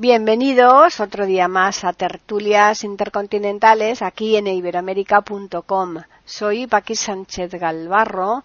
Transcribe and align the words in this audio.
Bienvenidos 0.00 0.98
otro 0.98 1.26
día 1.26 1.46
más 1.46 1.84
a 1.84 1.92
Tertulias 1.92 2.84
Intercontinentales 2.84 4.00
aquí 4.00 4.34
en 4.36 4.46
iberoamérica.com. 4.46 5.96
Soy 6.24 6.66
Paqui 6.66 6.94
Sánchez 6.94 7.52
Galvarro 7.52 8.42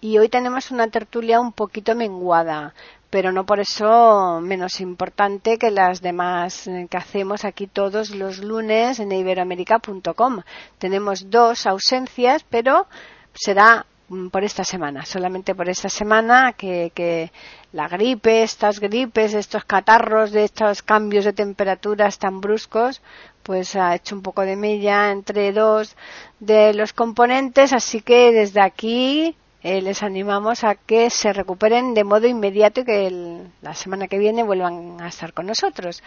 y 0.00 0.16
hoy 0.16 0.30
tenemos 0.30 0.70
una 0.70 0.88
tertulia 0.88 1.40
un 1.40 1.52
poquito 1.52 1.94
menguada, 1.94 2.72
pero 3.10 3.32
no 3.32 3.44
por 3.44 3.60
eso 3.60 4.40
menos 4.40 4.80
importante 4.80 5.58
que 5.58 5.70
las 5.70 6.00
demás 6.00 6.70
que 6.88 6.96
hacemos 6.96 7.44
aquí 7.44 7.66
todos 7.66 8.08
los 8.08 8.38
lunes 8.38 8.98
en 8.98 9.12
iberoamérica.com. 9.12 10.40
Tenemos 10.78 11.28
dos 11.28 11.66
ausencias, 11.66 12.46
pero 12.48 12.86
será 13.34 13.84
por 14.30 14.44
esta 14.44 14.64
semana, 14.64 15.04
solamente 15.06 15.54
por 15.54 15.68
esta 15.68 15.88
semana, 15.88 16.52
que, 16.52 17.30
la 17.72 17.88
gripe, 17.88 18.42
estas 18.42 18.78
gripes, 18.78 19.34
estos 19.34 19.64
catarros, 19.64 20.30
de 20.30 20.44
estos 20.44 20.82
cambios 20.82 21.24
de 21.24 21.32
temperaturas 21.32 22.18
tan 22.18 22.40
bruscos, 22.40 23.00
pues 23.42 23.74
ha 23.76 23.94
hecho 23.94 24.14
un 24.14 24.22
poco 24.22 24.42
de 24.42 24.56
mella 24.56 25.10
entre 25.10 25.52
dos 25.52 25.96
de 26.38 26.72
los 26.74 26.92
componentes, 26.92 27.72
así 27.72 28.00
que 28.00 28.30
desde 28.32 28.60
aquí 28.60 29.36
eh, 29.62 29.82
les 29.82 30.02
animamos 30.02 30.62
a 30.62 30.76
que 30.76 31.10
se 31.10 31.32
recuperen 31.32 31.94
de 31.94 32.04
modo 32.04 32.26
inmediato 32.26 32.82
y 32.82 32.84
que 32.84 33.46
la 33.62 33.74
semana 33.74 34.06
que 34.06 34.18
viene 34.18 34.44
vuelvan 34.44 35.00
a 35.00 35.08
estar 35.08 35.32
con 35.32 35.46
nosotros. 35.46 36.02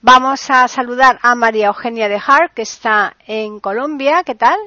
Vamos 0.00 0.50
a 0.50 0.66
saludar 0.66 1.20
a 1.22 1.34
María 1.34 1.68
Eugenia 1.68 2.08
de 2.08 2.20
Hart, 2.26 2.54
que 2.54 2.62
está 2.62 3.14
en 3.26 3.60
Colombia. 3.60 4.22
¿Qué 4.24 4.34
tal? 4.34 4.58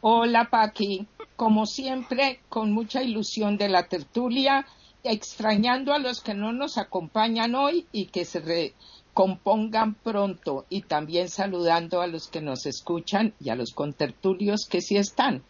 Hola, 0.00 0.48
Paqui 0.50 1.06
como 1.40 1.64
siempre, 1.64 2.38
con 2.50 2.70
mucha 2.70 3.02
ilusión 3.02 3.56
de 3.56 3.70
la 3.70 3.84
tertulia, 3.84 4.66
extrañando 5.02 5.94
a 5.94 5.98
los 5.98 6.20
que 6.20 6.34
no 6.34 6.52
nos 6.52 6.76
acompañan 6.76 7.54
hoy 7.54 7.86
y 7.92 8.08
que 8.08 8.26
se 8.26 8.40
recompongan 8.40 9.94
pronto, 9.94 10.66
y 10.68 10.82
también 10.82 11.30
saludando 11.30 12.02
a 12.02 12.08
los 12.08 12.28
que 12.28 12.42
nos 12.42 12.66
escuchan 12.66 13.32
y 13.40 13.48
a 13.48 13.54
los 13.54 13.72
contertulios 13.72 14.68
que 14.70 14.82
sí 14.82 14.98
están. 14.98 15.42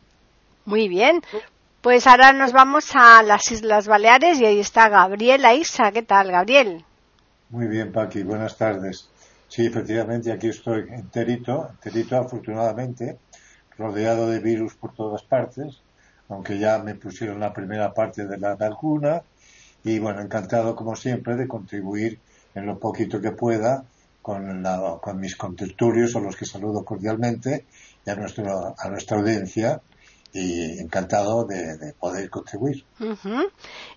Muy 0.64 0.86
bien. 0.86 1.22
Pues 1.80 2.06
ahora 2.06 2.32
nos 2.32 2.52
vamos 2.52 2.92
a 2.94 3.25
las 3.25 3.50
Islas 3.50 3.88
Baleares 3.88 4.41
y 4.41 4.47
ahí 4.47 4.60
está 4.60 4.88
Gabriel 4.88 5.44
Aisa. 5.44 5.91
¿Qué 5.91 6.04
tal, 6.04 6.30
Gabriel? 6.30 6.84
Muy 7.48 7.66
bien, 7.66 7.91
Paqui. 7.91 8.22
Buenas 8.22 8.56
tardes. 8.56 9.08
Sí, 9.48 9.66
efectivamente, 9.66 10.30
aquí 10.30 10.50
estoy 10.50 10.84
enterito, 10.88 11.69
enterito 11.82 12.16
afortunadamente 12.16 13.19
rodeado 13.81 14.28
de 14.28 14.39
virus 14.41 14.75
por 14.75 14.95
todas 14.95 15.23
partes, 15.23 15.81
aunque 16.28 16.59
ya 16.59 16.78
me 16.78 16.95
pusieron 16.95 17.41
la 17.41 17.53
primera 17.53 17.92
parte 17.95 18.27
de 18.27 18.39
la 18.39 18.55
vacuna 18.55 19.22
y 19.83 19.98
bueno, 19.98 20.20
encantado 20.20 20.77
como 20.77 20.95
siempre 20.95 21.34
de 21.34 21.48
contribuir 21.48 22.19
en 22.55 22.67
lo 22.67 22.78
poquito 22.78 23.20
que 23.20 23.33
pueda 23.33 23.84
con, 24.20 24.62
la, 24.62 24.98
con 25.00 25.19
mis 25.19 25.34
contertulios 25.34 26.15
a 26.15 26.21
los 26.21 26.37
que 26.37 26.44
saludo 26.44 26.84
cordialmente 26.84 27.65
y 28.04 28.10
a, 28.10 28.16
nuestro, 28.16 28.75
a 28.78 28.88
nuestra 28.91 29.16
audiencia 29.16 29.81
y 30.33 30.78
encantado 30.78 31.44
de, 31.44 31.94
poder 31.99 32.28
contribuir. 32.28 32.84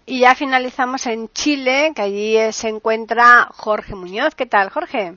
Y 0.05 0.21
ya 0.21 0.33
finalizamos 0.33 1.05
en 1.05 1.29
Chile, 1.29 1.91
que 1.95 2.01
allí 2.01 2.37
se 2.53 2.69
encuentra 2.69 3.49
Jorge 3.51 3.93
Muñoz. 3.93 4.33
¿Qué 4.33 4.47
tal, 4.47 4.69
Jorge? 4.69 5.13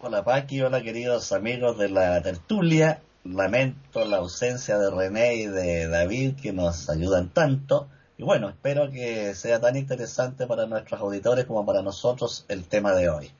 Hola, 0.00 0.24
Paqui. 0.24 0.62
Hola, 0.62 0.82
queridos 0.82 1.30
amigos 1.32 1.78
de 1.78 1.90
la 1.90 2.20
tertulia 2.22 3.00
lamento 3.24 4.04
la 4.04 4.18
ausencia 4.18 4.78
de 4.78 4.90
René 4.90 5.34
y 5.36 5.46
de 5.46 5.88
David 5.88 6.34
que 6.40 6.52
nos 6.52 6.88
ayudan 6.90 7.28
tanto. 7.30 7.88
Y 8.18 8.24
bueno, 8.24 8.48
espero 8.48 8.90
que 8.90 9.34
sea 9.34 9.60
tan 9.60 9.76
interesante 9.76 10.46
para 10.46 10.66
nuestros 10.66 11.00
auditores 11.00 11.44
como 11.44 11.64
para 11.64 11.82
nosotros 11.82 12.44
el 12.48 12.64
tema 12.64 12.94
de 12.94 13.08
hoy. 13.08 13.32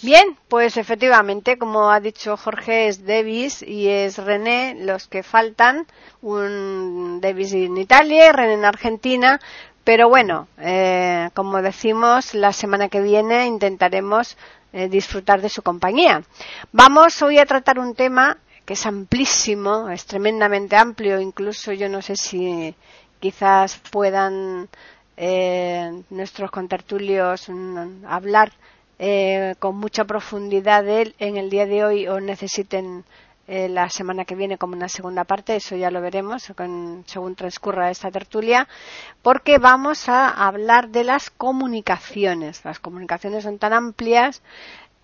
Bien, 0.00 0.36
pues 0.46 0.76
efectivamente, 0.76 1.58
como 1.58 1.90
ha 1.90 1.98
dicho 1.98 2.36
Jorge, 2.36 2.86
es 2.86 3.04
Davis 3.04 3.62
y 3.62 3.88
es 3.88 4.16
René 4.16 4.76
los 4.78 5.08
que 5.08 5.24
faltan. 5.24 5.88
Un 6.22 7.20
Davis 7.20 7.52
en 7.52 7.76
Italia 7.76 8.28
y 8.28 8.32
René 8.32 8.54
en 8.54 8.64
Argentina. 8.64 9.40
Pero 9.82 10.08
bueno, 10.08 10.46
eh, 10.58 11.30
como 11.34 11.62
decimos, 11.62 12.34
la 12.34 12.52
semana 12.52 12.88
que 12.88 13.00
viene 13.00 13.46
intentaremos 13.46 14.36
eh, 14.72 14.88
disfrutar 14.88 15.40
de 15.40 15.48
su 15.48 15.62
compañía. 15.62 16.22
Vamos 16.70 17.20
hoy 17.22 17.38
a 17.38 17.46
tratar 17.46 17.80
un 17.80 17.94
tema 17.94 18.36
que 18.68 18.74
es 18.74 18.84
amplísimo, 18.84 19.88
es 19.88 20.04
tremendamente 20.04 20.76
amplio, 20.76 21.18
incluso 21.18 21.72
yo 21.72 21.88
no 21.88 22.02
sé 22.02 22.16
si 22.16 22.74
quizás 23.18 23.80
puedan 23.90 24.68
eh, 25.16 26.02
nuestros 26.10 26.50
contertulios 26.50 27.50
hablar 28.06 28.52
eh, 28.98 29.54
con 29.58 29.78
mucha 29.78 30.04
profundidad 30.04 30.84
de 30.84 31.00
él 31.00 31.14
en 31.18 31.38
el 31.38 31.48
día 31.48 31.64
de 31.64 31.82
hoy 31.82 32.08
o 32.08 32.20
necesiten 32.20 33.04
eh, 33.46 33.70
la 33.70 33.88
semana 33.88 34.26
que 34.26 34.34
viene 34.34 34.58
como 34.58 34.74
una 34.74 34.90
segunda 34.90 35.24
parte, 35.24 35.56
eso 35.56 35.74
ya 35.74 35.90
lo 35.90 36.02
veremos 36.02 36.42
según 36.42 37.34
transcurra 37.36 37.90
esta 37.90 38.10
tertulia, 38.10 38.68
porque 39.22 39.56
vamos 39.56 40.10
a 40.10 40.28
hablar 40.28 40.90
de 40.90 41.04
las 41.04 41.30
comunicaciones. 41.30 42.62
Las 42.66 42.80
comunicaciones 42.80 43.44
son 43.44 43.58
tan 43.58 43.72
amplias, 43.72 44.42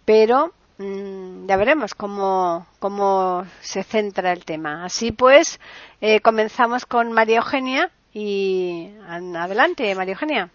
pero 0.05 0.53
ya 0.79 1.57
veremos 1.57 1.95
cómo, 1.95 2.67
cómo 2.81 3.47
se 3.61 3.83
centra 3.85 4.33
el 4.33 4.45
tema. 4.45 4.85
Así 4.85 5.13
pues, 5.13 5.61
eh, 6.01 6.21
comenzamos 6.21 6.85
con 6.85 7.13
María 7.13 7.39
Eugenia 7.39 7.91
y 8.13 8.91
adelante, 9.07 9.95
María 9.95 10.15
Eugenia. 10.15 10.51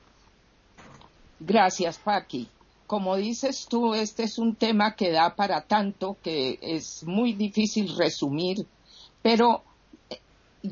Gracias, 1.40 1.98
Paqui. 1.98 2.50
Como 2.86 3.16
dices 3.16 3.68
tú, 3.70 3.94
este 3.94 4.24
es 4.24 4.40
un 4.40 4.56
tema 4.56 4.96
que 4.96 5.12
da 5.12 5.36
para 5.36 5.62
tanto 5.62 6.18
que 6.22 6.58
es 6.62 7.04
muy 7.04 7.34
difícil 7.34 7.96
resumir, 7.96 8.66
pero 9.22 9.64
eh, 10.10 10.20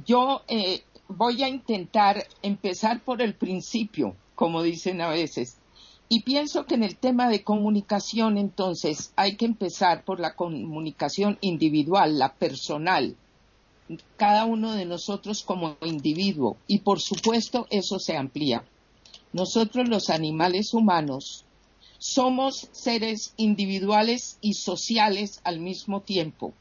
yo 0.06 0.42
eh, 0.48 0.84
voy 1.08 1.44
a 1.44 1.48
intentar 1.48 2.26
empezar 2.42 3.00
por 3.02 3.22
el 3.22 3.36
principio, 3.36 4.16
como 4.36 4.64
dicen 4.64 5.00
a 5.02 5.10
veces. 5.10 5.58
Y 6.10 6.22
pienso 6.22 6.66
que 6.66 6.76
en 6.76 6.84
el 6.84 6.98
tema 6.98 7.28
de 7.30 7.44
comunicación, 7.44 8.38
entonces, 8.38 9.12
hay 9.18 9.36
que 9.36 9.46
empezar 9.46 10.06
por 10.06 10.22
la 10.22 10.36
comunicación 10.36 11.38
individual, 11.42 12.18
la 12.18 12.34
personal, 12.34 13.18
cada 14.16 14.46
uno 14.46 14.74
de 14.74 14.86
nosotros 14.86 15.44
como 15.44 15.76
individuo. 15.82 16.58
Y 16.66 16.80
por 16.80 17.02
supuesto, 17.02 17.68
eso 17.70 18.00
se 18.00 18.16
amplía. 18.16 18.64
Nosotros 19.34 19.90
los 19.90 20.10
animales 20.10 20.74
humanos 20.74 21.44
somos 21.98 22.70
seres 22.72 23.34
individuales 23.36 24.38
y 24.40 24.54
sociales 24.54 25.42
al 25.44 25.60
mismo 25.60 26.02
tiempo, 26.02 26.54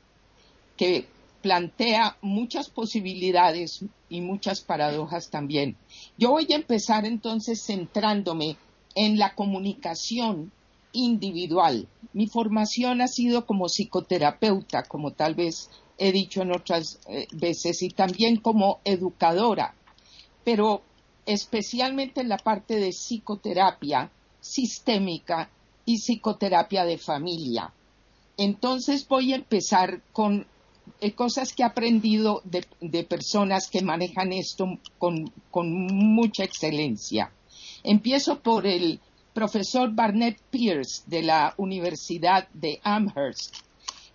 que 0.77 1.07
plantea 1.43 2.17
muchas 2.21 2.69
posibilidades 2.69 3.85
y 4.09 4.21
muchas 4.21 4.61
paradojas 4.61 5.31
también. 5.31 5.77
Yo 6.19 6.31
voy 6.31 6.49
a 6.51 6.57
empezar 6.57 7.05
entonces 7.05 7.65
centrándome 7.65 8.57
en 8.97 9.19
la 9.19 9.35
comunicación 9.35 10.51
individual. 10.93 11.87
Mi 12.15 12.27
formación 12.27 13.03
ha 13.03 13.07
sido 13.07 13.47
como 13.47 13.69
psicoterapeuta, 13.69 14.83
como 14.85 15.13
tal 15.13 15.35
vez 15.35 15.71
he 15.99 16.11
dicho 16.11 16.43
en 16.43 16.53
otras 16.53 16.99
eh, 17.09 17.29
veces, 17.33 17.83
y 17.83 17.91
también 17.91 18.39
como 18.39 18.81
educadora, 18.85 19.75
pero 20.45 20.83
especialmente 21.27 22.23
en 22.23 22.31
la 22.31 22.39
parte 22.39 22.77
de 22.77 22.91
psicoterapia 22.91 24.11
sistémica 24.41 25.51
y 25.85 25.99
psicoterapia 25.99 26.85
de 26.85 26.99
familia. 26.99 27.73
Entonces 28.39 29.07
voy 29.07 29.33
a 29.33 29.37
empezar 29.37 30.03
con 30.13 30.47
eh, 31.01 31.13
cosas 31.13 31.53
que 31.53 31.63
he 31.63 31.67
aprendido 31.67 32.43
de, 32.45 33.05
personas 33.05 33.69
que 33.69 33.83
manejan 33.83 34.33
esto 34.33 34.79
con 34.99 35.31
mucha 35.53 36.45
excelencia. 36.45 37.31
Empiezo 37.89 38.41
por 38.41 38.67
el 38.67 38.99
profesor 39.33 39.95
Barnett 39.95 40.41
Pierce 40.51 41.05
de 41.07 41.23
la 41.23 41.55
Universidad 41.57 42.49
de 42.53 42.81
Amherst. 42.83 43.59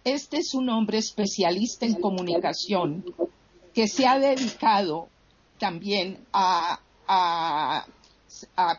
Este 0.04 0.40
es 0.40 0.54
un 0.54 0.68
hombre 0.68 0.98
especialista 0.98 1.86
en 1.86 1.94
comunicación 1.94 3.06
que 3.74 3.88
se 3.88 4.06
ha 4.06 4.20
dedicado 4.20 5.08
también 5.58 6.18
a, 6.34 6.82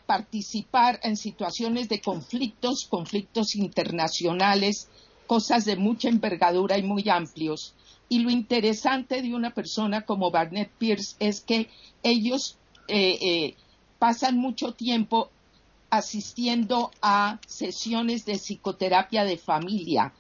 participar 0.07 1.01
en 1.03 1.17
situaciones 1.17 1.89
de 1.89 2.03
conflictos, 2.03 2.87
conflictos 2.87 3.55
internacionales, 3.55 4.91
cosas 5.27 5.65
de 5.65 5.77
mucha 5.77 6.11
envergadura 6.11 6.77
y 6.77 6.83
muy 6.83 7.09
amplios. 7.09 7.75
Y 8.11 8.19
lo 8.19 8.29
interesante 8.29 9.23
de 9.23 9.35
una 9.35 9.55
persona 9.55 10.03
como 10.03 10.31
Barnett 10.31 10.71
Pierce 10.77 11.17
es 11.19 11.41
que 11.41 11.71
ellos 12.03 12.59
eh, 12.89 13.17
eh, 13.23 13.55
pasan 14.03 14.37
mucho 14.37 14.73
tiempo 14.73 15.31
asistiendo 15.89 16.91
a 17.03 17.39
sesiones 17.47 18.25
de 18.25 18.37
psicoterapia 18.37 19.23
de 19.23 19.39
familia 19.39 20.13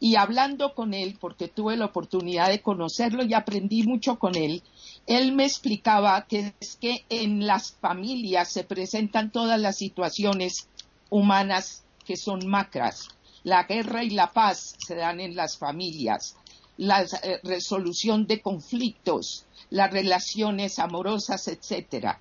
y 0.00 0.16
hablando 0.16 0.74
con 0.74 0.94
él, 0.94 1.16
porque 1.20 1.46
tuve 1.46 1.76
la 1.76 1.84
oportunidad 1.84 2.48
de 2.48 2.60
conocerlo 2.60 3.22
y 3.22 3.34
aprendí 3.34 3.84
mucho 3.84 4.18
con 4.18 4.34
él, 4.34 4.64
él 5.06 5.30
me 5.30 5.44
explicaba 5.44 6.26
que 6.26 6.54
es 6.58 6.74
que 6.74 7.04
en 7.08 7.46
las 7.46 7.70
familias 7.70 8.50
se 8.50 8.64
presentan 8.64 9.30
todas 9.30 9.60
las 9.60 9.76
situaciones 9.76 10.66
humanas 11.08 11.84
que 12.04 12.16
son 12.16 12.48
macras. 12.48 13.10
La 13.44 13.62
guerra 13.62 14.02
y 14.02 14.10
la 14.10 14.32
paz 14.32 14.74
se 14.84 14.96
dan 14.96 15.20
en 15.20 15.36
las 15.36 15.56
familias, 15.56 16.34
la 16.78 17.02
eh, 17.02 17.38
resolución 17.44 18.26
de 18.26 18.42
conflictos, 18.42 19.46
las 19.70 19.92
relaciones 19.92 20.80
amorosas, 20.80 21.46
etcétera. 21.46 22.18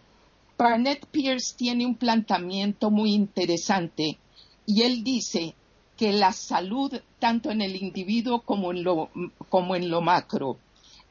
Barnett 0.60 1.06
Pierce 1.06 1.56
tiene 1.56 1.86
un 1.86 1.96
planteamiento 1.96 2.92
muy 2.92 3.14
interesante 3.14 4.18
y 4.66 4.82
él 4.82 5.06
dice 5.06 5.56
que 5.96 6.12
la 6.12 6.34
salud, 6.34 7.00
tanto 7.18 7.50
en 7.50 7.62
el 7.62 7.78
individuo 7.78 8.42
como 8.42 8.74
en 8.74 8.84
lo, 8.84 10.02
macro, 10.02 10.58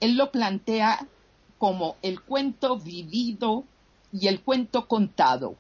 él 0.00 0.18
lo 0.18 0.30
plantea 0.30 1.08
como 1.56 1.96
el 2.02 2.20
cuento 2.20 2.78
vivido 2.78 3.64
y 4.12 4.26
el 4.26 4.42
cuento 4.42 4.86
contado. 4.86 5.56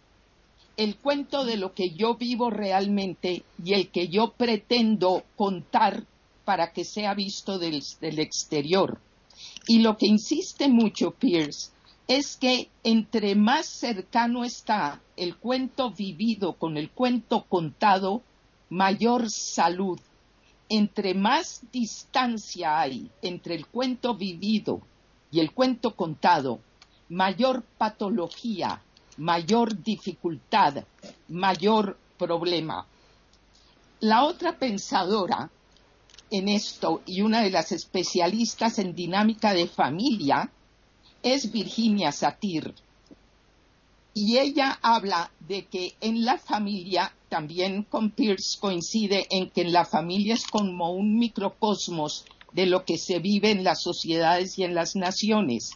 El 0.76 0.98
cuento 0.98 1.46
de 1.46 1.56
lo 1.56 1.72
que 1.72 1.88
yo 1.88 2.16
vivo 2.16 2.50
realmente 2.50 3.42
y 3.64 3.72
el 3.72 3.88
que 3.88 4.08
yo 4.08 4.32
pretendo 4.32 5.22
contar 5.34 6.04
para 6.44 6.74
que 6.74 6.84
sea 6.84 7.14
visto 7.14 7.58
del, 7.58 7.82
del 8.02 8.18
exterior. 8.18 9.00
Y 9.66 9.78
lo 9.78 9.96
que 9.96 10.08
insiste 10.08 10.68
mucho 10.68 11.12
Pierce 11.12 11.70
es 12.08 12.38
que 12.38 12.70
entre 12.84 13.34
más 13.34 13.66
cercano 13.66 14.42
está 14.42 15.02
el 15.14 15.36
cuento 15.36 15.90
vivido 15.90 16.54
con 16.54 16.78
el 16.78 16.90
cuento 16.90 17.44
contado, 17.44 18.22
mayor 18.70 19.30
salud. 19.30 20.00
Entre 20.70 21.12
más 21.12 21.62
distancia 21.70 22.80
hay 22.80 23.10
entre 23.20 23.54
el 23.54 23.66
cuento 23.66 24.14
vivido 24.14 24.80
y 25.30 25.40
el 25.40 25.52
cuento 25.52 25.94
contado, 25.94 26.60
mayor 27.10 27.62
patología, 27.76 28.82
mayor 29.18 29.82
dificultad, 29.82 30.84
mayor 31.28 31.98
problema. 32.16 32.86
La 34.00 34.24
otra 34.24 34.58
pensadora 34.58 35.50
en 36.30 36.48
esto 36.48 37.02
y 37.04 37.20
una 37.20 37.42
de 37.42 37.50
las 37.50 37.70
especialistas 37.72 38.78
en 38.78 38.94
dinámica 38.94 39.52
de 39.52 39.66
familia 39.66 40.50
es 41.22 41.50
Virginia 41.52 42.12
Satir. 42.12 42.74
Y 44.14 44.38
ella 44.38 44.78
habla 44.82 45.30
de 45.40 45.66
que 45.66 45.94
en 46.00 46.24
la 46.24 46.38
familia, 46.38 47.12
también 47.28 47.84
con 47.84 48.10
Pierce 48.10 48.58
coincide 48.58 49.26
en 49.30 49.50
que 49.50 49.62
en 49.62 49.72
la 49.72 49.84
familia 49.84 50.34
es 50.34 50.46
como 50.46 50.90
un 50.92 51.18
microcosmos 51.18 52.24
de 52.52 52.66
lo 52.66 52.84
que 52.84 52.98
se 52.98 53.18
vive 53.18 53.50
en 53.50 53.62
las 53.62 53.82
sociedades 53.82 54.58
y 54.58 54.64
en 54.64 54.74
las 54.74 54.96
naciones. 54.96 55.72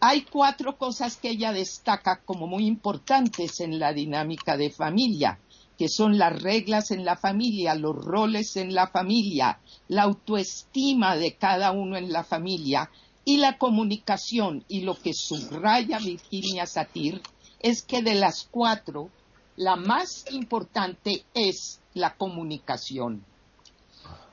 Hay 0.00 0.22
cuatro 0.22 0.76
cosas 0.76 1.16
que 1.16 1.30
ella 1.30 1.52
destaca 1.52 2.20
como 2.24 2.46
muy 2.46 2.66
importantes 2.66 3.60
en 3.60 3.78
la 3.78 3.94
dinámica 3.94 4.58
de 4.58 4.70
familia, 4.70 5.38
que 5.78 5.88
son 5.88 6.18
las 6.18 6.42
reglas 6.42 6.90
en 6.90 7.04
la 7.04 7.16
familia, 7.16 7.74
los 7.74 7.96
roles 7.96 8.56
en 8.56 8.74
la 8.74 8.88
familia, 8.88 9.60
la 9.88 10.02
autoestima 10.02 11.16
de 11.16 11.36
cada 11.36 11.72
uno 11.72 11.96
en 11.96 12.12
la 12.12 12.22
familia 12.22 12.90
y 13.24 13.38
la 13.38 13.58
comunicación. 13.58 14.64
Y 14.68 14.82
lo 14.82 14.94
que 14.94 15.14
subraya 15.14 15.98
Virginia 15.98 16.66
Satir 16.66 17.22
es 17.60 17.82
que 17.82 18.02
de 18.02 18.14
las 18.14 18.48
cuatro, 18.50 19.10
la 19.56 19.76
más 19.76 20.26
importante 20.30 21.24
es 21.34 21.80
la 21.94 22.16
comunicación. 22.16 23.24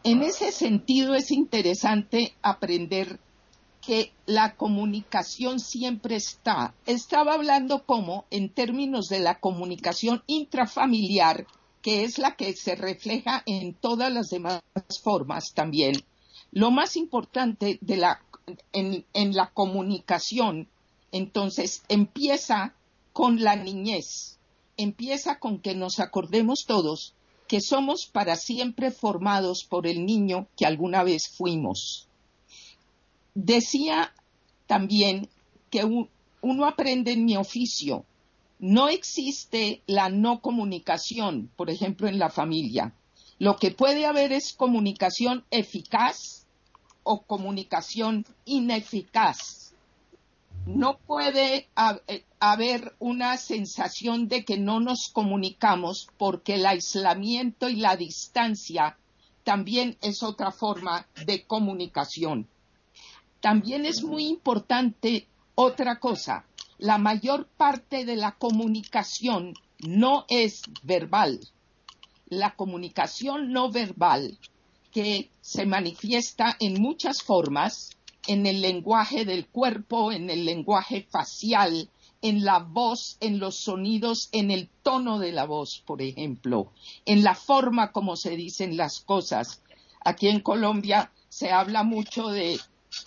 En 0.03 0.23
ese 0.23 0.51
sentido 0.51 1.13
es 1.13 1.31
interesante 1.31 2.33
aprender 2.41 3.19
que 3.81 4.13
la 4.25 4.55
comunicación 4.55 5.59
siempre 5.59 6.15
está. 6.15 6.73
Estaba 6.85 7.33
hablando 7.33 7.83
como 7.85 8.25
en 8.29 8.49
términos 8.49 9.07
de 9.07 9.19
la 9.19 9.39
comunicación 9.39 10.23
intrafamiliar, 10.27 11.45
que 11.81 12.03
es 12.03 12.19
la 12.19 12.35
que 12.35 12.53
se 12.53 12.75
refleja 12.75 13.43
en 13.45 13.73
todas 13.73 14.11
las 14.11 14.29
demás 14.29 14.61
formas 15.03 15.53
también. 15.53 15.95
Lo 16.51 16.69
más 16.69 16.95
importante 16.95 17.79
de 17.81 17.97
la 17.97 18.21
en, 18.73 19.35
la 19.35 19.51
comunicación, 19.51 20.67
entonces 21.11 21.83
empieza 21.89 22.73
con 23.13 23.41
la 23.41 23.55
niñez, 23.55 24.37
empieza 24.77 25.39
con 25.39 25.59
que 25.59 25.75
nos 25.75 25.99
acordemos 25.99 26.65
todos 26.65 27.13
que 27.47 27.59
somos 27.59 28.05
para 28.05 28.37
siempre 28.37 28.91
formados 28.91 29.65
por 29.65 29.85
el 29.85 30.05
niño 30.05 30.47
que 30.55 30.65
alguna 30.65 31.03
vez 31.03 31.27
fuimos. 31.27 32.07
Decía 33.33 34.13
también 34.67 35.27
que 35.69 35.83
uno 36.41 36.65
aprende 36.65 37.11
en 37.11 37.25
mi 37.25 37.35
oficio. 37.35 38.05
No 38.59 38.87
existe 38.87 39.81
la 39.85 40.09
no 40.09 40.39
comunicación, 40.39 41.49
por 41.57 41.69
ejemplo, 41.69 42.07
en 42.07 42.19
la 42.19 42.29
familia. 42.29 42.93
Lo 43.37 43.57
que 43.57 43.71
puede 43.71 44.05
haber 44.05 44.31
es 44.31 44.53
comunicación 44.53 45.43
eficaz 45.51 46.40
o 47.03 47.23
comunicación 47.23 48.25
ineficaz. 48.45 49.73
No 50.65 50.97
puede 50.99 51.69
eh, 52.07 52.23
haber 52.39 52.95
una 52.99 53.37
sensación 53.37 54.27
de 54.27 54.45
que 54.45 54.57
no 54.57 54.79
nos 54.79 55.09
comunicamos 55.09 56.07
porque 56.17 56.55
el 56.55 56.65
aislamiento 56.65 57.69
y 57.69 57.77
la 57.77 57.95
distancia 57.97 58.97
también 59.43 59.97
es 60.01 60.21
otra 60.21 60.51
forma 60.51 61.07
de 61.25 61.45
comunicación. 61.45 62.47
También 63.39 63.85
es 63.85 64.03
muy 64.03 64.27
importante 64.27 65.27
otra 65.55 65.99
cosa. 65.99 66.45
La 66.77 66.99
mayor 66.99 67.47
parte 67.47 68.05
de 68.05 68.15
la 68.15 68.33
comunicación 68.33 69.55
no 69.79 70.25
es 70.29 70.61
verbal. 70.83 71.39
La 72.27 72.55
comunicación 72.55 73.51
no 73.51 73.71
verbal 73.71 74.37
que 74.91 75.29
se 75.41 75.65
manifiesta 75.65 76.55
en 76.59 76.81
muchas 76.81 77.23
formas, 77.23 77.91
en 78.27 78.45
el 78.45 78.61
lenguaje 78.61 79.25
del 79.25 79.47
cuerpo, 79.47 80.11
en 80.11 80.29
el 80.29 80.45
lenguaje 80.45 81.07
facial, 81.09 81.89
en 82.21 82.45
la 82.45 82.59
voz, 82.59 83.17
en 83.19 83.39
los 83.39 83.57
sonidos, 83.57 84.29
en 84.31 84.51
el 84.51 84.69
tono 84.83 85.17
de 85.17 85.31
la 85.31 85.45
voz, 85.45 85.81
por 85.85 86.01
ejemplo, 86.01 86.71
en 87.05 87.23
la 87.23 87.33
forma 87.33 87.91
como 87.91 88.15
se 88.15 88.35
dicen 88.35 88.77
las 88.77 88.99
cosas. 88.99 89.61
Aquí 90.03 90.27
en 90.27 90.41
Colombia 90.41 91.11
se 91.29 91.51
habla 91.51 91.83
mucho 91.83 92.27
de 92.29 92.59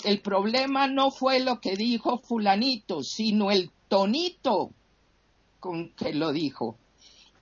el 0.04 0.20
problema 0.20 0.88
no 0.88 1.10
fue 1.10 1.40
lo 1.40 1.60
que 1.60 1.76
dijo 1.76 2.18
fulanito, 2.18 3.02
sino 3.02 3.50
el 3.50 3.70
tonito 3.88 4.70
con 5.60 5.90
que 5.90 6.14
lo 6.14 6.32
dijo. 6.32 6.78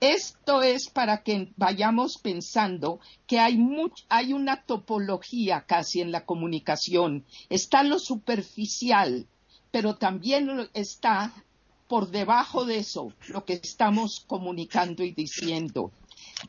Esto 0.03 0.61
es 0.61 0.89
para 0.89 1.23
que 1.23 1.53
vayamos 1.55 2.17
pensando 2.17 2.99
que 3.25 3.39
hay, 3.39 3.57
hay 4.09 4.33
una 4.33 4.61
topología 4.63 5.63
casi 5.65 6.01
en 6.01 6.11
la 6.11 6.25
comunicación. 6.25 7.23
Está 7.49 7.83
lo 7.83 7.99
superficial, 7.99 9.27
pero 9.71 9.95
también 9.95 10.69
está 10.73 11.33
por 11.87 12.11
debajo 12.11 12.65
de 12.65 12.79
eso 12.79 13.13
lo 13.29 13.45
que 13.45 13.53
estamos 13.53 14.25
comunicando 14.27 15.05
y 15.05 15.11
diciendo. 15.11 15.93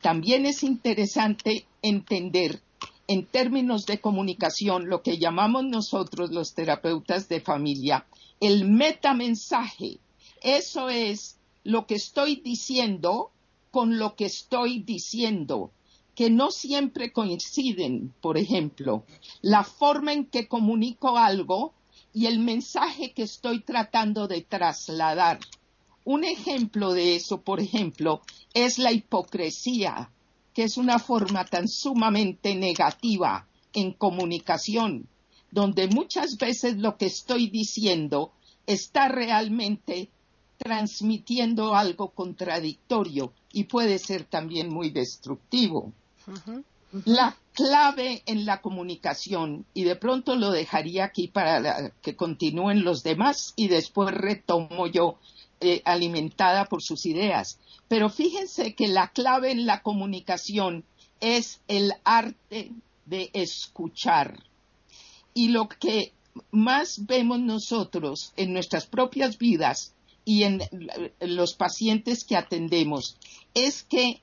También 0.01 0.45
es 0.45 0.61
interesante 0.61 1.65
entender 1.81 2.61
en 3.07 3.25
términos 3.25 3.85
de 3.85 4.01
comunicación 4.01 4.89
lo 4.89 5.01
que 5.01 5.17
llamamos 5.17 5.63
nosotros 5.63 6.29
los 6.31 6.55
terapeutas 6.55 7.29
de 7.29 7.39
familia 7.39 8.05
el 8.41 8.67
metamensaje. 8.67 9.99
Eso 10.41 10.89
es 10.89 11.37
lo 11.63 11.87
que 11.87 11.95
estoy 11.95 12.35
diciendo 12.35 13.31
con 13.75 13.99
lo 13.99 14.15
que 14.15 14.23
estoy 14.23 14.79
diciendo, 14.79 15.73
que 16.15 16.29
no 16.29 16.49
siempre 16.49 17.11
coinciden, 17.11 18.13
por 18.21 18.37
ejemplo, 18.37 19.03
la 19.41 19.65
forma 19.65 20.13
en 20.13 20.27
que 20.27 20.47
comunico 20.47 21.17
algo 21.17 21.73
y 22.13 22.27
el 22.27 22.39
mensaje 22.39 23.11
que 23.11 23.23
estoy 23.23 23.59
tratando 23.59 24.29
de 24.29 24.43
trasladar. 24.43 25.39
Un 26.05 26.23
ejemplo 26.23 26.93
de 26.93 27.17
eso, 27.17 27.41
por 27.41 27.59
ejemplo, 27.59 28.21
es 28.53 28.77
la 28.77 28.93
hipocresía, 28.93 30.09
que 30.53 30.63
es 30.63 30.77
una 30.77 30.97
forma 30.97 31.43
tan 31.43 31.67
sumamente 31.67 32.55
negativa 32.55 33.45
en 33.73 33.91
comunicación, 33.91 35.09
donde 35.51 35.89
muchas 35.89 36.37
veces 36.37 36.77
lo 36.77 36.95
que 36.95 37.07
estoy 37.07 37.49
diciendo 37.49 38.31
está 38.67 39.09
realmente 39.09 40.11
transmitiendo 40.57 41.75
algo 41.75 42.09
contradictorio 42.09 43.33
y 43.51 43.65
puede 43.65 43.99
ser 43.99 44.23
también 44.23 44.69
muy 44.69 44.89
destructivo. 44.89 45.91
La 47.05 47.35
clave 47.53 48.23
en 48.25 48.45
la 48.45 48.61
comunicación, 48.61 49.65
y 49.73 49.83
de 49.83 49.95
pronto 49.95 50.35
lo 50.35 50.51
dejaría 50.51 51.05
aquí 51.05 51.27
para 51.27 51.91
que 52.01 52.15
continúen 52.15 52.83
los 52.83 53.03
demás 53.03 53.53
y 53.55 53.67
después 53.67 54.13
retomo 54.13 54.87
yo 54.87 55.17
eh, 55.61 55.81
alimentada 55.85 56.65
por 56.65 56.81
sus 56.81 57.05
ideas. 57.05 57.59
Pero 57.87 58.09
fíjense 58.09 58.75
que 58.75 58.87
la 58.87 59.09
clave 59.09 59.51
en 59.51 59.65
la 59.65 59.81
comunicación 59.81 60.83
es 61.21 61.61
el 61.67 61.93
arte 62.03 62.71
de 63.05 63.29
escuchar. 63.33 64.43
Y 65.33 65.49
lo 65.49 65.67
que 65.67 66.13
más 66.51 67.05
vemos 67.05 67.39
nosotros 67.39 68.33
en 68.35 68.53
nuestras 68.53 68.85
propias 68.85 69.37
vidas 69.37 69.94
y 70.25 70.43
en 70.43 70.61
los 71.21 71.53
pacientes 71.53 72.25
que 72.25 72.35
atendemos 72.35 73.17
es 73.53 73.83
que 73.83 74.21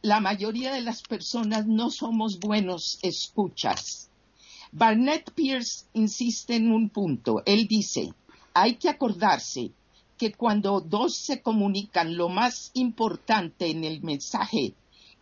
la 0.00 0.20
mayoría 0.20 0.72
de 0.72 0.80
las 0.80 1.02
personas 1.02 1.66
no 1.66 1.90
somos 1.90 2.38
buenos 2.38 2.98
escuchas. 3.02 4.08
Barnett 4.70 5.32
Pierce 5.32 5.86
insiste 5.92 6.56
en 6.56 6.72
un 6.72 6.88
punto. 6.88 7.42
Él 7.44 7.66
dice, 7.68 8.14
hay 8.54 8.76
que 8.76 8.88
acordarse 8.88 9.72
que 10.16 10.32
cuando 10.32 10.80
dos 10.80 11.16
se 11.16 11.42
comunican, 11.42 12.16
lo 12.16 12.28
más 12.28 12.70
importante 12.74 13.70
en 13.70 13.84
el 13.84 14.02
mensaje 14.02 14.74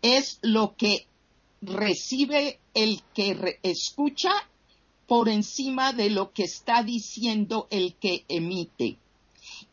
es 0.02 0.38
lo 0.42 0.76
que 0.76 1.06
recibe 1.62 2.58
el 2.74 3.02
que 3.14 3.58
escucha 3.62 4.30
por 5.06 5.28
encima 5.28 5.92
de 5.92 6.10
lo 6.10 6.32
que 6.32 6.44
está 6.44 6.82
diciendo 6.82 7.66
el 7.70 7.94
que 7.94 8.24
emite. 8.28 8.98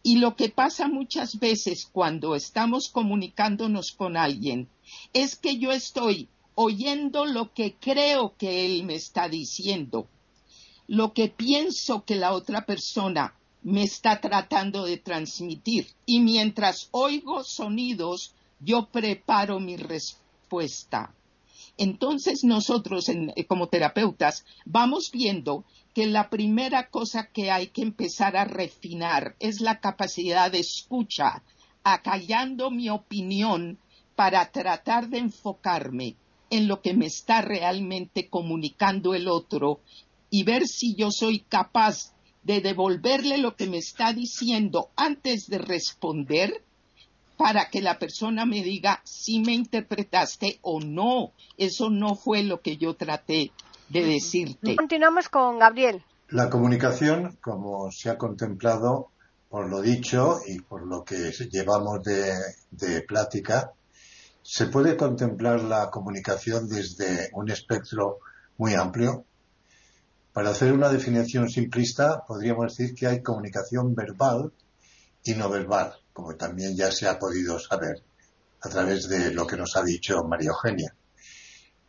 Y 0.08 0.20
lo 0.20 0.38
que 0.38 0.48
pasa 0.48 0.88
muchas 0.88 1.38
veces 1.38 1.86
cuando 1.86 2.34
estamos 2.34 2.88
comunicándonos 2.88 3.92
con 3.92 4.16
alguien 4.16 4.70
es 5.12 5.36
que 5.36 5.58
yo 5.58 5.74
estoy 5.74 6.30
oyendo 6.56 7.26
lo 7.26 7.54
que 7.54 7.76
creo 7.78 8.34
que 8.38 8.66
él 8.66 8.86
me 8.86 8.96
está 8.96 9.28
diciendo, 9.28 10.08
lo 10.88 11.12
que 11.12 11.28
pienso 11.28 12.06
que 12.06 12.16
la 12.16 12.32
otra 12.32 12.66
persona 12.66 13.36
me 13.64 13.84
está 13.84 14.22
tratando 14.22 14.86
de 14.86 14.96
transmitir. 14.96 15.90
Y 16.06 16.22
mientras 16.22 16.88
oigo 16.92 17.44
sonidos, 17.44 18.34
yo 18.62 18.88
preparo 18.90 19.60
mi 19.60 19.76
respuesta. 19.76 21.14
Entonces 21.78 22.44
nosotros 22.44 23.08
eh, 23.10 23.46
como 23.48 23.68
terapeutas 23.68 24.46
vamos 24.66 25.12
viendo 25.12 25.64
que 25.94 26.08
la 26.08 26.30
primera 26.30 26.90
cosa 26.90 27.30
que 27.32 27.52
hay 27.52 27.68
que 27.68 27.84
empezar 27.84 28.36
a 28.36 28.46
refinar 28.46 29.36
es 29.40 29.62
la 29.62 29.80
capacidad 29.80 30.52
de 30.52 30.60
escucha, 30.60 31.44
acallando 31.84 32.72
mi 32.72 32.90
opinión 32.90 33.80
para 34.16 34.52
tratar 34.52 35.10
de 35.10 35.20
enfocarme 35.20 36.16
en 36.50 36.68
lo 36.68 36.82
que 36.82 36.94
me 36.94 37.06
está 37.06 37.42
realmente 37.42 38.30
comunicando 38.30 39.14
el 39.14 39.28
otro 39.28 39.82
y 40.30 40.44
ver 40.44 40.68
si 40.68 40.96
yo 40.96 41.12
soy 41.12 41.40
capaz 41.40 42.14
de 42.44 42.62
devolverle 42.62 43.38
lo 43.38 43.56
que 43.56 43.68
me 43.68 43.78
está 43.78 44.14
diciendo 44.14 44.90
antes 44.96 45.48
de 45.48 45.60
responder 45.60 46.64
para 47.38 47.70
que 47.70 47.82
la 47.82 48.00
persona 48.00 48.46
me 48.46 48.64
diga 48.64 49.00
si 49.04 49.40
me 49.40 49.54
interpretaste 49.54 50.60
o 50.64 50.82
no. 50.82 51.32
Eso 51.58 51.90
no 51.90 52.16
fue 52.16 52.44
lo 52.44 52.62
que 52.62 52.78
yo 52.78 52.96
traté 52.96 53.52
de 53.90 54.04
decirte. 54.04 54.76
Continuamos 54.76 55.30
con 55.30 55.60
Gabriel. 55.60 56.04
La 56.30 56.50
comunicación, 56.50 57.38
como 57.40 57.92
se 57.92 58.10
ha 58.10 58.18
contemplado 58.18 59.12
por 59.50 59.70
lo 59.70 59.82
dicho 59.82 60.40
y 60.46 60.60
por 60.60 60.86
lo 60.86 61.06
que 61.06 61.32
llevamos 61.50 62.04
de, 62.04 62.34
de 62.72 63.02
plática, 63.02 63.72
se 64.42 64.66
puede 64.68 64.98
contemplar 64.98 65.62
la 65.62 65.90
comunicación 65.90 66.68
desde 66.68 67.30
un 67.34 67.50
espectro 67.50 68.20
muy 68.58 68.74
amplio. 68.74 69.26
Para 70.34 70.50
hacer 70.50 70.74
una 70.74 70.90
definición 70.90 71.50
simplista, 71.50 72.26
podríamos 72.28 72.76
decir 72.76 72.94
que 72.94 73.08
hay 73.08 73.22
comunicación 73.22 73.96
verbal 73.96 74.52
y 75.24 75.34
no 75.34 75.50
verbal 75.50 75.96
como 76.18 76.36
también 76.36 76.76
ya 76.76 76.92
se 76.92 77.08
ha 77.08 77.20
podido 77.20 77.60
saber 77.60 78.02
a 78.62 78.70
través 78.70 79.08
de 79.08 79.32
lo 79.32 79.46
que 79.46 79.56
nos 79.56 79.76
ha 79.76 79.84
dicho 79.84 80.24
María 80.24 80.50
Eugenia. 80.50 80.96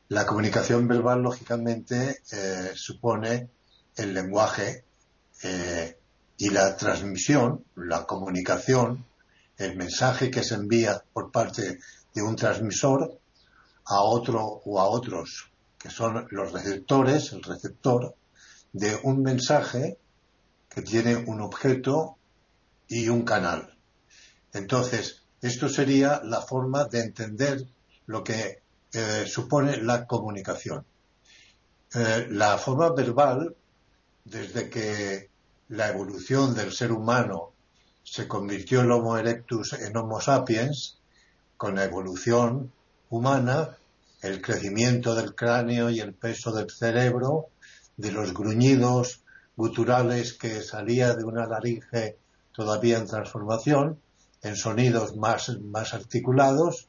La 0.08 0.26
comunicación 0.26 0.86
verbal, 0.86 1.22
lógicamente, 1.22 2.20
eh, 2.30 2.72
supone 2.74 3.48
el 3.96 4.12
lenguaje 4.12 4.84
eh, 5.42 5.96
y 6.36 6.50
la 6.50 6.76
transmisión, 6.76 7.64
la 7.74 8.04
comunicación, 8.04 9.06
el 9.56 9.78
mensaje 9.78 10.30
que 10.30 10.44
se 10.44 10.56
envía 10.56 11.02
por 11.10 11.32
parte 11.32 11.78
de 12.12 12.22
un 12.22 12.36
transmisor 12.36 13.18
a 13.86 14.02
otro 14.02 14.60
o 14.62 14.78
a 14.78 14.88
otros, 14.88 15.50
que 15.78 15.88
son 15.88 16.28
los 16.32 16.52
receptores, 16.52 17.32
el 17.32 17.42
receptor, 17.42 18.14
de 18.74 18.94
un 19.04 19.22
mensaje 19.22 19.96
que 20.68 20.82
tiene 20.82 21.16
un 21.16 21.40
objeto 21.40 22.18
y 22.88 23.08
un 23.08 23.22
canal. 23.22 23.77
Entonces, 24.52 25.22
esto 25.40 25.68
sería 25.68 26.20
la 26.24 26.40
forma 26.40 26.84
de 26.84 27.00
entender 27.00 27.66
lo 28.06 28.24
que 28.24 28.62
eh, 28.92 29.24
supone 29.26 29.76
la 29.78 30.06
comunicación. 30.06 30.84
Eh, 31.94 32.26
la 32.30 32.58
forma 32.58 32.90
verbal, 32.90 33.54
desde 34.24 34.68
que 34.68 35.30
la 35.68 35.88
evolución 35.88 36.54
del 36.54 36.72
ser 36.72 36.92
humano 36.92 37.52
se 38.02 38.26
convirtió 38.26 38.80
el 38.80 38.90
Homo 38.90 39.18
erectus 39.18 39.74
en 39.74 39.96
Homo 39.96 40.20
sapiens, 40.20 40.98
con 41.56 41.74
la 41.74 41.84
evolución 41.84 42.72
humana, 43.10 43.76
el 44.22 44.40
crecimiento 44.40 45.14
del 45.14 45.34
cráneo 45.34 45.90
y 45.90 46.00
el 46.00 46.14
peso 46.14 46.52
del 46.52 46.70
cerebro, 46.70 47.48
de 47.96 48.12
los 48.12 48.32
gruñidos 48.32 49.22
guturales 49.56 50.32
que 50.34 50.62
salía 50.62 51.14
de 51.14 51.24
una 51.24 51.46
laringe 51.46 52.16
todavía 52.52 52.98
en 52.98 53.06
transformación, 53.06 54.00
en 54.42 54.56
sonidos 54.56 55.16
más, 55.16 55.58
más 55.60 55.94
articulados, 55.94 56.88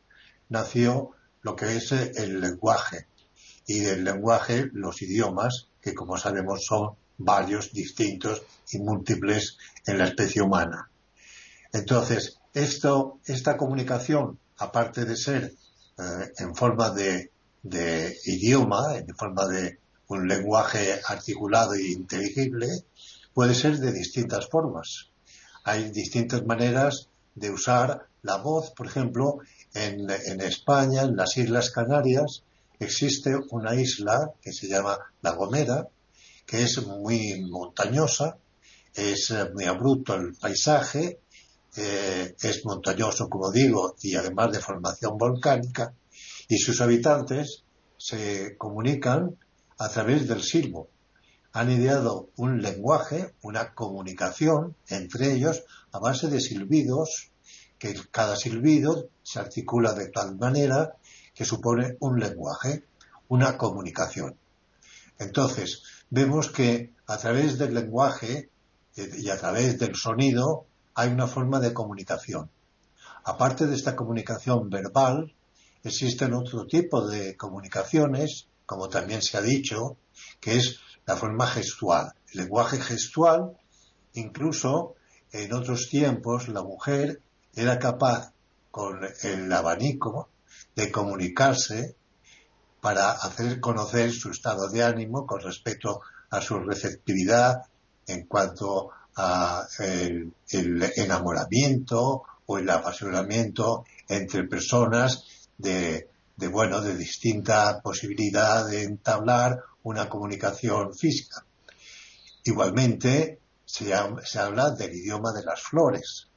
nació 0.50 1.12
lo 1.42 1.56
que 1.56 1.78
es 1.78 1.92
el 1.92 2.42
lenguaje. 2.42 3.08
Y 3.66 3.80
del 3.80 4.04
lenguaje 4.04 4.70
los 4.74 5.02
idiomas, 5.02 5.68
que 5.82 5.94
como 5.94 6.18
sabemos 6.18 6.66
son 6.66 6.96
varios, 7.18 7.72
distintos 7.74 8.42
y 8.72 8.80
múltiples 8.80 9.58
en 9.86 9.98
la 9.98 10.08
especie 10.08 10.42
humana. 10.42 10.90
Entonces, 11.72 12.40
esto, 12.54 13.20
esta 13.26 13.58
comunicación, 13.58 14.40
aparte 14.58 15.06
de 15.06 15.16
ser 15.16 15.54
eh, 15.98 16.32
en 16.38 16.56
forma 16.56 16.90
de, 16.90 17.32
de 17.62 18.18
idioma, 18.26 18.96
en 18.96 19.16
forma 19.16 19.46
de 19.48 19.80
un 20.08 20.28
lenguaje 20.28 21.00
articulado 21.06 21.76
e 21.76 21.92
inteligible, 21.92 22.68
puede 23.34 23.54
ser 23.54 23.78
de 23.78 23.92
distintas 23.92 24.48
formas. 24.50 25.10
Hay 25.64 25.92
distintas 25.92 26.46
maneras 26.46 27.09
de 27.40 27.52
usar 27.52 28.08
la 28.22 28.38
voz. 28.38 28.72
Por 28.72 28.88
ejemplo, 28.88 29.40
en, 29.74 30.10
España, 30.42 31.04
en 31.04 31.16
las 31.16 31.38
Islas 31.38 31.72
Canarias, 31.72 32.44
existe 32.80 33.36
una 33.52 33.76
isla 33.76 34.32
que 34.42 34.54
se 34.54 34.68
llama 34.68 34.98
La 35.22 35.32
Gomera, 35.32 35.88
que 36.46 36.64
es 36.64 36.86
muy 36.86 37.42
montañosa, 37.50 38.38
es 38.94 39.34
muy 39.54 39.66
abrupto 39.66 40.16
el 40.16 40.36
paisaje, 40.36 41.20
eh, 41.76 42.36
es 42.42 42.66
montañoso, 42.66 43.30
como 43.30 43.52
digo, 43.52 43.96
y 44.02 44.16
además 44.16 44.52
de 44.52 44.60
formación 44.60 45.18
volcánica, 45.18 45.94
y 46.48 46.58
sus 46.58 46.82
habitantes 46.82 47.64
se 47.98 48.58
comunican 48.58 49.38
a 49.78 49.90
través 49.90 50.28
del 50.28 50.42
silbo. 50.42 50.90
Han 51.54 51.72
ideado 51.72 52.30
un 52.38 52.62
lenguaje, 52.62 53.34
una 53.42 53.74
comunicación 53.74 54.76
entre 54.88 55.34
ellos 55.34 55.64
a 55.92 56.00
base 56.00 56.28
de 56.28 56.40
silbidos 56.40 57.29
que 57.80 57.96
cada 58.12 58.36
silbido 58.36 59.10
se 59.24 59.40
articula 59.40 59.94
de 59.94 60.10
tal 60.10 60.38
manera 60.38 60.98
que 61.34 61.46
supone 61.46 61.96
un 62.02 62.20
lenguaje, 62.20 62.84
una 63.30 63.58
comunicación. 63.58 64.36
Entonces, 65.18 65.84
vemos 66.10 66.50
que 66.50 66.94
a 67.08 67.18
través 67.18 67.58
del 67.58 67.74
lenguaje 67.74 68.50
eh, 68.96 69.10
y 69.18 69.30
a 69.30 69.38
través 69.38 69.80
del 69.80 69.96
sonido 69.96 70.66
hay 70.94 71.10
una 71.10 71.28
forma 71.28 71.60
de 71.60 71.74
comunicación. 71.74 72.50
Aparte 73.24 73.68
de 73.68 73.76
esta 73.76 73.96
comunicación 73.96 74.70
verbal, 74.70 75.34
existen 75.84 76.34
otro 76.34 76.66
tipo 76.66 77.08
de 77.08 77.38
comunicaciones, 77.38 78.48
como 78.66 78.90
también 78.90 79.22
se 79.22 79.38
ha 79.38 79.42
dicho, 79.42 79.98
que 80.40 80.58
es 80.58 80.80
la 81.06 81.16
forma 81.16 81.48
gestual. 81.48 82.14
El 82.34 82.42
lenguaje 82.42 82.80
gestual, 82.80 83.58
incluso 84.14 84.96
en 85.32 85.54
otros 85.54 85.90
tiempos, 85.90 86.48
la 86.50 86.64
mujer 86.64 87.22
era 87.60 87.78
capaz 87.78 88.32
con 88.72 89.00
el 89.24 89.52
abanico 89.52 90.30
de 90.76 90.92
comunicarse 90.92 91.96
para 92.80 93.12
hacer 93.12 93.60
conocer 93.60 94.12
su 94.12 94.32
estado 94.32 94.70
de 94.70 94.84
ánimo 94.84 95.26
con 95.26 95.42
respecto 95.42 96.02
a 96.30 96.40
su 96.42 96.60
receptividad 96.60 97.64
en 98.08 98.26
cuanto 98.28 98.92
a 99.18 99.68
el, 99.80 100.34
enamoramiento 100.96 102.24
o 102.46 102.58
el 102.58 102.70
apasionamiento 102.70 103.84
entre 104.08 104.46
personas 104.46 105.24
de, 105.58 106.08
de 106.38 106.48
bueno, 106.48 106.82
de 106.82 106.96
distinta 106.96 107.82
posibilidad 107.82 108.66
de 108.68 108.84
entablar 108.84 109.60
una 109.84 110.08
comunicación 110.08 110.96
física. 110.96 111.44
Igualmente, 112.46 113.40
se, 113.66 113.94
habla 113.94 114.72
del 114.72 114.96
idioma 114.96 115.32
de 115.32 115.44
las 115.44 115.62
flores, 115.62 116.29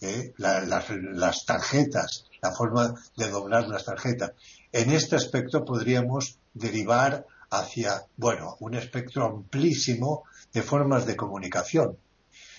¿eh? 0.00 0.32
las, 0.36 1.44
tarjetas, 1.44 2.24
la 2.40 2.52
forma 2.52 2.94
de 3.16 3.30
doblar 3.30 3.68
las 3.68 3.84
tarjetas. 3.84 4.32
En 4.72 4.90
este 4.90 5.16
aspecto 5.16 5.64
podríamos 5.64 6.38
derivar 6.54 7.26
hacia, 7.50 8.06
bueno, 8.16 8.56
un 8.60 8.74
espectro 8.74 9.26
amplísimo 9.26 10.24
de 10.52 10.62
formas 10.62 11.06
de 11.06 11.16
comunicación. 11.16 11.96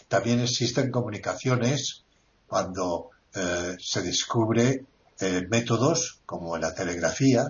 También 0.08 0.40
existen 0.40 0.92
comunicaciones 0.92 2.04
cuando 2.48 3.12
eh, 3.36 3.76
se 3.80 4.02
descubre 4.02 4.86
eh, 5.20 5.48
métodos 5.50 6.22
como 6.26 6.58
la 6.58 6.74
telegrafía, 6.74 7.48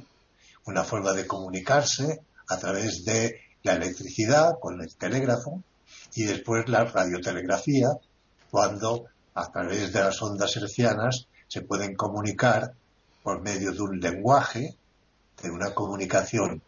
una 0.65 0.83
forma 0.83 1.13
de 1.13 1.25
comunicarse 1.25 2.19
a 2.49 2.57
través 2.57 3.05
de 3.05 3.39
la 3.63 3.73
electricidad 3.73 4.59
con 4.59 4.81
el 4.81 4.95
telégrafo 4.95 5.63
y 6.15 6.23
después 6.23 6.67
la 6.67 6.85
radiotelegrafía 6.85 7.89
cuando 8.49 9.05
a 9.33 9.51
través 9.51 9.93
de 9.93 9.99
las 10.01 10.21
ondas 10.21 10.55
hercianas 10.57 11.27
se 11.47 11.61
pueden 11.61 11.95
comunicar 11.95 12.73
por 13.23 13.41
medio 13.41 13.71
de 13.71 13.81
un 13.81 13.99
lenguaje, 13.99 14.77
de 15.41 15.49
una 15.49 15.73
comunicación 15.73 16.61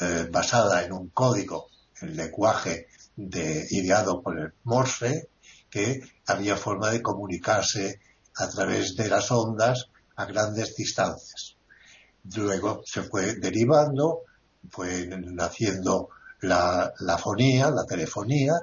eh, 0.00 0.28
basada 0.30 0.84
en 0.84 0.92
un 0.92 1.08
código, 1.08 1.68
el 2.00 2.16
lenguaje 2.16 2.86
de, 3.16 3.66
ideado 3.70 4.22
por 4.22 4.38
el 4.38 4.52
Morse, 4.64 5.28
que 5.68 6.00
había 6.26 6.56
forma 6.56 6.90
de 6.90 7.02
comunicarse 7.02 8.00
a 8.36 8.48
través 8.48 8.96
de 8.96 9.08
las 9.08 9.30
ondas 9.30 9.88
a 10.16 10.24
grandes 10.24 10.74
distancias. 10.74 11.56
Luego 12.34 12.82
se 12.84 13.02
fue 13.02 13.34
derivando, 13.36 14.20
fue 14.70 15.06
naciendo 15.06 16.10
la, 16.40 16.92
la 17.00 17.18
fonía, 17.18 17.70
la 17.70 17.84
telefonía, 17.84 18.54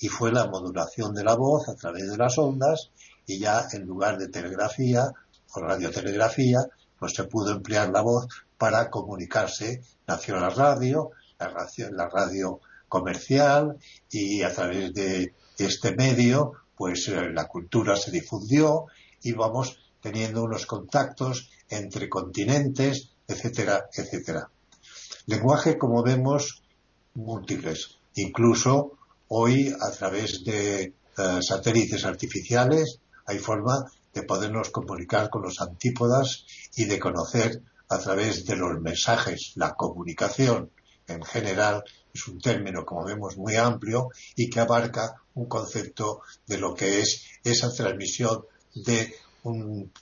y 0.00 0.08
fue 0.08 0.32
la 0.32 0.46
modulación 0.46 1.14
de 1.14 1.24
la 1.24 1.34
voz 1.34 1.68
a 1.68 1.74
través 1.74 2.10
de 2.10 2.16
las 2.16 2.36
ondas, 2.38 2.90
y 3.26 3.38
ya 3.38 3.66
en 3.72 3.82
lugar 3.86 4.18
de 4.18 4.28
telegrafía 4.28 5.12
o 5.54 5.60
radiotelegrafía, 5.60 6.60
pues 6.98 7.12
se 7.14 7.24
pudo 7.24 7.52
emplear 7.52 7.90
la 7.90 8.02
voz 8.02 8.26
para 8.56 8.90
comunicarse. 8.90 9.82
Nació 10.06 10.38
la 10.38 10.50
radio, 10.50 11.10
la 11.38 12.08
radio, 12.08 12.60
comercial, 12.88 13.76
y 14.10 14.42
a 14.42 14.52
través 14.52 14.94
de 14.94 15.34
este 15.58 15.94
medio, 15.94 16.52
pues 16.76 17.08
eh, 17.08 17.30
la 17.32 17.46
cultura 17.46 17.96
se 17.96 18.10
difundió 18.10 18.86
y 19.22 19.32
vamos 19.32 19.78
teniendo 20.00 20.44
unos 20.44 20.66
contactos 20.66 21.50
entre 21.68 22.08
continentes, 22.08 23.10
etcétera, 23.26 23.88
etcétera. 23.92 24.48
Lenguaje, 25.26 25.76
como 25.76 26.02
vemos, 26.02 26.62
múltiples. 27.14 27.98
Incluso 28.14 28.92
hoy, 29.28 29.74
a 29.80 29.90
través 29.90 30.44
de 30.44 30.82
eh, 30.84 30.92
satélites 31.40 32.04
artificiales, 32.04 33.00
hay 33.26 33.38
forma 33.38 33.90
de 34.14 34.22
podernos 34.22 34.70
comunicar 34.70 35.28
con 35.28 35.42
los 35.42 35.60
antípodas 35.60 36.46
y 36.76 36.84
de 36.84 36.98
conocer 36.98 37.62
a 37.88 37.98
través 37.98 38.46
de 38.46 38.56
los 38.56 38.80
mensajes. 38.80 39.52
La 39.56 39.74
comunicación, 39.74 40.70
en 41.06 41.22
general, 41.22 41.84
es 42.14 42.26
un 42.28 42.40
término, 42.40 42.84
como 42.84 43.04
vemos, 43.04 43.36
muy 43.36 43.56
amplio 43.56 44.08
y 44.34 44.48
que 44.48 44.60
abarca 44.60 45.20
un 45.34 45.46
concepto 45.46 46.22
de 46.46 46.58
lo 46.58 46.74
que 46.74 47.00
es 47.00 47.24
esa 47.44 47.72
transmisión 47.72 48.44
de 48.74 49.14
un, 49.42 49.92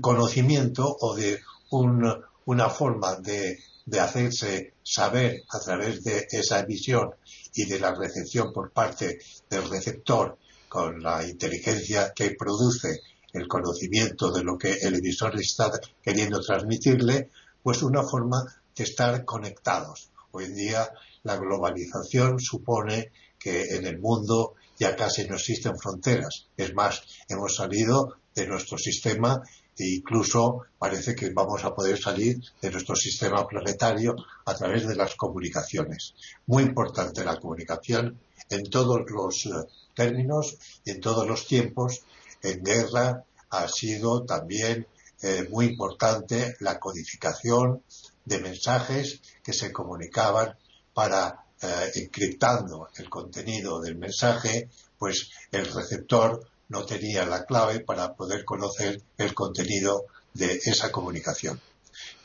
conocimiento 0.00 0.96
o 1.00 1.16
de 1.16 1.40
una 1.70 2.70
forma 2.70 3.16
de, 3.16 3.58
de 3.86 4.00
hacerse 4.00 4.74
saber 4.82 5.42
a 5.50 5.58
través 5.58 6.04
de 6.04 6.26
esa 6.30 6.60
emisión 6.60 7.10
y 7.54 7.64
de 7.64 7.80
la 7.80 7.94
recepción 7.94 8.52
por 8.52 8.70
parte 8.70 9.18
del 9.50 9.68
receptor 9.68 10.38
con 10.72 11.02
la 11.02 11.22
inteligencia 11.28 12.14
que 12.16 12.30
produce 12.30 13.02
el 13.34 13.46
conocimiento 13.46 14.32
de 14.32 14.42
lo 14.42 14.56
que 14.56 14.72
el 14.72 14.94
emisor 14.94 15.38
está 15.38 15.70
queriendo 16.02 16.40
transmitirle, 16.40 17.28
pues 17.62 17.82
una 17.82 18.02
forma 18.02 18.42
de 18.74 18.84
estar 18.84 19.22
conectados. 19.26 20.08
Hoy 20.30 20.44
en 20.44 20.54
día 20.54 20.88
la 21.24 21.36
globalización 21.36 22.40
supone 22.40 23.12
que 23.38 23.76
en 23.76 23.86
el 23.86 23.98
mundo 23.98 24.54
ya 24.78 24.96
casi 24.96 25.28
no 25.28 25.34
existen 25.34 25.76
fronteras. 25.78 26.46
Es 26.56 26.72
más, 26.72 27.02
hemos 27.28 27.54
salido 27.54 28.16
de 28.34 28.46
nuestro 28.46 28.78
sistema 28.78 29.42
e 29.76 29.96
incluso 29.96 30.62
parece 30.78 31.14
que 31.14 31.28
vamos 31.34 31.64
a 31.64 31.74
poder 31.74 31.98
salir 31.98 32.40
de 32.62 32.70
nuestro 32.70 32.96
sistema 32.96 33.46
planetario 33.46 34.16
a 34.46 34.54
través 34.54 34.88
de 34.88 34.96
las 34.96 35.16
comunicaciones. 35.16 36.14
Muy 36.46 36.62
importante 36.62 37.26
la 37.26 37.38
comunicación 37.38 38.18
en 38.48 38.70
todos 38.70 39.02
los 39.10 39.46
eh, 39.46 39.50
términos 39.94 40.56
y 40.84 40.90
en 40.90 41.00
todos 41.00 41.26
los 41.26 41.46
tiempos. 41.46 42.02
En 42.42 42.62
guerra 42.62 43.24
ha 43.50 43.68
sido 43.68 44.24
también 44.24 44.86
eh, 45.22 45.46
muy 45.50 45.66
importante 45.66 46.56
la 46.60 46.80
codificación 46.80 47.82
de 48.24 48.38
mensajes 48.38 49.20
que 49.42 49.52
se 49.52 49.72
comunicaban 49.72 50.56
para 50.94 51.44
eh, 51.60 51.92
encriptando 51.94 52.88
el 52.96 53.08
contenido 53.08 53.80
del 53.80 53.96
mensaje, 53.96 54.68
pues 54.98 55.30
el 55.52 55.66
receptor 55.72 56.48
no 56.68 56.84
tenía 56.84 57.24
la 57.26 57.44
clave 57.44 57.80
para 57.80 58.14
poder 58.14 58.44
conocer 58.44 59.00
el 59.18 59.34
contenido 59.34 60.06
de 60.34 60.60
esa 60.64 60.90
comunicación. 60.90 61.60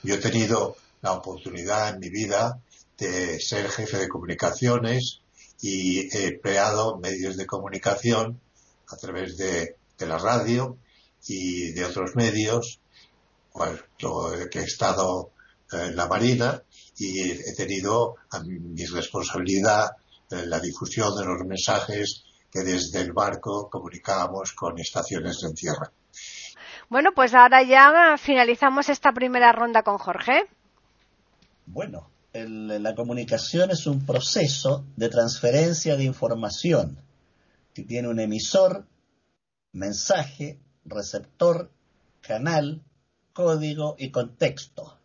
Yo 0.03 0.15
he 0.15 0.19
tenido 0.19 0.77
la 1.01 1.13
oportunidad 1.13 1.89
en 1.89 1.99
mi 1.99 2.09
vida 2.09 2.59
de 2.97 3.39
ser 3.39 3.69
jefe 3.69 3.97
de 3.97 4.07
comunicaciones 4.07 5.21
y 5.61 6.15
he 6.15 6.27
empleado 6.27 6.97
medios 6.97 7.37
de 7.37 7.45
comunicación 7.45 8.39
a 8.89 8.95
través 8.97 9.37
de, 9.37 9.75
la 9.99 10.17
radio 10.19 10.77
y 11.27 11.71
de 11.71 11.83
otros 11.85 12.15
medios, 12.15 12.79
pues, 13.51 13.83
que 14.51 14.59
he 14.59 14.63
estado 14.63 15.31
en 15.71 15.95
la 15.95 16.07
Marina 16.07 16.61
y 16.97 17.31
he 17.31 17.55
tenido 17.55 18.15
a 18.29 18.39
mi 18.41 18.85
responsabilidad 18.85 19.89
la 20.29 20.59
difusión 20.59 21.15
de 21.15 21.25
los 21.25 21.45
mensajes 21.45 22.23
que 22.51 22.61
desde 22.61 23.01
el 23.01 23.13
barco 23.13 23.69
comunicábamos 23.69 24.53
con 24.53 24.79
estaciones 24.79 25.43
en 25.43 25.53
tierra. 25.53 25.91
Bueno, 26.89 27.11
pues 27.13 27.33
ahora 27.33 27.63
ya 27.63 28.15
finalizamos 28.17 28.89
esta 28.89 29.11
primera 29.11 29.51
ronda 29.51 29.83
con 29.83 29.97
Jorge. 29.97 30.45
Bueno, 31.65 32.09
la 32.45 32.95
comunicación 32.95 33.71
es 33.71 33.87
un 33.87 34.05
proceso 34.05 34.85
de 34.95 35.09
transferencia 35.09 35.95
de 35.95 36.03
información 36.03 36.99
que 37.73 37.83
tiene 37.83 38.07
un 38.07 38.19
emisor, 38.19 38.85
mensaje, 39.71 40.59
receptor, 40.85 41.71
canal, 42.21 42.81
código 43.33 43.95
y 43.97 44.11
contexto. 44.11 44.97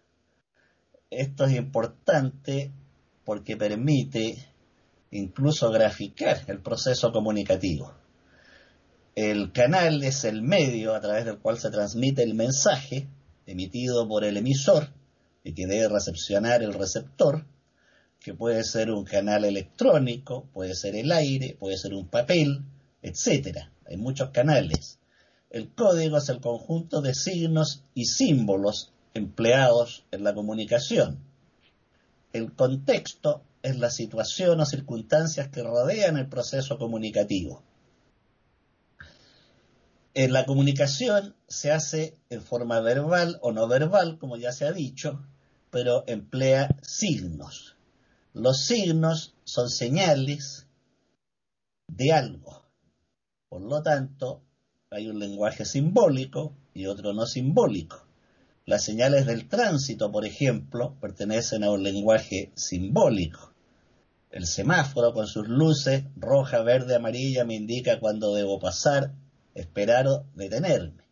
Esto 1.11 1.45
es 1.45 1.57
importante 1.57 2.73
porque 3.25 3.57
permite 3.57 4.49
incluso 5.11 5.71
graficar 5.71 6.43
el 6.49 6.61
proceso 6.61 7.13
comunicativo. 7.13 7.93
El 9.15 9.53
canal 9.53 10.03
es 10.03 10.25
el 10.25 10.43
medio 10.43 10.95
a 10.95 11.01
través 11.01 11.27
del 11.27 11.39
cual 11.39 11.59
se 11.59 11.71
transmite 11.71 12.23
el 12.23 12.35
mensaje 12.35 13.09
emitido 13.47 14.09
por 14.09 14.25
el 14.25 14.39
emisor 14.39 14.89
y 15.45 15.55
que 15.55 15.67
debe 15.67 15.89
recepcionar 15.89 16.63
el 16.63 16.75
receptor, 16.75 17.45
que 18.21 18.35
puede 18.35 18.63
ser 18.65 18.91
un 18.91 19.05
canal 19.05 19.45
electrónico, 19.45 20.49
puede 20.53 20.75
ser 20.75 20.95
el 20.95 21.11
aire, 21.11 21.57
puede 21.59 21.77
ser 21.77 21.95
un 21.95 22.07
papel, 22.07 22.63
etc. 23.03 23.59
Hay 23.87 23.97
muchos 23.97 24.31
canales. 24.31 24.99
El 25.51 25.69
código 25.75 26.19
es 26.19 26.29
el 26.29 26.41
conjunto 26.41 27.03
de 27.03 27.15
signos 27.15 27.85
y 27.95 28.07
símbolos 28.07 28.93
empleados 29.15 30.05
en 30.11 30.25
la 30.25 30.35
comunicación. 30.35 31.19
El 32.33 32.53
contexto 32.53 33.43
es 33.63 33.77
la 33.77 33.91
situación 33.91 34.61
o 34.61 34.67
circunstancias 34.67 35.49
que 35.49 35.63
rodean 35.63 36.17
el 36.17 36.29
proceso 36.29 36.79
comunicativo. 36.79 37.63
En 40.15 40.33
la 40.33 40.45
comunicación 40.45 41.35
se 41.49 41.73
hace 41.73 42.17
en 42.29 42.43
forma 42.43 42.81
verbal 42.81 43.39
o 43.41 43.53
no 43.53 43.67
verbal, 43.67 44.19
como 44.19 44.37
ya 44.37 44.53
se 44.53 44.67
ha 44.67 44.73
dicho, 44.73 45.25
pero 45.73 46.05
emplea 46.07 46.77
signos. 46.83 47.77
Los 48.35 48.67
signos 48.67 49.35
son 49.45 49.71
señales 49.71 50.67
de 51.89 52.13
algo. 52.13 52.67
Por 53.49 53.63
lo 53.63 53.83
tanto, 53.83 54.43
hay 54.91 55.09
un 55.09 55.19
lenguaje 55.19 55.65
simbólico 55.65 56.55
y 56.75 56.85
otro 56.85 57.15
no 57.15 57.25
simbólico. 57.25 58.07
Las 58.67 58.85
señales 58.85 59.25
del 59.25 59.49
tránsito, 59.49 60.13
por 60.13 60.27
ejemplo, 60.27 60.95
pertenecen 61.01 61.65
a 61.65 61.71
un 61.71 61.83
lenguaje 61.83 62.53
simbólico. 62.55 63.55
El 64.31 64.47
semáforo 64.47 65.15
con 65.15 65.27
sus 65.27 65.49
luces 65.49 66.05
roja, 66.17 66.63
verde, 66.63 66.97
amarilla 66.97 67.47
me 67.47 67.55
indica 67.55 67.99
cuándo 67.99 68.35
debo 68.35 68.61
pasar, 68.61 69.15
esperar 69.55 70.07
o 70.07 70.27
detenerme. 70.35 71.03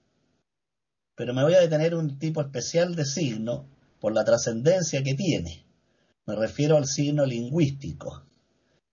Pero 1.14 1.32
me 1.32 1.44
voy 1.44 1.54
a 1.54 1.60
detener 1.60 1.94
un 1.94 2.18
tipo 2.18 2.42
especial 2.42 2.94
de 2.94 3.06
signo 3.06 3.69
por 4.00 4.14
la 4.14 4.24
trascendencia 4.24 5.02
que 5.02 5.14
tiene. 5.14 5.64
Me 6.26 6.34
refiero 6.34 6.76
al 6.76 6.86
signo 6.86 7.26
lingüístico. 7.26 8.24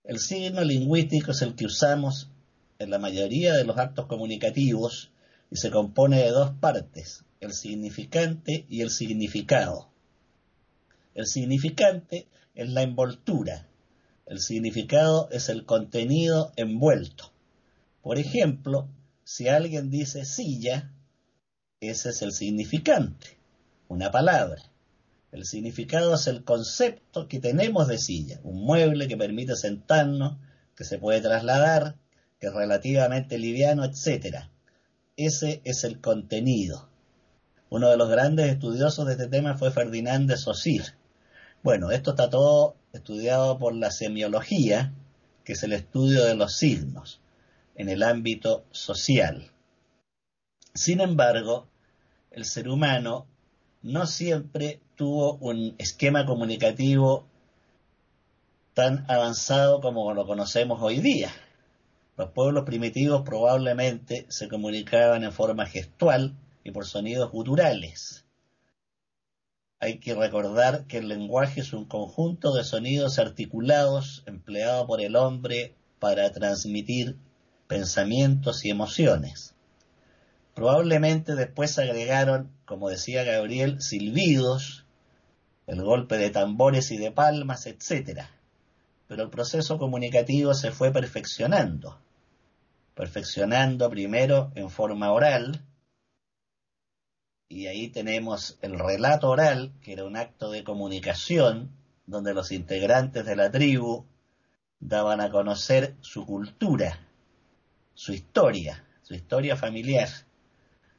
El 0.04 0.18
signo 0.18 0.62
lingüístico 0.62 1.32
es 1.32 1.42
el 1.42 1.54
que 1.54 1.66
usamos 1.66 2.30
en 2.78 2.90
la 2.90 2.98
mayoría 2.98 3.54
de 3.54 3.64
los 3.64 3.78
actos 3.78 4.06
comunicativos 4.06 5.10
y 5.50 5.56
se 5.56 5.70
compone 5.70 6.22
de 6.22 6.30
dos 6.30 6.52
partes, 6.60 7.24
el 7.40 7.52
significante 7.52 8.66
y 8.68 8.82
el 8.82 8.90
significado. 8.90 9.88
El 11.14 11.26
significante 11.26 12.28
es 12.54 12.68
la 12.68 12.82
envoltura, 12.82 13.66
el 14.26 14.40
significado 14.40 15.28
es 15.30 15.48
el 15.48 15.64
contenido 15.64 16.52
envuelto. 16.56 17.32
Por 18.02 18.18
ejemplo, 18.18 18.88
si 19.24 19.48
alguien 19.48 19.90
dice 19.90 20.24
silla, 20.24 20.92
ese 21.80 22.10
es 22.10 22.22
el 22.22 22.32
significante, 22.32 23.38
una 23.88 24.10
palabra. 24.10 24.62
El 25.30 25.44
significado 25.44 26.14
es 26.14 26.26
el 26.26 26.42
concepto 26.42 27.28
que 27.28 27.38
tenemos 27.38 27.86
de 27.86 27.98
silla, 27.98 28.40
un 28.44 28.64
mueble 28.64 29.08
que 29.08 29.16
permite 29.16 29.56
sentarnos, 29.56 30.38
que 30.74 30.84
se 30.84 30.98
puede 30.98 31.20
trasladar, 31.20 31.96
que 32.40 32.46
es 32.46 32.54
relativamente 32.54 33.36
liviano, 33.36 33.84
etc. 33.84 34.44
Ese 35.16 35.60
es 35.64 35.84
el 35.84 36.00
contenido. 36.00 36.88
Uno 37.68 37.90
de 37.90 37.98
los 37.98 38.08
grandes 38.08 38.50
estudiosos 38.50 39.06
de 39.06 39.12
este 39.12 39.26
tema 39.26 39.58
fue 39.58 39.70
Ferdinand 39.70 40.30
de 40.30 40.38
Saussure. 40.38 40.94
Bueno, 41.62 41.90
esto 41.90 42.10
está 42.10 42.30
todo 42.30 42.76
estudiado 42.92 43.58
por 43.58 43.74
la 43.74 43.90
semiología, 43.90 44.94
que 45.44 45.52
es 45.52 45.62
el 45.62 45.74
estudio 45.74 46.24
de 46.24 46.36
los 46.36 46.56
signos 46.56 47.20
en 47.74 47.88
el 47.88 48.02
ámbito 48.02 48.64
social. 48.70 49.50
Sin 50.74 51.00
embargo, 51.00 51.68
el 52.30 52.44
ser 52.44 52.68
humano 52.68 53.26
no 53.88 54.06
siempre 54.06 54.80
tuvo 54.96 55.36
un 55.36 55.74
esquema 55.78 56.26
comunicativo 56.26 57.26
tan 58.74 59.06
avanzado 59.10 59.80
como 59.80 60.12
lo 60.12 60.26
conocemos 60.26 60.82
hoy 60.82 61.00
día. 61.00 61.32
Los 62.18 62.30
pueblos 62.32 62.64
primitivos 62.64 63.22
probablemente 63.22 64.26
se 64.28 64.46
comunicaban 64.48 65.24
en 65.24 65.32
forma 65.32 65.64
gestual 65.64 66.36
y 66.64 66.70
por 66.70 66.84
sonidos 66.84 67.30
guturales. 67.32 68.26
Hay 69.80 70.00
que 70.00 70.14
recordar 70.14 70.84
que 70.86 70.98
el 70.98 71.08
lenguaje 71.08 71.62
es 71.62 71.72
un 71.72 71.86
conjunto 71.86 72.52
de 72.52 72.64
sonidos 72.64 73.18
articulados 73.18 74.22
empleado 74.26 74.86
por 74.86 75.00
el 75.00 75.16
hombre 75.16 75.74
para 75.98 76.30
transmitir 76.30 77.16
pensamientos 77.68 78.66
y 78.66 78.70
emociones. 78.70 79.54
Probablemente 80.58 81.36
después 81.36 81.70
se 81.70 81.82
agregaron, 81.82 82.50
como 82.64 82.88
decía 82.88 83.22
Gabriel, 83.22 83.80
silbidos, 83.80 84.86
el 85.68 85.84
golpe 85.84 86.18
de 86.18 86.30
tambores 86.30 86.90
y 86.90 86.96
de 86.96 87.12
palmas, 87.12 87.68
etc. 87.68 88.22
Pero 89.06 89.22
el 89.22 89.30
proceso 89.30 89.78
comunicativo 89.78 90.54
se 90.54 90.72
fue 90.72 90.90
perfeccionando, 90.90 92.00
perfeccionando 92.96 93.88
primero 93.88 94.50
en 94.56 94.68
forma 94.68 95.12
oral, 95.12 95.64
y 97.48 97.68
ahí 97.68 97.86
tenemos 97.86 98.58
el 98.60 98.80
relato 98.80 99.30
oral, 99.30 99.72
que 99.80 99.92
era 99.92 100.06
un 100.06 100.16
acto 100.16 100.50
de 100.50 100.64
comunicación, 100.64 101.70
donde 102.04 102.34
los 102.34 102.50
integrantes 102.50 103.24
de 103.24 103.36
la 103.36 103.48
tribu 103.52 104.06
daban 104.80 105.20
a 105.20 105.30
conocer 105.30 105.94
su 106.00 106.26
cultura, 106.26 106.98
su 107.94 108.12
historia, 108.12 108.84
su 109.02 109.14
historia 109.14 109.54
familiar. 109.54 110.08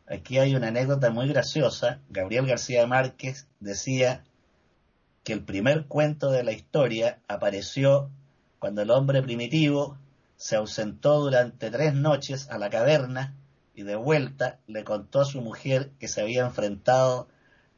Aquí 0.10 0.40
hay 0.40 0.56
una 0.56 0.70
anécdota 0.70 1.12
muy 1.12 1.28
graciosa. 1.28 2.00
Gabriel 2.10 2.48
García 2.48 2.88
Márquez 2.88 3.48
decía 3.60 4.24
que 5.24 5.34
el 5.34 5.44
primer 5.44 5.86
cuento 5.86 6.32
de 6.32 6.44
la 6.44 6.52
historia 6.52 7.20
apareció 7.28 8.10
cuando 8.58 8.82
el 8.82 8.90
hombre 8.90 9.22
primitivo 9.22 10.00
se 10.36 10.56
ausentó 10.56 11.20
durante 11.20 11.70
tres 11.70 11.94
noches 11.94 12.50
a 12.50 12.58
la 12.58 12.72
caverna 12.72 13.36
y 13.76 13.84
de 13.84 13.96
vuelta 13.96 14.60
le 14.66 14.84
contó 14.84 15.22
a 15.22 15.26
su 15.26 15.42
mujer 15.42 15.92
que 16.00 16.08
se 16.08 16.22
había 16.22 16.44
enfrentado 16.44 17.28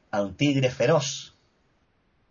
a 0.10 0.22
un 0.22 0.36
tigre 0.38 0.72
feroz. 0.72 1.38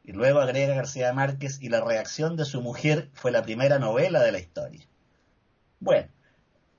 Y 0.03 0.13
luego 0.13 0.41
agrega 0.41 0.77
García 0.77 1.13
Márquez 1.13 1.61
y 1.61 1.69
la 1.69 1.83
reacción 1.83 2.37
de 2.37 2.47
su 2.47 2.63
mujer 2.63 3.11
fue 3.13 3.33
la 3.33 3.43
primera 3.43 3.79
novela 3.79 4.23
de 4.23 4.33
la 4.33 4.39
historia. 4.39 4.87
Bueno, 5.79 6.09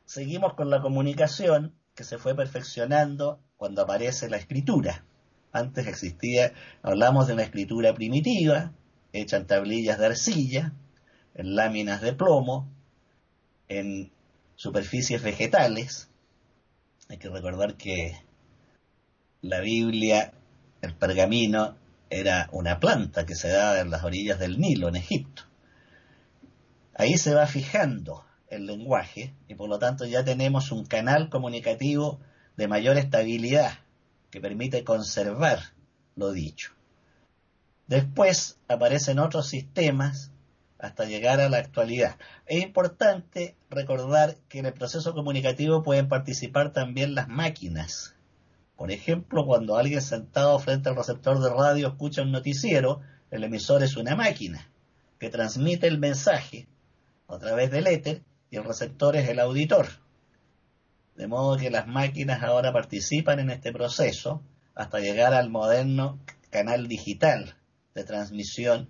seguimos 0.06 0.56
con 0.56 0.72
la 0.72 0.82
comunicación 0.82 1.76
que 1.96 2.04
se 2.04 2.18
fue 2.18 2.36
perfeccionando 2.36 3.40
cuando 3.58 3.82
aparece 3.82 4.30
la 4.30 4.38
escritura. 4.38 5.04
Antes 5.52 5.88
existía, 5.88 6.54
hablamos 6.82 7.28
de 7.28 7.34
una 7.34 7.44
escritura 7.44 7.94
primitiva, 7.94 8.72
hecha 9.12 9.38
en 9.38 9.48
tablillas 9.48 10.00
de 10.00 10.06
arcilla, 10.06 10.74
en 11.36 11.56
láminas 11.56 12.02
de 12.02 12.14
plomo, 12.14 12.70
en 13.68 14.12
superficies 14.56 15.22
vegetales. 15.22 16.10
Hay 17.10 17.18
que 17.18 17.30
recordar 17.30 17.76
que 17.76 18.18
la 19.42 19.60
Biblia, 19.60 20.34
el 20.82 20.96
pergamino, 20.96 21.76
era 22.10 22.50
una 22.52 22.80
planta 22.80 23.26
que 23.26 23.36
se 23.36 23.50
daba 23.50 23.80
en 23.80 23.90
las 23.90 24.04
orillas 24.04 24.40
del 24.40 24.60
Nilo, 24.60 24.90
en 24.90 24.98
Egipto. 24.98 25.44
Ahí 26.94 27.18
se 27.18 27.34
va 27.34 27.48
fijando 27.48 28.26
el 28.52 28.68
lenguaje 28.68 29.34
y 29.48 29.56
por 29.56 29.70
lo 29.70 29.80
tanto 29.80 30.06
ya 30.06 30.24
tenemos 30.24 30.72
un 30.72 30.86
canal 30.86 31.30
comunicativo 31.30 32.20
de 32.58 32.68
mayor 32.68 32.98
estabilidad 32.98 33.80
que 34.30 34.42
permite 34.42 34.84
conservar 34.84 35.60
lo 36.16 36.32
dicho. 36.32 36.74
Después 37.88 38.60
aparecen 38.68 39.20
otros 39.20 39.48
sistemas 39.48 40.32
hasta 40.78 41.06
llegar 41.06 41.40
a 41.40 41.50
la 41.50 41.58
actualidad. 41.58 42.18
Es 42.46 42.62
importante 42.64 43.56
recordar 43.70 44.38
que 44.50 44.60
en 44.60 44.66
el 44.66 44.74
proceso 44.74 45.14
comunicativo 45.14 45.84
pueden 45.84 46.08
participar 46.08 46.74
también 46.74 47.16
las 47.16 47.28
máquinas. 47.28 48.16
Por 48.76 48.92
ejemplo, 48.92 49.46
cuando 49.46 49.78
alguien 49.78 50.02
sentado 50.02 50.58
frente 50.60 50.90
al 50.90 50.96
receptor 50.96 51.40
de 51.40 51.50
radio 51.50 51.90
escucha 51.90 52.24
un 52.24 52.32
noticiero, 52.32 53.02
el 53.30 53.44
emisor 53.44 53.84
es 53.84 53.96
una 53.96 54.16
máquina 54.16 54.70
que 55.20 55.30
transmite 55.30 55.88
el 55.88 56.00
mensaje 56.00 56.68
a 57.28 57.38
través 57.38 57.72
del 57.72 57.88
éter 57.88 58.24
y 58.52 58.58
el 58.58 58.66
receptor 58.66 59.16
es 59.16 59.28
el 59.30 59.40
auditor. 59.40 59.88
De 61.16 61.28
modo 61.28 61.58
que 61.58 61.72
las 61.72 61.88
máquinas 61.88 62.44
ahora 62.44 62.72
participan 62.74 63.40
en 63.40 63.50
este 63.50 63.72
proceso 63.72 64.42
hasta 64.76 65.00
llegar 65.00 65.34
al 65.34 65.50
moderno 65.50 66.20
canal 66.50 66.88
digital 66.88 67.56
de 67.96 68.04
transmisión 68.04 68.90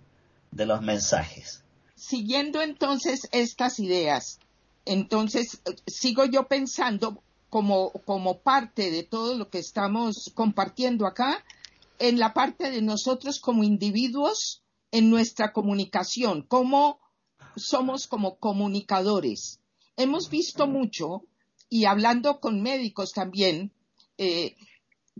de 0.51 0.65
los 0.65 0.81
mensajes. 0.81 1.63
Siguiendo 1.95 2.61
entonces 2.61 3.27
estas 3.31 3.79
ideas, 3.79 4.39
entonces 4.85 5.61
sigo 5.85 6.25
yo 6.25 6.47
pensando 6.47 7.21
como, 7.49 7.91
como 8.05 8.39
parte 8.39 8.89
de 8.89 9.03
todo 9.03 9.35
lo 9.35 9.49
que 9.49 9.59
estamos 9.59 10.31
compartiendo 10.33 11.05
acá, 11.05 11.43
en 11.99 12.17
la 12.17 12.33
parte 12.33 12.71
de 12.71 12.81
nosotros 12.81 13.39
como 13.39 13.63
individuos, 13.63 14.63
en 14.89 15.09
nuestra 15.09 15.53
comunicación, 15.53 16.41
cómo 16.41 17.00
somos 17.55 18.07
como 18.07 18.37
comunicadores. 18.37 19.59
Hemos 19.97 20.29
visto 20.29 20.67
mucho, 20.67 21.23
y 21.69 21.85
hablando 21.85 22.39
con 22.39 22.61
médicos 22.61 23.13
también, 23.13 23.71
eh, 24.17 24.55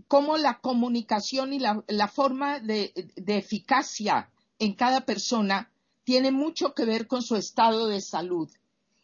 cómo 0.08 0.36
la 0.36 0.60
comunicación 0.60 1.52
y 1.52 1.58
la, 1.58 2.08
forma 2.08 2.60
de, 2.60 2.92
eficacia 3.26 4.30
en 4.58 4.74
cada 4.74 5.02
persona 5.02 5.70
tiene 6.04 6.30
mucho 6.30 6.74
que 6.74 6.84
ver 6.84 7.06
con 7.06 7.22
su 7.22 7.36
estado 7.36 7.88
de 7.88 8.00
salud. 8.00 8.50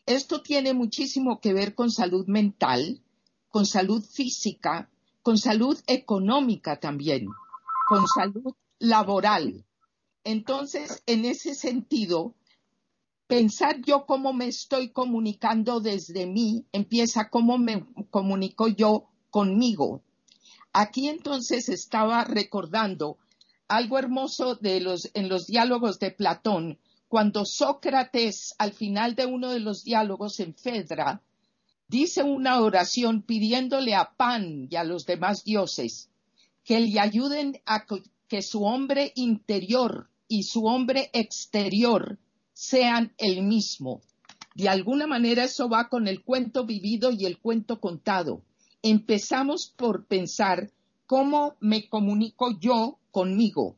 Esto 0.07 0.43
tiene 0.43 0.75
muchísimo 0.75 1.41
que 1.41 1.53
ver 1.53 1.75
con 1.75 1.91
salud 1.91 2.27
mental, 2.27 3.03
con 3.49 3.67
salud 3.67 4.05
física, 4.05 4.91
con 5.23 5.39
salud 5.39 5.79
económica 5.87 6.81
también, 6.81 7.29
con 7.89 8.07
salud 8.07 8.55
laboral. 8.79 9.65
Entonces, 10.25 11.03
en 11.07 11.25
ese 11.25 11.55
sentido, 11.55 12.35
pensar 13.29 13.83
yo 13.85 14.07
cómo 14.07 14.33
me 14.33 14.49
estoy 14.49 14.89
comunicando 14.89 15.81
desde 15.81 16.27
mí, 16.27 16.65
empieza 16.73 17.29
cómo 17.29 17.59
me 17.59 17.85
comunico 18.11 18.69
yo 18.69 19.11
conmigo. 19.31 20.03
Aquí 20.73 21.09
entonces 21.09 21.69
estaba 21.69 22.25
recordando 22.25 23.19
algo 23.69 23.99
hermoso 23.99 24.55
de 24.55 24.81
los, 24.81 25.11
en 25.13 25.29
los 25.29 25.47
diálogos 25.47 25.99
de 25.99 26.11
Platón, 26.11 26.79
cuando 27.07 27.45
Sócrates, 27.45 28.55
al 28.59 28.73
final 28.73 29.15
de 29.15 29.27
uno 29.27 29.51
de 29.51 29.61
los 29.61 29.85
diálogos 29.85 30.41
en 30.41 30.55
Fedra, 30.55 31.23
dice 31.87 32.23
una 32.23 32.61
oración 32.63 33.23
pidiéndole 33.23 33.95
a 33.95 34.15
Pan 34.17 34.69
y 34.71 34.77
a 34.77 34.85
los 34.85 35.05
demás 35.05 35.45
dioses 35.45 36.11
que 36.65 36.81
le 36.81 36.99
ayuden 36.99 37.61
a 37.67 37.85
que 38.27 38.43
su 38.43 38.65
hombre 38.65 39.13
interior 39.17 40.09
y 40.29 40.45
su 40.45 40.65
hombre 40.67 41.11
exterior 41.13 42.19
sean 42.61 43.13
el 43.19 43.45
mismo. 43.45 44.01
De 44.57 44.69
alguna 44.69 45.07
manera 45.07 45.45
eso 45.45 45.69
va 45.69 45.89
con 45.89 46.09
el 46.09 46.25
cuento 46.25 46.67
vivido 46.67 47.13
y 47.13 47.25
el 47.25 47.39
cuento 47.39 47.81
contado. 47.81 48.43
Empezamos 48.83 49.73
por 49.77 50.07
pensar 50.07 50.73
cómo 51.07 51.55
me 51.61 51.89
comunico 51.89 52.59
yo 52.59 52.99
conmigo, 53.13 53.77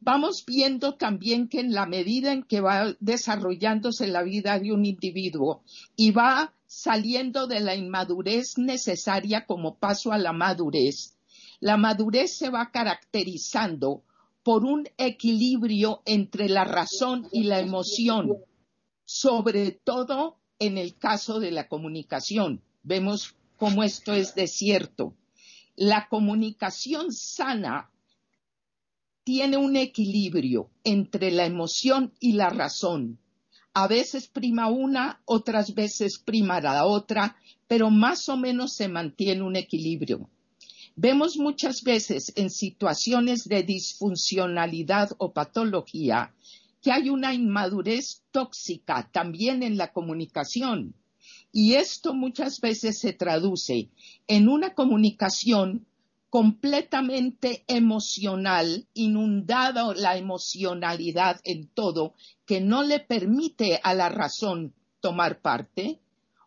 vamos 0.00 0.44
viendo 0.46 0.94
también 0.94 1.48
que 1.48 1.58
en 1.58 1.72
la 1.72 1.86
medida 1.86 2.32
en 2.32 2.44
que 2.44 2.60
va 2.60 2.94
desarrollándose 3.00 4.06
la 4.06 4.22
vida 4.22 4.60
de 4.60 4.72
un 4.72 4.86
individuo 4.86 5.62
y 5.96 6.12
va 6.12 6.54
saliendo 6.66 7.48
de 7.48 7.58
la 7.58 7.74
inmadurez 7.74 8.58
necesaria 8.58 9.44
como 9.44 9.76
paso 9.76 10.12
a 10.12 10.18
la 10.18 10.32
madurez, 10.32 11.16
la 11.58 11.76
madurez 11.76 12.38
se 12.38 12.48
va 12.48 12.70
caracterizando 12.70 14.04
por 14.42 14.64
un 14.64 14.88
equilibrio 14.96 16.02
entre 16.04 16.48
la 16.48 16.64
razón 16.64 17.28
y 17.32 17.44
la 17.44 17.60
emoción, 17.60 18.36
sobre 19.04 19.72
todo 19.72 20.38
en 20.58 20.78
el 20.78 20.96
caso 20.96 21.40
de 21.40 21.50
la 21.50 21.68
comunicación. 21.68 22.62
Vemos 22.82 23.34
cómo 23.56 23.82
esto 23.82 24.14
es 24.14 24.34
desierto. 24.34 25.14
La 25.76 26.08
comunicación 26.08 27.12
sana 27.12 27.90
tiene 29.24 29.58
un 29.58 29.76
equilibrio 29.76 30.70
entre 30.84 31.30
la 31.30 31.44
emoción 31.44 32.14
y 32.18 32.32
la 32.32 32.48
razón. 32.48 33.18
A 33.74 33.86
veces 33.86 34.26
prima 34.26 34.68
una, 34.68 35.20
otras 35.24 35.74
veces 35.74 36.18
prima 36.18 36.60
la 36.60 36.84
otra, 36.86 37.36
pero 37.66 37.90
más 37.90 38.28
o 38.28 38.36
menos 38.36 38.72
se 38.72 38.88
mantiene 38.88 39.42
un 39.42 39.54
equilibrio. 39.54 40.30
Vemos 41.00 41.36
muchas 41.36 41.84
veces 41.84 42.32
en 42.34 42.50
situaciones 42.50 43.44
de 43.44 43.62
disfuncionalidad 43.62 45.10
o 45.18 45.32
patología 45.32 46.34
que 46.82 46.90
hay 46.90 47.08
una 47.08 47.32
inmadurez 47.32 48.24
tóxica 48.32 49.08
también 49.12 49.62
en 49.62 49.76
la 49.76 49.92
comunicación. 49.92 50.96
Y 51.52 51.74
esto 51.74 52.14
muchas 52.14 52.60
veces 52.60 52.98
se 52.98 53.12
traduce 53.12 53.90
en 54.26 54.48
una 54.48 54.74
comunicación 54.74 55.86
completamente 56.30 57.62
emocional, 57.68 58.88
inundada 58.92 59.94
la 59.94 60.16
emocionalidad 60.16 61.40
en 61.44 61.68
todo, 61.68 62.14
que 62.44 62.60
no 62.60 62.82
le 62.82 62.98
permite 62.98 63.78
a 63.84 63.94
la 63.94 64.08
razón 64.08 64.74
tomar 64.98 65.42
parte, 65.42 66.00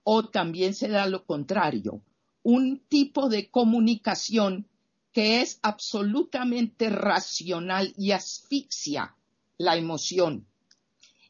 o 0.04 0.28
también 0.28 0.74
se 0.74 0.90
da 0.90 1.06
lo 1.08 1.26
contrario, 1.26 2.02
un 2.44 2.80
tipo 2.88 3.30
de 3.30 3.50
comunicación 3.50 4.68
que 5.12 5.42
es 5.42 5.60
absolutamente 5.62 6.90
racional 6.90 7.94
y 7.98 8.12
asfixia 8.12 9.16
la 9.58 9.76
emoción. 9.76 10.48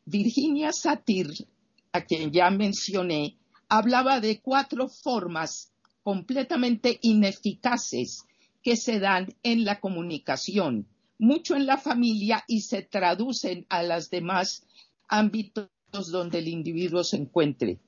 Virginia 0.05 0.71
Satir, 0.71 1.47
a 1.91 2.01
quien 2.01 2.31
ya 2.31 2.49
mencioné, 2.49 3.37
hablaba 3.67 4.19
de 4.19 4.39
cuatro 4.41 4.87
formas 4.87 5.71
completamente 6.03 6.99
ineficaces 7.01 8.25
que 8.63 8.77
se 8.77 8.99
dan 8.99 9.35
en 9.43 9.65
la 9.65 9.79
comunicación, 9.79 10.87
mucho 11.17 11.55
en 11.55 11.65
la 11.65 11.77
familia 11.77 12.43
y 12.47 12.61
se 12.61 12.81
traducen 12.81 13.65
a 13.69 13.83
los 13.83 14.09
demás 14.09 14.65
ámbitos 15.07 15.69
donde 15.91 16.39
el 16.39 16.47
individuo 16.47 17.03
se 17.03 17.17
encuentre. 17.17 17.79